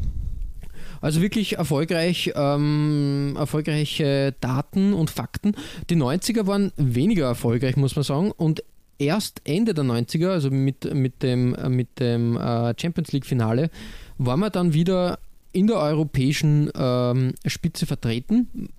Also 1.01 1.21
wirklich 1.21 1.57
erfolgreich, 1.57 2.31
ähm, 2.35 3.35
erfolgreiche 3.37 4.33
Daten 4.39 4.93
und 4.93 5.09
Fakten. 5.09 5.55
Die 5.89 5.95
90er 5.95 6.47
waren 6.47 6.71
weniger 6.75 7.25
erfolgreich, 7.25 7.77
muss 7.77 7.95
man 7.95 8.03
sagen. 8.03 8.31
Und 8.31 8.63
erst 8.99 9.41
Ende 9.45 9.73
der 9.73 9.83
90er, 9.83 10.29
also 10.29 10.49
mit, 10.49 10.93
mit 10.93 11.23
dem, 11.23 11.55
mit 11.69 11.99
dem 11.99 12.37
äh, 12.37 12.73
Champions 12.79 13.11
League-Finale, 13.11 13.69
war 14.17 14.37
man 14.37 14.51
dann 14.51 14.73
wieder 14.73 15.19
in 15.51 15.67
der 15.67 15.77
europäischen 15.77 16.69
ähm, 16.75 17.33
Spitze 17.45 17.85
vertreten 17.85 18.69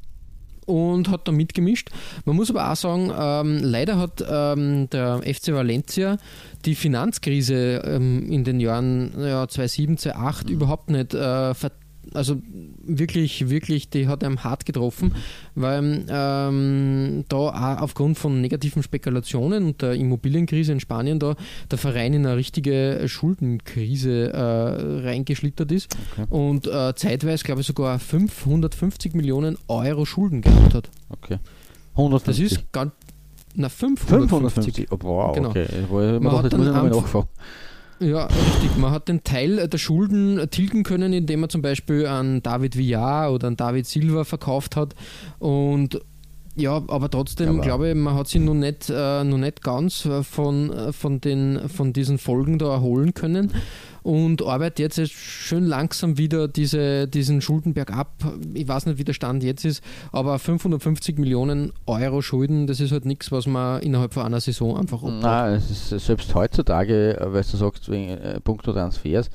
und 0.67 1.09
hat 1.09 1.27
da 1.27 1.33
mitgemischt. 1.33 1.91
Man 2.25 2.37
muss 2.37 2.51
aber 2.51 2.71
auch 2.71 2.77
sagen, 2.77 3.11
ähm, 3.17 3.61
leider 3.63 3.97
hat 3.97 4.23
ähm, 4.29 4.89
der 4.91 5.23
FC 5.23 5.55
Valencia 5.55 6.19
die 6.65 6.75
Finanzkrise 6.75 7.83
ähm, 7.85 8.31
in 8.31 8.45
den 8.45 8.61
Jahren 8.61 9.13
ja, 9.19 9.49
2007, 9.49 9.97
2008 9.99 10.47
mhm. 10.47 10.53
überhaupt 10.53 10.91
nicht 10.91 11.15
äh, 11.15 11.55
vertreten 11.55 11.88
also 12.15 12.41
wirklich, 12.85 13.49
wirklich, 13.49 13.91
die 13.91 14.09
hat 14.09 14.25
einem 14.25 14.45
hart 14.45 14.67
getroffen, 14.67 15.15
weil 15.55 16.05
ähm, 16.09 17.25
da 17.29 17.37
auch 17.37 17.83
aufgrund 17.83 18.19
von 18.19 18.41
negativen 18.41 18.83
Spekulationen 18.83 19.65
und 19.65 19.83
der 19.83 19.95
Immobilienkrise 19.95 20.73
in 20.73 20.81
Spanien 20.81 21.19
da 21.19 21.37
der 21.71 21.79
Verein 21.79 22.15
in 22.15 22.27
eine 22.27 22.37
richtige 22.37 23.03
Schuldenkrise 23.07 24.33
äh, 24.33 25.07
reingeschlittert 25.07 25.73
ist 25.73 25.97
okay. 26.13 26.27
und 26.31 26.67
äh, 26.67 26.95
zeitweise, 26.95 27.45
glaube 27.45 27.61
ich, 27.61 27.67
sogar 27.67 27.99
550 27.99 29.15
Millionen 29.15 29.59
Euro 29.69 30.05
Schulden 30.05 30.41
gehabt 30.41 30.75
hat. 30.75 30.91
Okay. 31.11 31.39
150. 31.95 32.45
Das 32.45 32.53
ist 32.53 32.73
ganz 32.73 32.93
na, 33.55 33.69
550. 33.69 34.87
550. 34.89 34.93
Oh, 34.93 34.99
wow, 35.03 35.35
genau. 35.35 35.49
okay. 35.51 35.67
Man, 36.21 36.33
hat 36.33 36.53
dann 36.53 36.69
einfach, 36.69 37.27
ja, 38.01 38.27
richtig. 38.27 38.77
Man 38.77 38.91
hat 38.91 39.09
den 39.09 39.25
Teil 39.25 39.69
der 39.69 39.79
Schulden 39.79 40.49
tilgen 40.51 40.83
können, 40.83 41.13
indem 41.13 41.41
man 41.41 41.51
zum 41.51 41.63
Beispiel 41.63 42.07
an 42.07 42.43
David 42.43 42.77
Villar 42.77 43.33
oder 43.33 43.49
an 43.49 43.57
David 43.57 43.87
Silva 43.87 44.25
verkauft 44.25 44.77
hat. 44.77 44.95
Und 45.39 46.01
ja, 46.55 46.83
aber 46.89 47.09
trotzdem 47.11 47.51
aber 47.51 47.61
glaube 47.61 47.89
ich, 47.91 47.95
man 47.95 48.15
hat 48.15 48.29
sich 48.29 48.41
noch 48.41 48.55
nicht, 48.55 48.91
äh, 48.91 49.23
noch 49.23 49.39
nicht 49.39 49.63
ganz 49.63 50.09
von, 50.23 50.93
von, 50.93 51.21
den, 51.21 51.69
von 51.69 51.93
diesen 51.93 52.19
Folgen 52.19 52.59
da 52.59 52.73
erholen 52.73 53.15
können 53.15 53.53
und 54.09 54.43
arbeitet 54.43 54.97
jetzt 54.97 55.13
schön 55.13 55.65
langsam 55.65 56.17
wieder 56.17 56.49
diese, 56.49 57.07
diesen 57.07 57.43
Schuldenberg 57.43 57.95
ab. 57.95 58.15
Ich 58.55 58.67
weiß 58.67 58.87
nicht, 58.87 58.99
wie 58.99 59.05
der 59.05 59.13
Stand 59.13 59.43
jetzt 59.43 59.67
ist, 59.67 59.85
aber 60.13 60.39
550 60.39 61.19
Millionen 61.19 61.75
Euro 61.85 62.23
Schulden, 62.23 62.67
das 62.67 62.81
ist 62.81 62.91
halt 62.91 63.05
nichts, 63.05 63.31
was 63.31 63.47
man 63.47 63.83
innerhalb 63.83 64.15
von 64.15 64.25
einer 64.25 64.41
Saison 64.41 64.79
einfach 64.79 65.03
abbaut. 65.03 65.21
Nein, 65.21 65.57
es 65.57 65.93
ist 65.93 66.07
selbst 66.07 66.35
heutzutage, 66.35 67.19
weil 67.21 67.43
du 67.43 67.57
sagst, 67.59 67.91
wegen 67.91 68.09
äh, 68.09 68.41
Punkto 68.41 68.73
Transfers, 68.73 69.29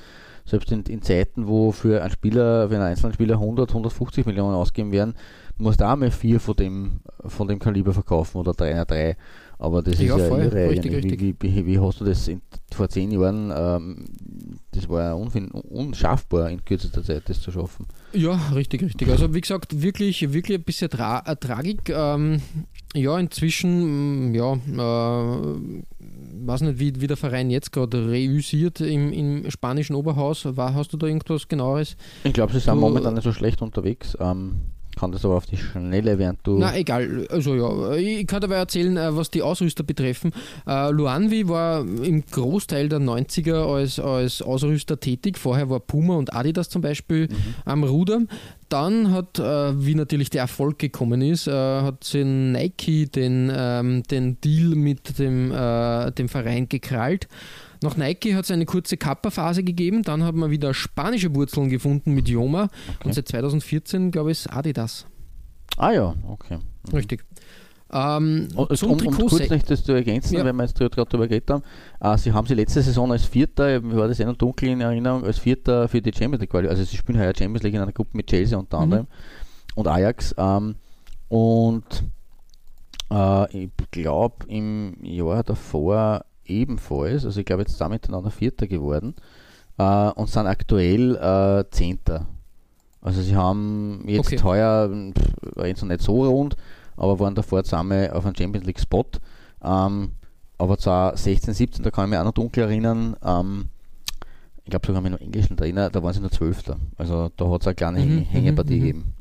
selbst 0.43 0.71
in, 0.71 0.81
in, 0.85 1.03
Zeiten, 1.03 1.47
wo 1.47 1.71
für 1.71 2.01
einen 2.01 2.11
Spieler, 2.11 2.67
für 2.67 2.75
einen 2.75 2.85
einzelnen 2.85 3.13
Spieler 3.13 3.35
100, 3.35 3.69
150 3.69 4.25
Millionen 4.25 4.55
ausgeben 4.55 4.91
werden, 4.91 5.13
musst 5.59 5.81
du 5.81 5.85
auch 5.85 5.95
mal 5.95 6.09
vier 6.09 6.39
von 6.39 6.55
dem, 6.55 7.01
von 7.27 7.47
dem 7.47 7.59
Kaliber 7.59 7.93
verkaufen 7.93 8.39
oder 8.39 8.53
drei, 8.53 8.83
drei. 8.85 9.17
Aber 9.59 9.83
das 9.83 9.99
ja, 9.99 10.15
ist 10.15 10.21
ja 10.21 10.27
voll, 10.27 10.41
irre. 10.41 10.69
Richtig, 10.69 10.93
richtig. 10.93 11.21
Wie, 11.21 11.35
wie, 11.39 11.65
wie, 11.67 11.79
hast 11.79 12.01
du 12.01 12.05
das 12.05 12.27
in, 12.27 12.41
vor 12.73 12.89
zehn 12.89 13.11
Jahren, 13.11 13.51
ähm, 13.55 14.05
das 14.71 14.89
war 14.89 15.01
ja 15.01 15.13
unschaffbar 15.13 16.49
in 16.49 16.63
kürzester 16.63 17.03
Zeit, 17.03 17.29
das 17.29 17.41
zu 17.41 17.51
schaffen. 17.51 17.85
Ja, 18.13 18.35
richtig, 18.53 18.83
richtig. 18.83 19.09
Also 19.09 19.33
wie 19.33 19.41
gesagt, 19.41 19.81
wirklich, 19.81 20.33
wirklich 20.33 20.57
ein 20.57 20.63
bisschen 20.63 20.89
Tra 20.89 21.23
äh, 21.25 21.35
Tragik. 21.35 21.89
Ähm, 21.89 22.41
ja, 22.95 23.17
inzwischen, 23.17 24.31
mm, 24.31 24.35
ja, 24.35 24.53
äh, 24.53 25.57
weiß 26.45 26.61
nicht, 26.61 26.79
wie, 26.79 27.01
wie 27.01 27.07
der 27.07 27.17
Verein 27.17 27.49
jetzt 27.49 27.71
gerade 27.71 28.07
reüssiert 28.07 28.81
im, 28.81 29.11
im 29.13 29.51
spanischen 29.51 29.95
Oberhaus. 29.95 30.45
War, 30.45 30.73
hast 30.73 30.93
du 30.93 30.97
da 30.97 31.07
irgendwas 31.07 31.47
genaueres? 31.47 31.97
Ich 32.23 32.33
glaube, 32.33 32.53
sie 32.53 32.59
sind 32.59 32.77
momentan 32.77 33.13
nicht 33.13 33.23
so 33.23 33.33
schlecht 33.33 33.61
unterwegs. 33.61 34.17
Ähm, 34.19 34.61
kann 35.03 35.11
das 35.11 35.25
aber 35.25 35.35
auf 35.35 35.45
die 35.45 35.57
Schnelle, 35.57 36.17
während 36.17 36.39
du. 36.47 36.59
Na, 36.59 36.77
egal. 36.77 37.27
Also 37.29 37.55
ja, 37.55 37.93
ich 37.95 38.25
kann 38.25 38.41
aber 38.41 38.55
erzählen, 38.55 38.95
äh, 38.95 39.13
was 39.13 39.29
die 39.29 39.41
Ausrüster 39.41 39.83
betreffen. 39.83 40.31
Uh, 40.65 40.91
Luanvi 40.91 41.49
war 41.49 41.81
im 41.81 42.23
Großteil 42.25 42.87
der 42.87 42.99
90er 42.99 43.65
als, 43.65 43.99
als 43.99 44.41
Ausrüster 44.41 45.01
tätig. 45.01 45.37
Vorher 45.37 45.69
war 45.69 45.81
Puma 45.81 46.15
und 46.15 46.33
Adidas 46.33 46.69
zum 46.69 46.81
Beispiel 46.81 47.27
mhm. 47.27 47.35
am 47.65 47.83
Ruder. 47.83 48.21
Dann 48.69 49.11
hat, 49.11 49.39
uh, 49.39 49.73
wie 49.75 49.95
natürlich 49.95 50.29
der 50.29 50.43
Erfolg 50.43 50.79
gekommen 50.79 51.21
ist, 51.21 51.49
uh, 51.49 51.51
hat 51.51 52.05
sie 52.05 52.23
Nike 52.23 53.07
den, 53.07 53.51
ähm, 53.53 54.03
den 54.03 54.39
Deal 54.39 54.69
mit 54.69 55.19
dem, 55.19 55.49
dem 55.49 56.29
Verein 56.29 56.69
gekrallt 56.69 57.27
nach 57.83 57.97
Nike 57.97 58.35
hat 58.35 58.45
es 58.45 58.51
eine 58.51 58.65
kurze 58.65 58.97
Kappa-Phase 58.97 59.63
gegeben, 59.63 60.03
dann 60.03 60.23
hat 60.23 60.35
man 60.35 60.49
wieder 60.49 60.73
spanische 60.73 61.33
Wurzeln 61.35 61.69
gefunden 61.69 62.13
mit 62.13 62.27
Joma 62.27 62.63
okay. 62.63 63.05
und 63.05 63.13
seit 63.13 63.27
2014, 63.27 64.11
glaube 64.11 64.31
ich, 64.31 64.39
ist 64.39 64.47
Adidas. 64.47 65.05
Ah 65.77 65.91
ja, 65.91 66.15
okay. 66.27 66.57
Mhm. 66.57 66.95
Richtig. 66.95 67.25
Ähm, 67.91 68.47
und, 68.55 68.83
um, 68.83 68.91
um 68.91 69.13
kurz 69.15 69.49
nicht 69.49 69.69
das 69.69 69.83
zu 69.83 69.91
ergänzen, 69.91 70.35
ja. 70.35 70.43
weil 70.43 70.53
wir 70.53 70.63
jetzt 70.63 70.77
gerade 70.79 70.95
darüber 70.95 71.27
geredet 71.27 71.51
haben, 71.51 71.63
äh, 71.99 72.17
sie 72.17 72.33
haben 72.33 72.47
sie 72.47 72.55
letzte 72.55 72.81
Saison 72.81 73.11
als 73.11 73.25
Vierter, 73.25 73.81
mir 73.81 73.97
war 73.97 74.07
das 74.07 74.19
eh 74.19 74.25
noch 74.25 74.35
dunkel 74.35 74.69
in 74.69 74.81
Erinnerung, 74.81 75.23
als 75.23 75.37
Vierter 75.37 75.87
für 75.87 76.01
die 76.01 76.11
Champions 76.11 76.41
League 76.41 76.49
Quali, 76.49 76.67
also 76.67 76.83
sie 76.83 76.97
spielen 76.97 77.19
heuer 77.19 77.33
Champions 77.37 77.61
League 77.61 77.75
in 77.75 77.81
einer 77.81 77.91
Gruppe 77.91 78.17
mit 78.17 78.25
Chelsea 78.27 78.57
unter 78.57 78.77
mhm. 78.77 78.83
anderem 78.83 79.07
und 79.75 79.87
Ajax 79.87 80.33
ähm, 80.39 80.75
und 81.29 82.03
äh, 83.11 83.63
ich 83.65 83.69
glaube 83.91 84.47
im 84.47 84.95
Jahr 85.03 85.43
davor 85.43 86.25
ebenfalls, 86.45 87.25
also 87.25 87.39
ich 87.39 87.45
glaube 87.45 87.63
jetzt 87.63 87.79
damit 87.79 88.03
miteinander 88.03 88.31
Vierter 88.31 88.67
geworden 88.67 89.15
äh, 89.77 90.09
und 90.11 90.29
sind 90.29 90.47
aktuell 90.47 91.15
äh, 91.15 91.69
Zehnter. 91.71 92.27
Also 93.01 93.21
sie 93.21 93.35
haben 93.35 94.03
jetzt 94.07 94.27
okay. 94.27 94.43
heuer, 94.43 94.89
war 95.55 95.67
jetzt 95.67 95.81
noch 95.81 95.89
nicht 95.89 96.01
so 96.01 96.23
rund, 96.23 96.55
aber 96.95 97.19
waren 97.19 97.35
davor 97.35 97.63
zusammen 97.63 98.09
auf 98.11 98.25
einem 98.25 98.35
Champions 98.35 98.65
League 98.65 98.79
Spot. 98.79 99.05
Ähm, 99.61 100.11
aber 100.57 100.77
zwar 100.77 101.17
16, 101.17 101.53
17, 101.53 101.83
da 101.83 101.91
kann 101.91 102.05
ich 102.05 102.11
mich 102.11 102.19
auch 102.19 102.23
noch 102.23 102.31
dunkel 102.31 102.63
erinnern, 102.63 103.17
ähm, 103.23 103.65
ich 104.63 104.69
glaube 104.69 104.87
sogar 104.87 105.01
mit 105.01 105.11
einem 105.11 105.21
englischen 105.21 105.57
Trainer, 105.57 105.89
da 105.89 106.01
waren 106.01 106.13
sie 106.13 106.21
nur 106.21 106.31
Zwölfter. 106.31 106.77
Also 106.95 107.29
da 107.35 107.49
hat 107.49 107.61
es 107.61 107.67
eine 107.67 107.75
kleine 107.75 107.99
mhm, 107.99 108.19
Hängepartie 108.19 108.75
mhm, 108.75 108.79
mhm. 108.79 108.85
gegeben. 108.85 109.13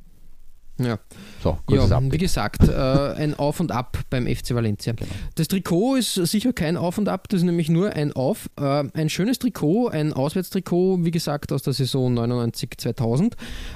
Ja, 0.84 0.98
so, 1.42 1.58
ja 1.68 2.12
wie 2.12 2.18
gesagt, 2.18 2.68
äh, 2.68 2.72
ein 2.72 3.34
Auf 3.34 3.60
und 3.60 3.72
Ab 3.72 3.98
beim 4.10 4.26
FC 4.26 4.54
Valencia. 4.54 4.92
Genau. 4.92 5.10
Das 5.34 5.48
Trikot 5.48 5.96
ist 5.96 6.14
sicher 6.14 6.52
kein 6.52 6.76
Auf 6.76 6.98
und 6.98 7.08
Ab, 7.08 7.28
das 7.28 7.40
ist 7.40 7.44
nämlich 7.44 7.68
nur 7.68 7.92
ein 7.92 8.12
Auf. 8.12 8.50
Äh, 8.58 8.84
ein 8.94 9.08
schönes 9.08 9.38
Trikot, 9.38 9.88
ein 9.88 10.12
Auswärtstrikot, 10.12 11.04
wie 11.04 11.10
gesagt, 11.10 11.52
aus 11.52 11.62
der 11.62 11.72
Saison 11.72 12.18
99-2000. 12.18 13.32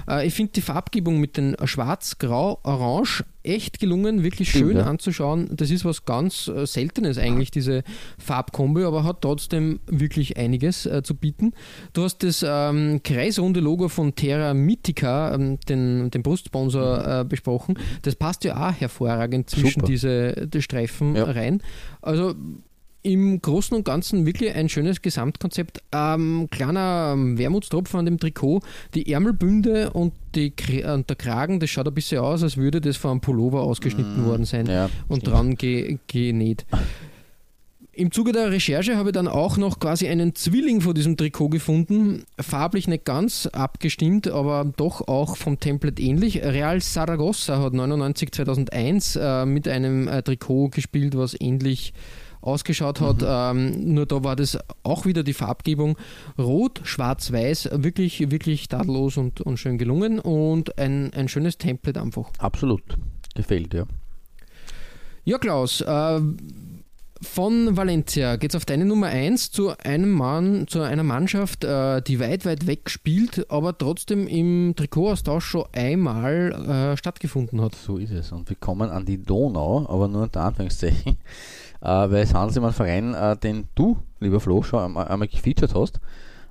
Äh, 0.08 0.26
ich 0.26 0.34
finde 0.34 0.52
die 0.52 0.62
Farbgebung 0.62 1.18
mit 1.18 1.36
den 1.36 1.56
Schwarz, 1.64 2.18
Grau, 2.18 2.60
Orange 2.62 3.24
echt 3.46 3.78
gelungen, 3.78 4.22
wirklich 4.22 4.50
schön 4.50 4.76
ja. 4.76 4.84
anzuschauen. 4.84 5.50
Das 5.52 5.70
ist 5.70 5.84
was 5.84 6.04
ganz 6.04 6.48
äh, 6.48 6.66
Seltenes 6.66 7.18
eigentlich, 7.18 7.50
diese 7.50 7.82
Farbkombi, 8.18 8.84
aber 8.84 9.04
hat 9.04 9.22
trotzdem 9.22 9.80
wirklich 9.86 10.36
einiges 10.36 10.86
äh, 10.86 11.02
zu 11.02 11.14
bieten. 11.14 11.52
Du 11.92 12.02
hast 12.02 12.22
das 12.22 12.44
ähm, 12.46 13.00
kreisrunde 13.02 13.60
Logo 13.60 13.88
von 13.88 14.14
Terra 14.14 14.54
Mythica, 14.54 15.34
ähm, 15.34 15.58
den, 15.68 16.10
den 16.10 16.22
Brustsponsor, 16.22 17.20
äh, 17.20 17.24
besprochen. 17.24 17.78
Das 18.02 18.16
passt 18.16 18.44
ja 18.44 18.68
auch 18.68 18.72
hervorragend 18.72 19.50
zwischen 19.50 19.80
Super. 19.80 19.86
diese 19.86 20.46
die 20.46 20.62
Streifen 20.62 21.16
ja. 21.16 21.24
rein. 21.24 21.62
Also 22.02 22.34
im 23.06 23.40
Großen 23.40 23.76
und 23.76 23.84
Ganzen 23.84 24.26
wirklich 24.26 24.52
ein 24.52 24.68
schönes 24.68 25.00
Gesamtkonzept. 25.00 25.80
Ähm, 25.92 26.48
kleiner 26.50 27.14
Wermutstropfen 27.16 28.00
an 28.00 28.04
dem 28.04 28.18
Trikot. 28.18 28.62
Die 28.94 29.12
Ärmelbünde 29.12 29.90
und, 29.90 30.12
die, 30.34 30.52
und 30.82 31.08
der 31.08 31.16
Kragen, 31.16 31.60
das 31.60 31.70
schaut 31.70 31.86
ein 31.86 31.94
bisschen 31.94 32.18
aus, 32.18 32.42
als 32.42 32.56
würde 32.56 32.80
das 32.80 32.96
von 32.96 33.12
einem 33.12 33.20
Pullover 33.20 33.62
ausgeschnitten 33.62 34.24
mm, 34.24 34.26
worden 34.26 34.44
sein 34.44 34.66
ja, 34.66 34.90
und 35.06 35.20
stimmt. 35.20 35.36
dran 35.36 35.54
ge, 35.54 35.98
genäht. 36.08 36.66
Im 37.92 38.10
Zuge 38.10 38.32
der 38.32 38.50
Recherche 38.50 38.96
habe 38.96 39.10
ich 39.10 39.14
dann 39.14 39.28
auch 39.28 39.56
noch 39.56 39.78
quasi 39.78 40.08
einen 40.08 40.34
Zwilling 40.34 40.80
von 40.80 40.92
diesem 40.92 41.16
Trikot 41.16 41.48
gefunden. 41.48 42.24
Farblich 42.40 42.88
nicht 42.88 43.04
ganz 43.04 43.46
abgestimmt, 43.46 44.28
aber 44.28 44.70
doch 44.76 45.06
auch 45.06 45.36
vom 45.36 45.60
Template 45.60 46.02
ähnlich. 46.02 46.42
Real 46.42 46.80
Saragossa 46.80 47.62
hat 47.62 47.72
99 47.72 48.32
2001 48.32 49.16
äh, 49.16 49.46
mit 49.46 49.68
einem 49.68 50.08
äh, 50.08 50.22
Trikot 50.22 50.70
gespielt, 50.70 51.16
was 51.16 51.40
ähnlich 51.40 51.94
ausgeschaut 52.40 53.00
hat. 53.00 53.24
Ähm, 53.26 53.94
nur 53.94 54.06
da 54.06 54.22
war 54.24 54.36
das 54.36 54.58
auch 54.82 55.06
wieder 55.06 55.22
die 55.22 55.32
Farbgebung 55.32 55.96
rot, 56.38 56.80
schwarz, 56.84 57.32
weiß, 57.32 57.70
wirklich, 57.72 58.30
wirklich 58.30 58.68
tadellos 58.68 59.16
und, 59.16 59.40
und 59.40 59.58
schön 59.58 59.78
gelungen 59.78 60.18
und 60.18 60.78
ein, 60.78 61.12
ein 61.14 61.28
schönes 61.28 61.58
Template 61.58 62.00
einfach. 62.00 62.30
Absolut. 62.38 62.82
Gefällt, 63.34 63.74
ja. 63.74 63.84
Ja, 65.24 65.38
Klaus, 65.38 65.80
äh, 65.80 66.20
von 67.22 67.76
Valencia 67.76 68.36
geht 68.36 68.50
es 68.50 68.56
auf 68.56 68.64
deine 68.64 68.84
Nummer 68.84 69.06
1 69.06 69.50
zu 69.50 69.76
einem 69.78 70.10
Mann, 70.10 70.66
zu 70.66 70.82
einer 70.82 71.02
Mannschaft, 71.02 71.64
äh, 71.64 72.02
die 72.02 72.20
weit, 72.20 72.44
weit 72.44 72.66
weg 72.66 72.90
spielt, 72.90 73.50
aber 73.50 73.76
trotzdem 73.76 74.26
im 74.26 74.74
Trikotaustausch 74.76 75.44
schon 75.44 75.64
einmal 75.72 76.92
äh, 76.92 76.96
stattgefunden 76.96 77.60
hat. 77.60 77.74
So 77.74 77.98
ist 77.98 78.12
es. 78.12 78.32
Und 78.32 78.48
wir 78.48 78.56
kommen 78.56 78.90
an 78.90 79.06
die 79.06 79.22
Donau, 79.22 79.86
aber 79.88 80.08
nur 80.08 80.24
unter 80.24 80.42
Anführungszeichen, 80.42 81.16
weil 81.80 82.22
es 82.22 82.34
handelt 82.34 82.52
sich 82.52 82.60
um 82.60 82.64
einen 82.64 82.74
Verein, 82.74 83.14
äh, 83.14 83.36
den 83.36 83.68
du, 83.74 83.98
lieber 84.20 84.40
Flo, 84.40 84.62
schon 84.62 84.96
einmal, 84.96 85.28
gefeatured 85.28 85.74
hast. 85.74 86.00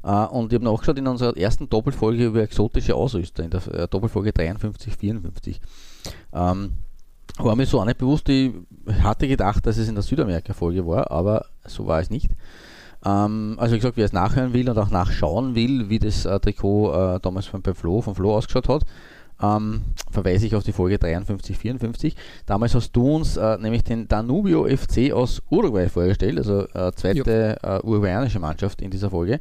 Äh, 0.04 0.26
und 0.28 0.52
ich 0.52 0.58
habe 0.58 0.66
nachgeschaut 0.66 0.98
in 0.98 1.08
unserer 1.08 1.36
ersten 1.36 1.70
Doppelfolge 1.70 2.26
über 2.26 2.42
exotische 2.42 2.96
Ausrüster, 2.96 3.44
in 3.44 3.50
der 3.50 3.68
äh, 3.68 3.88
Doppelfolge 3.88 4.32
53, 4.32 4.96
54. 4.96 5.62
Ähm, 6.34 6.74
war 7.38 7.56
mir 7.56 7.66
so 7.66 7.82
auch 7.82 7.86
nicht 7.86 7.98
bewusst, 7.98 8.30
ich 8.30 8.54
hatte 9.02 9.28
gedacht, 9.28 9.66
dass 9.66 9.78
es 9.78 9.90
in 9.90 9.96
der 9.96 10.04
Südamerika-Folge 10.04 10.88
war, 10.88 11.12
aber 11.12 11.46
so 11.66 11.86
war 11.86 12.00
es 12.00 12.10
nicht. 12.10 12.30
Ähm, 13.04 13.56
also 13.58 13.74
wie 13.74 13.80
gesagt, 13.80 13.98
wer 13.98 14.06
es 14.06 14.14
nachhören 14.14 14.54
will 14.54 14.70
und 14.70 14.78
auch 14.78 14.90
nachschauen 14.90 15.56
will, 15.56 15.90
wie 15.90 16.00
das 16.00 16.26
äh, 16.26 16.40
Trikot 16.40 16.94
äh, 16.94 17.20
damals 17.20 17.48
von, 17.48 17.62
bei 17.62 17.74
Flo, 17.74 18.02
von 18.02 18.16
Flo 18.16 18.36
ausgeschaut 18.36 18.70
hat, 18.70 18.86
ähm, 19.42 19.82
verweise 20.12 20.46
ich 20.46 20.56
auf 20.56 20.64
die 20.64 20.72
Folge 20.72 20.98
53, 20.98 21.58
54. 21.58 22.16
Damals 22.46 22.76
hast 22.76 22.92
du 22.94 23.16
uns 23.16 23.38
äh, 23.38 23.58
nämlich 23.58 23.84
den 23.84 24.08
Danubio 24.08 24.66
FC 24.66 25.12
aus 25.12 25.42
Uruguay 25.50 25.90
vorgestellt, 25.90 26.38
also 26.38 26.68
äh, 26.70 26.92
zweite 26.94 27.58
äh, 27.62 27.80
uruguayanische 27.84 28.40
Mannschaft 28.40 28.82
in 28.82 28.92
dieser 28.92 29.10
Folge 29.10 29.40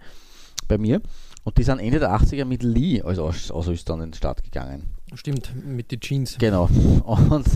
bei 0.68 0.78
mir. 0.78 1.01
Und 1.45 1.59
die 1.59 1.62
sind 1.62 1.78
Ende 1.78 1.99
der 1.99 2.11
80er 2.11 2.47
mit 2.47 2.62
Lee 2.62 3.03
als 3.03 3.18
Aus 3.18 3.51
Ausrüster 3.51 3.92
an 3.95 4.01
den 4.01 4.14
Start 4.14 4.42
gegangen. 4.42 4.95
Stimmt, 5.14 5.53
mit 5.64 5.92
den 5.92 6.01
Jeans. 6.01 6.36
Genau. 6.38 6.68
Und 7.05 7.47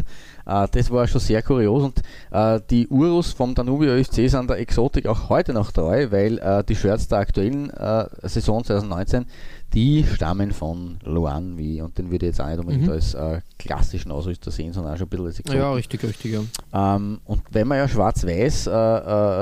äh, 0.46 0.68
das 0.70 0.90
war 0.90 1.06
schon 1.08 1.20
sehr 1.20 1.42
kurios. 1.42 1.82
Und 1.82 2.02
äh, 2.30 2.60
die 2.70 2.86
Urus 2.88 3.32
vom 3.32 3.54
Danubio 3.54 4.02
FC 4.02 4.30
sind 4.30 4.50
der 4.50 4.58
Exotik 4.58 5.06
auch 5.06 5.28
heute 5.30 5.54
noch 5.54 5.72
treu, 5.72 6.10
weil 6.10 6.38
äh, 6.38 6.62
die 6.64 6.76
Shirts 6.76 7.08
der 7.08 7.18
aktuellen 7.18 7.70
äh, 7.70 8.06
Saison 8.22 8.62
2019, 8.62 9.26
die 9.74 10.04
stammen 10.04 10.52
von 10.52 10.98
Luan 11.04 11.58
wie 11.58 11.82
und 11.82 11.98
den 11.98 12.10
würde 12.10 12.26
ich 12.26 12.30
jetzt 12.30 12.40
auch 12.40 12.46
nicht 12.48 12.58
unbedingt 12.58 12.86
Mhm. 12.86 12.92
als 12.92 13.14
äh, 13.14 13.40
klassischen 13.58 14.10
Ausrüster 14.10 14.50
sehen, 14.50 14.72
sondern 14.72 14.94
auch 14.94 14.98
schon 14.98 15.06
ein 15.06 15.10
bisschen 15.10 15.26
als 15.26 15.38
Exotik. 15.40 15.60
Ja, 15.60 15.72
richtig, 15.72 16.02
richtig, 16.04 16.32
ja. 16.32 16.96
Ähm, 16.96 17.20
und 17.26 17.42
wenn 17.50 17.68
man 17.68 17.78
ja 17.78 17.86
schwarz-weiß 17.88 18.66
äh, 18.66 18.70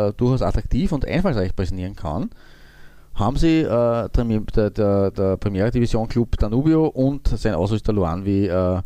äh, 0.08 0.12
durchaus 0.16 0.42
attraktiv 0.42 0.90
und 0.92 1.04
einfallsreich 1.06 1.54
präsentieren 1.54 1.94
kann, 1.94 2.30
haben 3.14 3.36
sie 3.36 3.60
äh, 3.60 4.08
der, 4.10 4.70
der, 4.70 5.10
der, 5.10 5.36
Primera 5.38 5.70
Division 5.70 6.06
Club 6.08 6.36
Danubio 6.38 6.86
und 6.86 7.28
sein 7.28 7.54
Ausrüster 7.54 7.92
Luanvi 7.92 8.46
äh, 8.48 8.82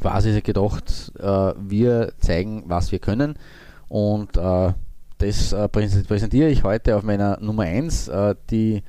quasi 0.00 0.40
gedacht, 0.40 1.12
äh, 1.18 1.52
wir 1.58 2.12
zeigen, 2.18 2.64
was 2.66 2.90
wir 2.92 2.98
können. 2.98 3.34
Und 3.88 4.36
äh, 4.36 4.72
das 5.18 5.52
äh, 5.52 5.68
präs- 5.68 6.06
präsentiere 6.06 6.48
ich 6.48 6.64
heute 6.64 6.96
auf 6.96 7.02
meiner 7.04 7.38
Nummer 7.40 7.62
1, 7.64 8.08
äh, 8.08 8.34
die, 8.50 8.82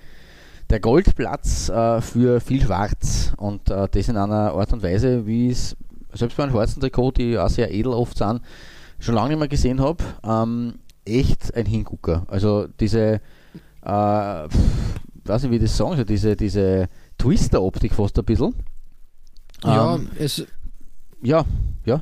der 0.69 0.79
Goldplatz 0.79 1.69
äh, 1.69 2.01
für 2.01 2.39
viel 2.39 2.61
Schwarz. 2.61 3.33
Und 3.37 3.69
äh, 3.69 3.87
das 3.89 4.07
in 4.09 4.17
einer 4.17 4.53
Art 4.53 4.73
und 4.73 4.83
Weise, 4.83 5.25
wie 5.25 5.49
es 5.49 5.75
selbst 6.13 6.37
bei 6.37 6.43
einem 6.43 6.51
schwarzen 6.53 6.81
Trikot, 6.81 7.11
die 7.11 7.37
auch 7.37 7.49
sehr 7.49 7.71
edel 7.73 7.93
oft 7.93 8.17
sind, 8.17 8.41
schon 8.99 9.15
lange 9.15 9.29
nicht 9.29 9.39
mehr 9.39 9.47
gesehen 9.47 9.81
habe. 9.81 10.03
Ähm, 10.23 10.75
echt 11.05 11.53
ein 11.55 11.65
Hingucker. 11.65 12.23
Also 12.27 12.67
diese, 12.79 13.21
äh, 13.81 14.49
pf, 14.49 14.57
weiß 15.25 15.43
nicht 15.43 15.51
wie 15.51 15.55
ich 15.55 15.61
das 15.61 15.77
sagen 15.77 15.95
soll, 15.95 16.05
diese, 16.05 16.35
diese 16.35 16.87
Twister-Optik 17.17 17.93
fast 17.93 18.17
ein 18.17 18.25
bisschen. 18.25 18.55
Ja, 19.63 19.95
Ähm, 19.95 20.09
es, 20.17 20.45
ja, 21.21 21.45
ja, 21.85 22.01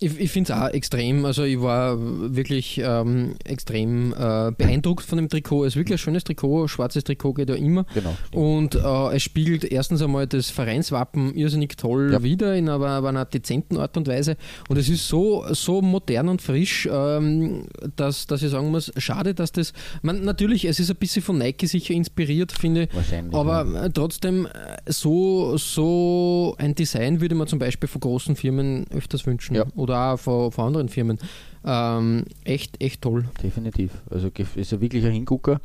Ich, 0.00 0.18
ich 0.20 0.30
finde 0.30 0.52
es 0.52 0.58
auch 0.58 0.68
extrem, 0.68 1.24
also 1.24 1.42
ich 1.42 1.60
war 1.60 1.96
wirklich 1.98 2.80
ähm, 2.84 3.34
extrem 3.44 4.12
äh, 4.12 4.52
beeindruckt 4.56 5.04
von 5.04 5.18
dem 5.18 5.28
Trikot. 5.28 5.64
Es 5.64 5.72
ist 5.72 5.76
wirklich 5.76 5.96
ein 5.96 5.98
schönes 5.98 6.22
Trikot, 6.22 6.68
schwarzes 6.68 7.02
Trikot 7.02 7.34
geht 7.34 7.48
ja 7.48 7.56
immer. 7.56 7.84
genau. 7.94 8.16
Und 8.32 8.76
äh, 8.76 9.16
es 9.16 9.22
spiegelt 9.24 9.64
erstens 9.64 10.00
einmal 10.00 10.28
das 10.28 10.50
Vereinswappen 10.50 11.34
irrsinnig 11.34 11.76
toll 11.76 12.10
Ja. 12.12 12.22
wieder 12.22 12.54
in 12.54 12.68
aber, 12.68 12.90
aber 12.90 13.08
einer 13.08 13.24
dezenten 13.24 13.76
Art 13.76 13.96
und 13.96 14.06
Weise. 14.06 14.36
Und 14.68 14.76
es 14.76 14.88
ist 14.88 15.08
so, 15.08 15.44
so 15.52 15.82
modern 15.82 16.28
und 16.28 16.42
frisch, 16.42 16.88
ähm, 16.90 17.64
dass, 17.96 18.26
dass 18.28 18.42
ich 18.42 18.50
sagen 18.50 18.70
muss, 18.70 18.92
schade, 18.98 19.34
dass 19.34 19.50
das. 19.50 19.72
Man, 20.02 20.22
natürlich, 20.24 20.64
es 20.66 20.78
ist 20.78 20.90
ein 20.90 20.96
bisschen 20.96 21.22
von 21.22 21.38
Nike 21.38 21.66
sicher 21.66 21.94
inspiriert, 21.94 22.52
finde 22.52 22.84
ich. 22.84 22.94
Wahrscheinlich, 22.94 23.34
Aber 23.34 23.66
äh, 23.84 23.90
trotzdem, 23.90 24.46
äh, 24.46 24.50
so, 24.86 25.56
so 25.56 26.54
ein 26.58 26.74
Design 26.76 27.20
würde 27.20 27.34
man 27.34 27.48
zum 27.48 27.58
Beispiel 27.58 27.88
von 27.88 28.00
großen 28.00 28.36
Firmen 28.36 28.86
öfters 28.92 29.26
wünschen. 29.26 29.56
Ja. 29.56 29.64
Oder 29.88 30.12
auch 30.12 30.18
von, 30.18 30.52
von 30.52 30.66
anderen 30.66 30.88
Firmen. 30.88 31.18
Ähm, 31.64 32.24
echt, 32.44 32.82
echt 32.82 33.02
toll. 33.02 33.24
Definitiv. 33.42 33.92
Also 34.10 34.28
ist 34.54 34.72
ja 34.72 34.80
wirklich 34.80 35.04
ein 35.04 35.12
Hingucker. 35.12 35.60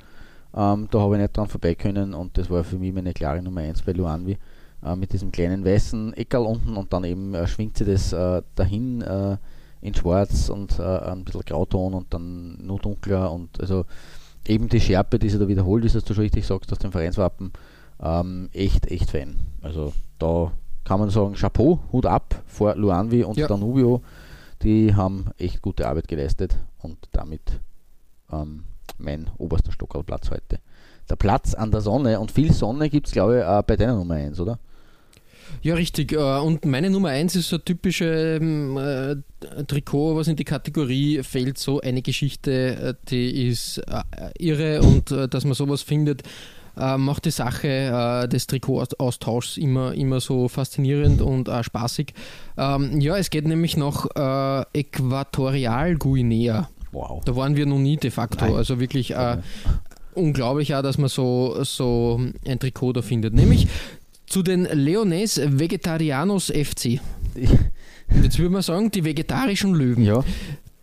Ähm, 0.55 0.87
da 0.91 0.99
habe 0.99 1.15
ich 1.15 1.21
nicht 1.21 1.35
dran 1.35 1.47
vorbei 1.47 1.75
können 1.75 2.13
und 2.13 2.37
das 2.37 2.49
war 2.49 2.63
für 2.63 2.77
mich 2.77 2.93
meine 2.93 3.13
klare 3.13 3.41
Nummer 3.41 3.61
1 3.61 3.81
bei 3.81 3.91
Luanvi. 3.91 4.37
Äh, 4.83 4.95
mit 4.95 5.13
diesem 5.13 5.31
kleinen 5.31 5.65
weißen 5.65 6.13
Eckerl 6.13 6.45
unten 6.45 6.77
und 6.77 6.93
dann 6.93 7.03
eben 7.03 7.33
äh, 7.33 7.47
schwingt 7.47 7.77
sie 7.77 7.85
das 7.85 8.13
äh, 8.13 8.41
dahin 8.55 9.01
äh, 9.01 9.37
in 9.81 9.93
schwarz 9.93 10.49
und 10.49 10.79
äh, 10.79 10.83
ein 10.83 11.23
bisschen 11.23 11.41
Grauton 11.41 11.93
und 11.93 12.13
dann 12.13 12.65
nur 12.65 12.79
dunkler 12.79 13.31
und 13.31 13.59
also 13.59 13.85
eben 14.47 14.69
die 14.69 14.79
Schärpe, 14.79 15.19
die 15.19 15.29
sie 15.29 15.39
da 15.39 15.47
wiederholt 15.47 15.85
ist, 15.85 15.95
was 15.95 16.03
du 16.03 16.13
schon 16.13 16.23
richtig 16.23 16.45
sagst, 16.45 16.71
aus 16.71 16.79
dem 16.79 16.91
Vereinswappen, 16.91 17.51
ähm, 18.01 18.49
echt, 18.53 18.87
echt 18.91 19.11
Fan. 19.11 19.35
Also 19.61 19.93
da 20.19 20.51
kann 20.85 20.99
man 20.99 21.09
sagen, 21.09 21.33
Chapeau, 21.35 21.79
Hut 21.91 22.05
ab 22.05 22.43
vor 22.45 22.75
Luanvi 22.75 23.23
und 23.23 23.37
Ja. 23.37 23.47
Danubio. 23.47 24.01
Die 24.63 24.95
haben 24.95 25.25
echt 25.37 25.61
gute 25.61 25.87
Arbeit 25.87 26.07
geleistet 26.07 26.55
und 26.81 26.97
damit 27.11 27.41
ähm, 28.31 28.63
mein 28.97 29.29
oberster 29.37 29.71
Stockerlplatz 29.71 30.29
heute. 30.31 30.59
Der 31.09 31.15
Platz 31.17 31.53
an 31.53 31.71
der 31.71 31.81
Sonne 31.81 32.19
und 32.19 32.31
viel 32.31 32.53
Sonne 32.53 32.89
gibt 32.89 33.07
es, 33.07 33.13
glaube 33.13 33.39
ich, 33.39 33.43
auch 33.43 33.61
bei 33.63 33.75
deiner 33.75 33.95
Nummer 33.95 34.15
1, 34.15 34.39
oder? 34.39 34.57
Ja, 35.61 35.75
richtig. 35.75 36.13
äh, 36.13 36.39
Und 36.39 36.65
meine 36.65 36.89
Nummer 36.89 37.09
1 37.09 37.35
ist 37.35 37.49
so 37.49 37.57
ein 37.57 37.65
typische 37.65 38.05
ähm, 38.41 38.77
äh, 38.77 39.15
Trikot, 39.65 40.15
was 40.15 40.27
in 40.29 40.35
die 40.37 40.45
Kategorie 40.45 41.21
fällt, 41.23 41.57
so 41.57 41.81
eine 41.81 42.01
Geschichte, 42.01 42.51
äh, 42.51 42.93
die 43.09 43.47
ist 43.49 43.79
äh, 43.79 44.01
irre 44.39 44.81
und 44.81 45.11
äh, 45.11 45.27
dass 45.27 45.43
man 45.43 45.53
sowas 45.53 45.81
findet, 45.81 46.23
äh, 46.77 46.97
macht 46.97 47.25
die 47.25 47.31
Sache 47.31 47.67
äh, 47.67 48.27
des 48.27 48.47
Trikotaustauschs 48.47 49.57
immer, 49.57 49.93
immer 49.93 50.19
so 50.19 50.47
faszinierend 50.47 51.21
und 51.21 51.49
auch 51.49 51.63
spaßig. 51.63 52.13
Ähm, 52.57 52.99
ja, 52.99 53.17
es 53.17 53.29
geht 53.29 53.47
nämlich 53.47 53.77
nach 53.77 54.05
äh, 54.15 54.79
Äquatorialguinea. 54.79 56.69
Wow. 56.91 57.23
Da 57.25 57.35
waren 57.35 57.55
wir 57.55 57.65
noch 57.65 57.79
nie 57.79 57.97
de 57.97 58.11
facto. 58.11 58.45
Nein. 58.45 58.55
Also 58.55 58.79
wirklich 58.79 59.11
äh, 59.11 59.37
unglaublich 60.13 60.75
auch, 60.75 60.83
dass 60.83 60.97
man 60.97 61.09
so, 61.09 61.63
so 61.63 62.21
ein 62.45 62.59
Trikot 62.59 62.93
da 62.93 63.01
findet. 63.01 63.33
Nämlich 63.33 63.67
zu 64.27 64.43
den 64.43 64.65
Leones 64.65 65.41
Vegetarianos 65.43 66.51
FC. 66.51 66.99
Und 67.35 68.23
jetzt 68.23 68.37
würde 68.39 68.51
man 68.51 68.61
sagen, 68.61 68.91
die 68.91 69.03
vegetarischen 69.03 69.73
Löwen. 69.73 70.03
Ja, 70.03 70.23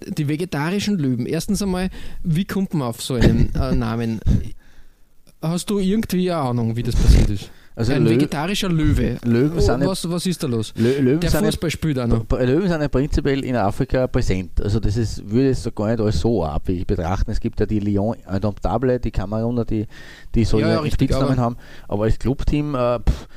Die 0.07 0.29
vegetarischen 0.29 0.99
Löwen. 0.99 1.27
Erstens 1.27 1.63
einmal, 1.63 1.91
wie 2.23 2.45
kommt 2.45 2.75
man 2.75 2.89
auf 2.89 3.03
so 3.03 3.15
einen 3.15 3.55
äh, 3.55 3.75
Namen? 3.75 4.21
Hast 5.43 5.71
du 5.71 5.79
irgendwie 5.79 6.31
eine 6.31 6.41
Ahnung, 6.41 6.77
wie 6.77 6.83
das 6.83 6.95
passiert 6.97 7.31
ist? 7.31 7.51
also 7.77 7.93
ein 7.95 8.05
Lö 8.05 8.11
vegetarischer 8.11 8.69
Löwe. 8.69 9.17
Löwen 9.25 9.57
Oh, 9.57 9.61
sind 9.61 9.87
was, 9.87 10.11
was 10.11 10.27
ist 10.27 10.43
da 10.43 10.47
los? 10.49 10.75
Lö 10.77 10.99
Löwen, 11.01 11.21
Der 11.21 11.31
Fußball 11.31 11.71
spielt 11.71 11.99
auch 11.99 12.07
noch. 12.07 12.27
Löwen 12.39 12.69
sind 12.69 12.83
ja 12.83 12.89
prinzipiell 12.89 13.43
in 13.43 13.57
Afrika 13.57 14.07
präsent. 14.07 14.61
Also 14.61 14.81
das 14.81 14.99
ist, 14.99 15.31
würde 15.31 15.55
so 15.55 15.73
gar 15.73 15.89
nicht 15.89 16.01
alles 16.01 16.21
so 16.21 16.45
abwegig 16.45 16.87
betrachten. 16.87 17.31
Es 17.31 17.41
gibt 17.41 17.59
ja 17.59 17.65
die 17.65 17.81
Lion 17.81 18.17
Indomptable, 18.31 19.01
die 19.01 19.11
Kameruner, 19.11 19.65
die, 19.65 19.87
die 20.35 20.45
so 20.45 20.59
Ja, 20.59 20.69
ja, 20.69 20.81
richtig, 20.81 21.09
Spitznamen 21.09 21.33
aber- 21.35 21.43
haben. 21.43 21.57
Aber 21.89 22.05
als 22.05 22.19
Clubteam, 22.19 22.75
äh, 22.75 22.99
pff, 22.99 23.29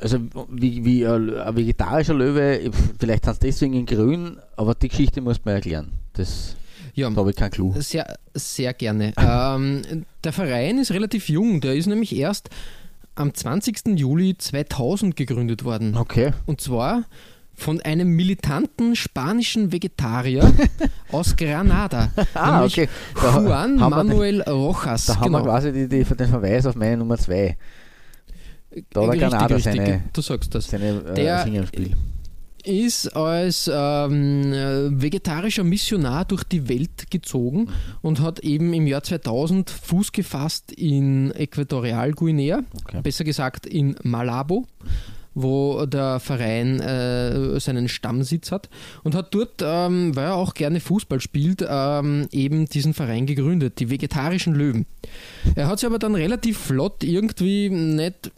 also 0.00 0.18
wie, 0.50 0.84
wie 0.84 1.04
ein 1.06 1.34
ein 1.34 1.56
vegetarischer 1.56 2.14
Löwe, 2.14 2.70
vielleicht 3.00 3.24
sind 3.24 3.34
sie 3.40 3.46
deswegen 3.46 3.74
in 3.74 3.86
grün, 3.86 4.36
aber 4.56 4.74
die 4.76 4.88
Geschichte 4.88 5.20
muss 5.20 5.44
man 5.44 5.54
erklären. 5.54 5.92
Das 6.12 6.54
Ja, 6.94 7.08
da 7.10 7.16
habe 7.16 7.30
ich 7.30 7.36
keinen 7.36 7.50
Clou. 7.50 7.74
Sehr, 7.78 8.18
sehr 8.34 8.74
gerne. 8.74 9.12
ähm, 9.18 9.82
der 10.24 10.32
Verein 10.32 10.78
ist 10.78 10.90
relativ 10.92 11.28
jung. 11.28 11.60
Der 11.60 11.74
ist 11.74 11.86
nämlich 11.86 12.14
erst 12.14 12.50
am 13.14 13.34
20. 13.34 13.98
Juli 13.98 14.36
2000 14.36 15.16
gegründet 15.16 15.64
worden. 15.64 15.96
Okay. 15.96 16.32
Und 16.46 16.60
zwar 16.60 17.04
von 17.54 17.80
einem 17.80 18.08
militanten 18.08 18.96
spanischen 18.96 19.72
Vegetarier 19.72 20.50
aus 21.12 21.36
Granada. 21.36 22.10
Ah, 22.34 22.64
okay. 22.64 22.88
Juan 23.14 23.76
wir 23.76 23.88
den- 23.88 23.90
Manuel 23.90 24.42
Rojas. 24.42 25.06
Da 25.06 25.16
haben 25.16 25.32
wir 25.32 25.40
genau. 25.40 25.50
quasi 25.50 25.72
die, 25.72 25.88
die, 25.88 26.04
den 26.04 26.28
Verweis 26.28 26.66
auf 26.66 26.74
meine 26.74 26.96
Nummer 26.96 27.18
2. 27.18 27.56
Da 28.90 29.00
Richtig, 29.02 29.20
Granada 29.20 29.54
richtig, 29.54 29.64
seine, 29.64 30.02
du 30.12 30.20
sagst 30.22 30.54
das. 30.54 30.66
seine 30.66 31.02
äh, 31.10 31.14
Der-. 31.14 31.46
Ist 32.66 33.08
als 33.16 33.70
ähm, 33.72 34.52
äh, 34.52 35.00
vegetarischer 35.02 35.64
Missionar 35.64 36.24
durch 36.24 36.44
die 36.44 36.68
Welt 36.68 37.10
gezogen 37.10 37.68
und 38.02 38.20
hat 38.20 38.40
eben 38.40 38.72
im 38.72 38.86
Jahr 38.86 39.02
2000 39.02 39.70
Fuß 39.70 40.12
gefasst 40.12 40.72
in 40.72 41.30
Äquatorialguinea, 41.32 42.60
Okay. 42.84 43.00
besser 43.02 43.24
gesagt 43.24 43.66
in 43.66 43.96
Malabo, 44.02 44.66
wo 45.34 45.86
der 45.86 46.20
Verein 46.20 46.80
äh, 46.80 47.58
seinen 47.58 47.88
Stammsitz 47.88 48.52
hat 48.52 48.68
und 49.02 49.14
hat 49.14 49.34
dort, 49.34 49.62
ähm, 49.62 50.14
weil 50.14 50.26
er 50.26 50.34
auch 50.36 50.52
gerne 50.54 50.78
Fußball 50.80 51.20
spielt, 51.20 51.64
ähm, 51.66 52.28
eben 52.32 52.66
diesen 52.66 52.92
Verein 52.92 53.24
gegründet, 53.26 53.78
die 53.80 53.88
Vegetarischen 53.88 54.54
Löwen. 54.54 54.84
Er 55.54 55.68
hat 55.68 55.78
sich 55.78 55.86
aber 55.86 55.98
dann 55.98 56.14
relativ 56.14 56.58
flott 56.58 57.02
irgendwie 57.02 57.70
nicht 57.70 58.30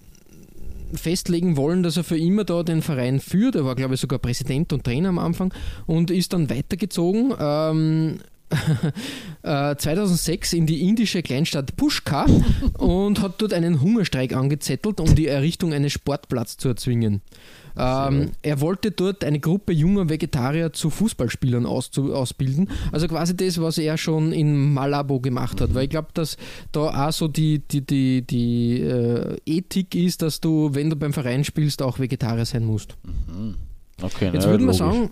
festlegen 0.97 1.57
wollen, 1.57 1.83
dass 1.83 1.97
er 1.97 2.05
für 2.05 2.19
immer 2.19 2.45
da 2.45 2.63
den 2.63 2.83
Verein 2.83 3.21
führt. 3.21 3.55
Er 3.55 3.65
war, 3.65 3.75
glaube 3.75 3.95
ich, 3.95 4.01
sogar 4.01 4.19
Präsident 4.19 4.73
und 4.73 4.85
Trainer 4.85 5.11
am 5.11 5.19
Anfang 5.19 5.53
und 5.87 6.11
ist 6.11 6.33
dann 6.33 6.51
weitergezogen. 6.51 7.35
Ähm, 7.39 8.19
äh, 9.43 9.77
2006 9.77 10.53
in 10.53 10.67
die 10.67 10.83
indische 10.89 11.23
Kleinstadt 11.23 11.77
Pushkar 11.77 12.27
und 12.79 13.21
hat 13.21 13.41
dort 13.41 13.53
einen 13.53 13.81
Hungerstreik 13.81 14.35
angezettelt, 14.35 15.01
um 15.01 15.15
die 15.15 15.27
Errichtung 15.27 15.73
eines 15.73 15.93
Sportplatzes 15.93 16.59
zu 16.59 16.69
erzwingen. 16.69 17.23
Ähm, 17.77 18.31
er 18.43 18.61
wollte 18.61 18.91
dort 18.91 19.25
eine 19.25 19.41
Gruppe 19.41 19.73
junger 19.73 20.09
Vegetarier 20.09 20.73
zu 20.73 20.91
Fußballspielern 20.91 21.67
ausbilden. 21.67 22.71
Also 22.93 23.09
quasi 23.09 23.37
das, 23.37 23.61
was 23.61 23.79
er 23.79 23.99
schon 23.99 24.33
in 24.33 24.73
Malabo 24.73 25.21
gemacht 25.21 25.61
hat. 25.61 25.75
Weil 25.75 25.85
ich 25.85 25.91
glaube, 25.91 26.09
dass 26.15 26.37
da 26.73 27.09
auch 27.09 27.13
so 27.13 27.29
die, 27.29 27.61
die, 27.61 27.85
die, 27.85 28.23
die 28.23 28.81
äh, 28.81 29.37
Ethik 29.47 29.95
ist, 29.95 30.23
dass 30.23 30.41
du, 30.41 30.75
wenn 30.75 30.91
du 30.91 30.97
beim 30.97 31.13
Verein 31.13 31.45
spielst, 31.45 31.83
auch 31.83 31.99
Vegetarier 31.99 32.45
sein 32.45 32.65
musst. 32.65 32.97
Okay, 34.03 34.31
Jetzt 34.35 34.47
wir 34.49 34.59
logisch. 34.59 34.77
sagen, 34.79 35.09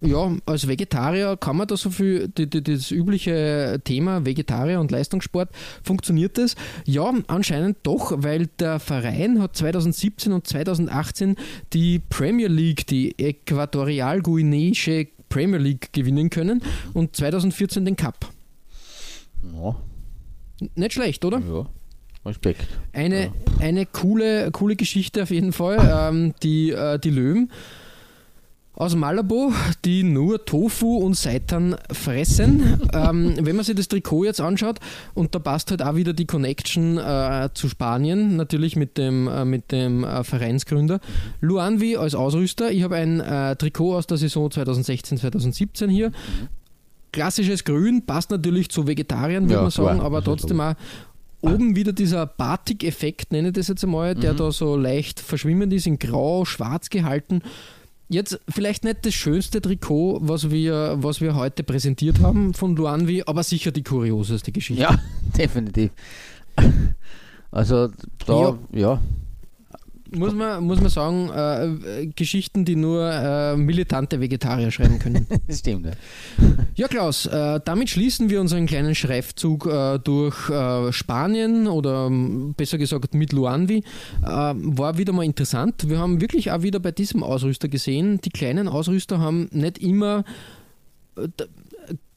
ja, 0.00 0.32
als 0.46 0.66
Vegetarier 0.66 1.36
kann 1.36 1.54
man 1.56 1.66
da 1.68 1.76
so 1.76 1.90
viel, 1.90 2.28
die, 2.28 2.48
die, 2.48 2.62
das 2.62 2.90
übliche 2.90 3.78
Thema 3.84 4.24
Vegetarier 4.24 4.80
und 4.80 4.90
Leistungssport, 4.90 5.50
funktioniert 5.84 6.38
das? 6.38 6.56
Ja, 6.86 7.12
anscheinend 7.26 7.76
doch, 7.82 8.12
weil 8.16 8.48
der 8.58 8.80
Verein 8.80 9.40
hat 9.42 9.54
2017 9.56 10.32
und 10.32 10.46
2018 10.46 11.36
die 11.74 11.98
Premier 11.98 12.48
League, 12.48 12.86
die 12.86 13.14
äquatorial-guineische 13.18 15.08
Premier 15.28 15.58
League 15.58 15.92
gewinnen 15.92 16.30
können 16.30 16.62
und 16.94 17.14
2014 17.16 17.84
den 17.84 17.96
Cup. 17.96 18.30
Ja, 19.54 19.76
Nicht 20.74 20.92
schlecht, 20.94 21.24
oder? 21.24 21.38
ja. 21.40 21.66
Respekt. 22.24 22.66
Eine, 22.92 23.24
Ja. 23.24 23.32
eine 23.60 23.84
coole, 23.84 24.50
coole 24.52 24.76
Geschichte 24.76 25.24
auf 25.24 25.30
jeden 25.30 25.52
Fall. 25.52 25.78
Ähm, 25.92 26.34
die, 26.44 26.70
äh, 26.70 26.96
die 27.00 27.10
Löwen 27.10 27.50
aus 28.74 28.96
Malabo, 28.96 29.52
die 29.84 30.02
nur 30.02 30.44
Tofu 30.46 30.96
und 30.96 31.14
Seitan 31.14 31.76
fressen. 31.92 32.80
ähm, 32.94 33.34
wenn 33.40 33.54
man 33.56 33.64
sich 33.64 33.74
das 33.76 33.88
Trikot 33.88 34.24
jetzt 34.24 34.40
anschaut, 34.40 34.78
und 35.14 35.34
da 35.34 35.38
passt 35.38 35.70
halt 35.70 35.82
auch 35.82 35.94
wieder 35.94 36.14
die 36.14 36.24
Connection 36.26 36.96
äh, 36.98 37.50
zu 37.52 37.68
Spanien, 37.68 38.36
natürlich 38.36 38.74
mit 38.76 38.96
dem, 38.96 39.28
äh, 39.28 39.44
mit 39.44 39.72
dem 39.72 40.04
äh, 40.04 40.24
Vereinsgründer. 40.24 41.00
Luanvi 41.40 41.96
als 41.96 42.14
Ausrüster. 42.14 42.70
Ich 42.72 42.82
habe 42.82 42.96
ein 42.96 43.20
äh, 43.20 43.56
Trikot 43.56 43.94
aus 43.96 44.06
der 44.06 44.16
Saison 44.16 44.50
2016, 44.50 45.18
2017 45.18 45.90
hier. 45.90 46.10
Klassisches 47.12 47.64
Grün, 47.64 48.06
passt 48.06 48.30
natürlich 48.30 48.70
zu 48.70 48.86
Vegetariern, 48.86 49.44
würde 49.44 49.54
Ja, 49.54 49.60
man 49.62 49.70
sagen, 49.70 49.96
klar, 49.98 50.06
aber 50.06 50.24
trotzdem 50.24 50.60
auch 50.62 50.74
oben 51.42 51.76
wieder 51.76 51.92
dieser 51.92 52.24
Batik-Effekt, 52.24 53.32
nenne 53.32 53.48
ich 53.48 53.54
das 53.54 53.68
jetzt 53.68 53.84
einmal, 53.84 54.14
Mhm. 54.14 54.20
der 54.20 54.32
da 54.34 54.50
so 54.50 54.76
leicht 54.76 55.20
verschwimmend 55.20 55.72
ist, 55.74 55.86
in 55.86 55.98
grau, 55.98 56.46
schwarz 56.46 56.88
gehalten. 56.88 57.42
Jetzt 58.12 58.38
vielleicht 58.46 58.84
nicht 58.84 59.06
das 59.06 59.14
schönste 59.14 59.62
Trikot, 59.62 60.18
was 60.20 60.50
wir, 60.50 60.96
was 60.98 61.22
wir 61.22 61.34
heute 61.34 61.62
präsentiert 61.62 62.20
haben 62.20 62.52
von 62.52 62.76
Luanvi, 62.76 63.22
aber 63.24 63.42
sicher 63.42 63.72
die 63.72 63.82
kurioseste 63.82 64.52
Geschichte. 64.52 64.82
Ja, 64.82 64.98
definitiv. 65.38 65.90
Also 67.50 67.88
da, 68.26 68.58
ja, 68.72 69.00
Muss, 70.14 70.34
man, 70.34 70.62
muss 70.64 70.80
man 70.80 70.90
sagen, 70.90 71.30
äh, 71.30 72.06
Geschichten, 72.08 72.64
die 72.64 72.76
nur 72.76 73.10
äh, 73.10 73.56
militante 73.56 74.20
Vegetarier 74.20 74.70
schreiben 74.70 74.98
können. 74.98 75.26
stimmt. 75.50 75.86
Ja. 75.86 75.92
Ja, 76.74 76.88
Klaus, 76.88 77.26
äh, 77.26 77.60
damit 77.64 77.90
schließen 77.90 78.30
wir 78.30 78.40
unseren 78.40 78.66
kleinen 78.66 78.94
Schreifzug 78.94 79.66
äh, 79.66 79.98
durch 79.98 80.50
äh, 80.50 80.92
Spanien 80.92 81.66
oder 81.66 82.06
ähm, 82.06 82.54
besser 82.56 82.78
gesagt 82.78 83.14
mit 83.14 83.32
Luanvi. 83.32 83.84
Äh, 84.22 84.26
war 84.26 84.98
wieder 84.98 85.12
mal 85.12 85.24
interessant. 85.24 85.88
Wir 85.88 85.98
haben 85.98 86.20
wirklich 86.20 86.50
auch 86.50 86.62
wieder 86.62 86.80
bei 86.80 86.92
diesem 86.92 87.22
Ausrüster 87.22 87.68
gesehen, 87.68 88.20
die 88.20 88.30
kleinen 88.30 88.68
Ausrüster 88.68 89.18
haben 89.18 89.48
nicht 89.52 89.78
immer. 89.78 90.24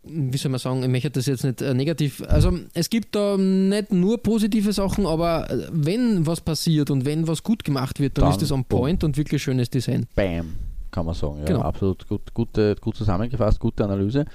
Wie 0.08 0.38
soll 0.38 0.52
man 0.52 0.60
sagen, 0.60 0.84
ich 0.84 0.90
möchte 0.90 1.10
das 1.10 1.26
jetzt 1.26 1.44
nicht 1.44 1.62
äh, 1.62 1.74
negativ. 1.74 2.24
Also 2.28 2.52
es 2.74 2.90
gibt 2.90 3.16
da 3.16 3.38
nicht 3.38 3.92
nur 3.92 4.18
positive 4.22 4.72
Sachen, 4.72 5.06
aber 5.06 5.50
äh, 5.50 5.68
wenn 5.72 6.26
was 6.28 6.42
passiert 6.42 6.92
und 6.92 7.06
wenn 7.06 7.28
was 7.28 7.42
gut 7.44 7.64
gemacht 7.64 8.00
wird, 8.00 8.18
dann, 8.18 8.26
Dann 8.26 8.32
ist 8.34 8.42
das 8.42 8.52
on 8.52 8.64
boom. 8.66 8.80
point 8.82 9.04
und 9.04 9.18
wirklich 9.18 9.42
schönes 9.42 9.70
Design. 9.70 10.06
Bam, 10.16 10.56
kann 10.92 11.06
man 11.06 11.16
sagen. 11.16 11.40
Ja, 11.40 11.46
Genau. 11.46 11.62
absolut 11.62 12.08
gut, 12.08 12.34
gute, 12.34 12.76
gut 12.80 12.96
zusammengefasst, 12.96 13.60
gute 13.60 13.84
Analyse. 13.84 14.26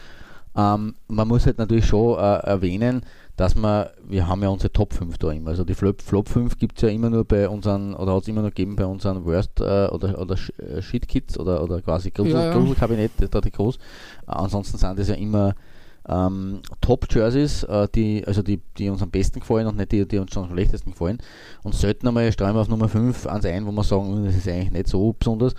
Ähm, 0.57 0.95
man 1.07 1.29
muss 1.29 1.47
halt 1.47 1.59
natürlich 1.59 1.87
schon 1.87 2.18
äh, 2.18 2.39
erwähnen, 2.39 3.03
dass 3.37 3.55
man, 3.55 3.87
wir 4.07 4.27
haben 4.27 4.43
ja 4.43 4.49
unsere 4.49 4.71
Top 4.73 4.93
5 4.93 5.16
da 5.16 5.31
immer. 5.31 5.51
Also 5.51 5.64
die 5.64 5.75
Flop, 5.75 6.03
Flop 6.03 6.29
5 6.29 6.59
gibt 6.59 6.77
es 6.77 6.83
ja 6.83 6.89
immer 6.89 7.09
nur 7.09 7.25
bei 7.25 7.49
unseren, 7.49 7.95
oder 7.95 8.14
hat 8.14 8.23
es 8.23 8.29
immer 8.29 8.41
nur 8.43 8.51
gegeben 8.51 8.77
bei 8.77 8.85
unseren 8.85 9.25
Worst 9.25 9.61
äh, 9.61 9.87
oder, 9.87 10.21
oder 10.21 10.37
äh, 10.59 10.83
Shit 10.83 11.07
Kids 11.09 11.39
oder, 11.39 11.62
oder 11.62 11.81
quasi 11.81 12.11
Grusel, 12.11 12.33
Ja, 12.33 12.47
ja. 12.47 12.53
Gruselkabinett, 12.53 13.12
da 13.31 13.41
die 13.41 13.53
groß. 13.53 13.79
Ansonsten 14.31 14.78
sind 14.78 14.99
das 14.99 15.09
ja 15.09 15.14
immer 15.14 15.55
ähm, 16.09 16.61
Top-Jerseys, 16.81 17.64
äh, 17.64 17.89
die, 17.95 18.24
also 18.26 18.43
die, 18.43 18.61
die 18.78 18.89
uns 18.89 19.03
am 19.03 19.11
besten 19.11 19.41
gefallen 19.41 19.66
und 19.66 19.76
nicht 19.76 19.93
die, 19.93 20.07
die 20.07 20.18
uns 20.18 20.33
schon 20.33 20.45
am 20.45 20.51
schlechtesten 20.51 20.93
gefallen. 20.93 21.18
Und 21.62 21.74
selten 21.74 22.09
einmal 22.09 22.33
streuen 22.33 22.55
wir 22.55 22.61
auf 22.61 22.68
Nummer 22.68 22.89
5 22.89 23.26
eins 23.26 23.45
ein, 23.45 23.66
wo 23.66 23.72
wir 23.72 23.85
sagen, 23.85 24.12
"Uh, 24.12 24.24
das 24.24 24.37
ist 24.37 24.49
eigentlich 24.49 24.72
nicht 24.72 24.89
so 24.89 25.12
besonders. 25.12 25.55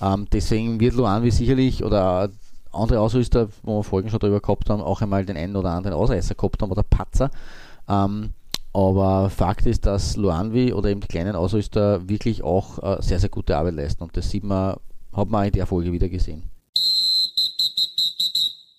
Ähm, 0.00 0.26
deswegen 0.32 0.80
wird 0.80 0.94
Luanvi 0.94 1.30
sicherlich 1.30 1.84
oder 1.84 2.30
andere 2.72 3.00
Ausrüster, 3.00 3.48
wo 3.62 3.78
wir 3.78 3.84
Folgen 3.84 4.10
schon 4.10 4.18
darüber 4.18 4.40
gehabt 4.40 4.68
haben, 4.68 4.82
auch 4.82 5.00
einmal 5.00 5.24
den 5.24 5.36
einen 5.36 5.56
oder 5.56 5.70
anderen 5.70 5.96
Ausreißer 5.96 6.34
gehabt 6.34 6.60
haben 6.60 6.72
oder 6.72 6.82
Patzer. 6.82 7.30
Ähm, 7.88 8.30
aber 8.72 9.30
Fakt 9.30 9.66
ist, 9.66 9.86
dass 9.86 10.16
Luanvi 10.16 10.72
oder 10.72 10.90
eben 10.90 11.00
die 11.00 11.06
kleinen 11.06 11.36
Ausrüster 11.36 12.08
wirklich 12.08 12.42
auch 12.42 12.82
äh, 12.82 13.00
sehr, 13.00 13.20
sehr 13.20 13.28
gute 13.28 13.56
Arbeit 13.56 13.74
leisten 13.74 14.02
und 14.02 14.16
das 14.16 14.28
sieht 14.28 14.42
man, 14.42 14.76
hat 15.12 15.30
man 15.30 15.46
in 15.46 15.52
der 15.52 15.66
Folge 15.66 15.92
wieder 15.92 16.08
gesehen. 16.08 16.53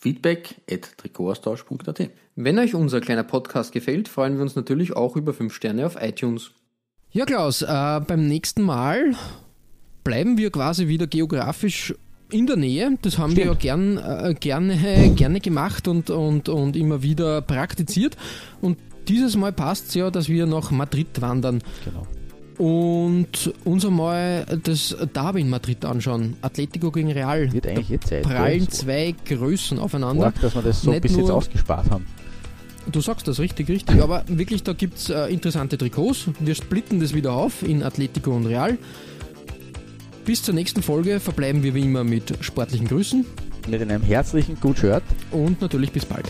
Feedback 0.00 0.56
at 0.70 0.96
Trikotaustausch.at 0.98 2.10
Wenn 2.36 2.58
euch 2.58 2.74
unser 2.74 3.00
kleiner 3.00 3.24
Podcast 3.24 3.72
gefällt, 3.72 4.08
freuen 4.08 4.36
wir 4.36 4.42
uns 4.42 4.56
natürlich 4.56 4.94
auch 4.94 5.16
über 5.16 5.34
5 5.34 5.52
Sterne 5.52 5.86
auf 5.86 5.96
iTunes. 6.00 6.52
Ja, 7.10 7.24
Klaus, 7.24 7.62
äh, 7.62 8.00
beim 8.06 8.26
nächsten 8.28 8.62
Mal 8.62 9.14
bleiben 10.04 10.38
wir 10.38 10.50
quasi 10.50 10.88
wieder 10.88 11.06
geografisch 11.06 11.94
in 12.30 12.46
der 12.46 12.56
Nähe. 12.56 12.98
Das 13.02 13.18
haben 13.18 13.36
wir 13.36 13.46
ja 13.46 13.54
gern, 13.54 13.96
äh, 13.98 14.34
gerne, 14.38 15.12
gerne 15.16 15.40
gemacht 15.40 15.88
und, 15.88 16.10
und, 16.10 16.48
und 16.48 16.76
immer 16.76 17.02
wieder 17.02 17.40
praktiziert. 17.42 18.16
Und 18.60 18.78
dieses 19.08 19.36
Mal 19.36 19.52
passt 19.52 19.88
es 19.88 19.94
ja, 19.94 20.10
dass 20.10 20.28
wir 20.28 20.46
nach 20.46 20.70
Madrid 20.70 21.20
wandern 21.20 21.62
Genau. 21.84 22.06
Und 22.58 23.52
uns 23.64 23.84
einmal 23.84 24.44
das 24.64 24.96
Derby 25.14 25.40
in 25.40 25.48
Madrid 25.48 25.84
anschauen. 25.84 26.36
Atletico 26.42 26.90
gegen 26.90 27.10
Real. 27.12 27.52
Wird 27.52 27.66
eigentlich 27.66 27.92
eh 27.92 28.00
Zeit. 28.00 28.22
Prallen 28.24 28.58
gell? 28.58 28.68
zwei 28.68 29.14
Größen 29.26 29.78
aufeinander. 29.78 30.26
Arg, 30.26 30.40
dass 30.40 30.54
wir 30.54 30.62
das 30.62 30.82
so 30.82 30.90
Nicht 30.90 31.02
bis 31.02 31.16
jetzt 31.16 31.30
ausgespart 31.30 31.90
haben. 31.90 32.06
Du 32.90 33.00
sagst 33.00 33.28
das 33.28 33.38
richtig, 33.38 33.68
richtig. 33.68 34.02
Aber 34.02 34.24
wirklich, 34.28 34.62
da 34.62 34.72
gibt 34.72 34.98
es 34.98 35.10
äh, 35.10 35.26
interessante 35.26 35.76
Trikots. 35.76 36.26
Wir 36.40 36.54
splitten 36.54 37.00
das 37.00 37.14
wieder 37.14 37.32
auf 37.32 37.62
in 37.62 37.82
Atletico 37.82 38.34
und 38.34 38.46
Real. 38.46 38.78
Bis 40.24 40.42
zur 40.42 40.54
nächsten 40.54 40.82
Folge 40.82 41.20
verbleiben 41.20 41.62
wir 41.62 41.74
wie 41.74 41.82
immer 41.82 42.04
mit 42.04 42.32
sportlichen 42.40 42.88
Grüßen. 42.88 43.24
mit 43.68 43.82
einem 43.82 44.02
herzlichen 44.02 44.58
Gut 44.60 44.78
Shirt. 44.78 45.02
Und 45.30 45.60
natürlich 45.60 45.92
bis 45.92 46.06
bald. 46.06 46.26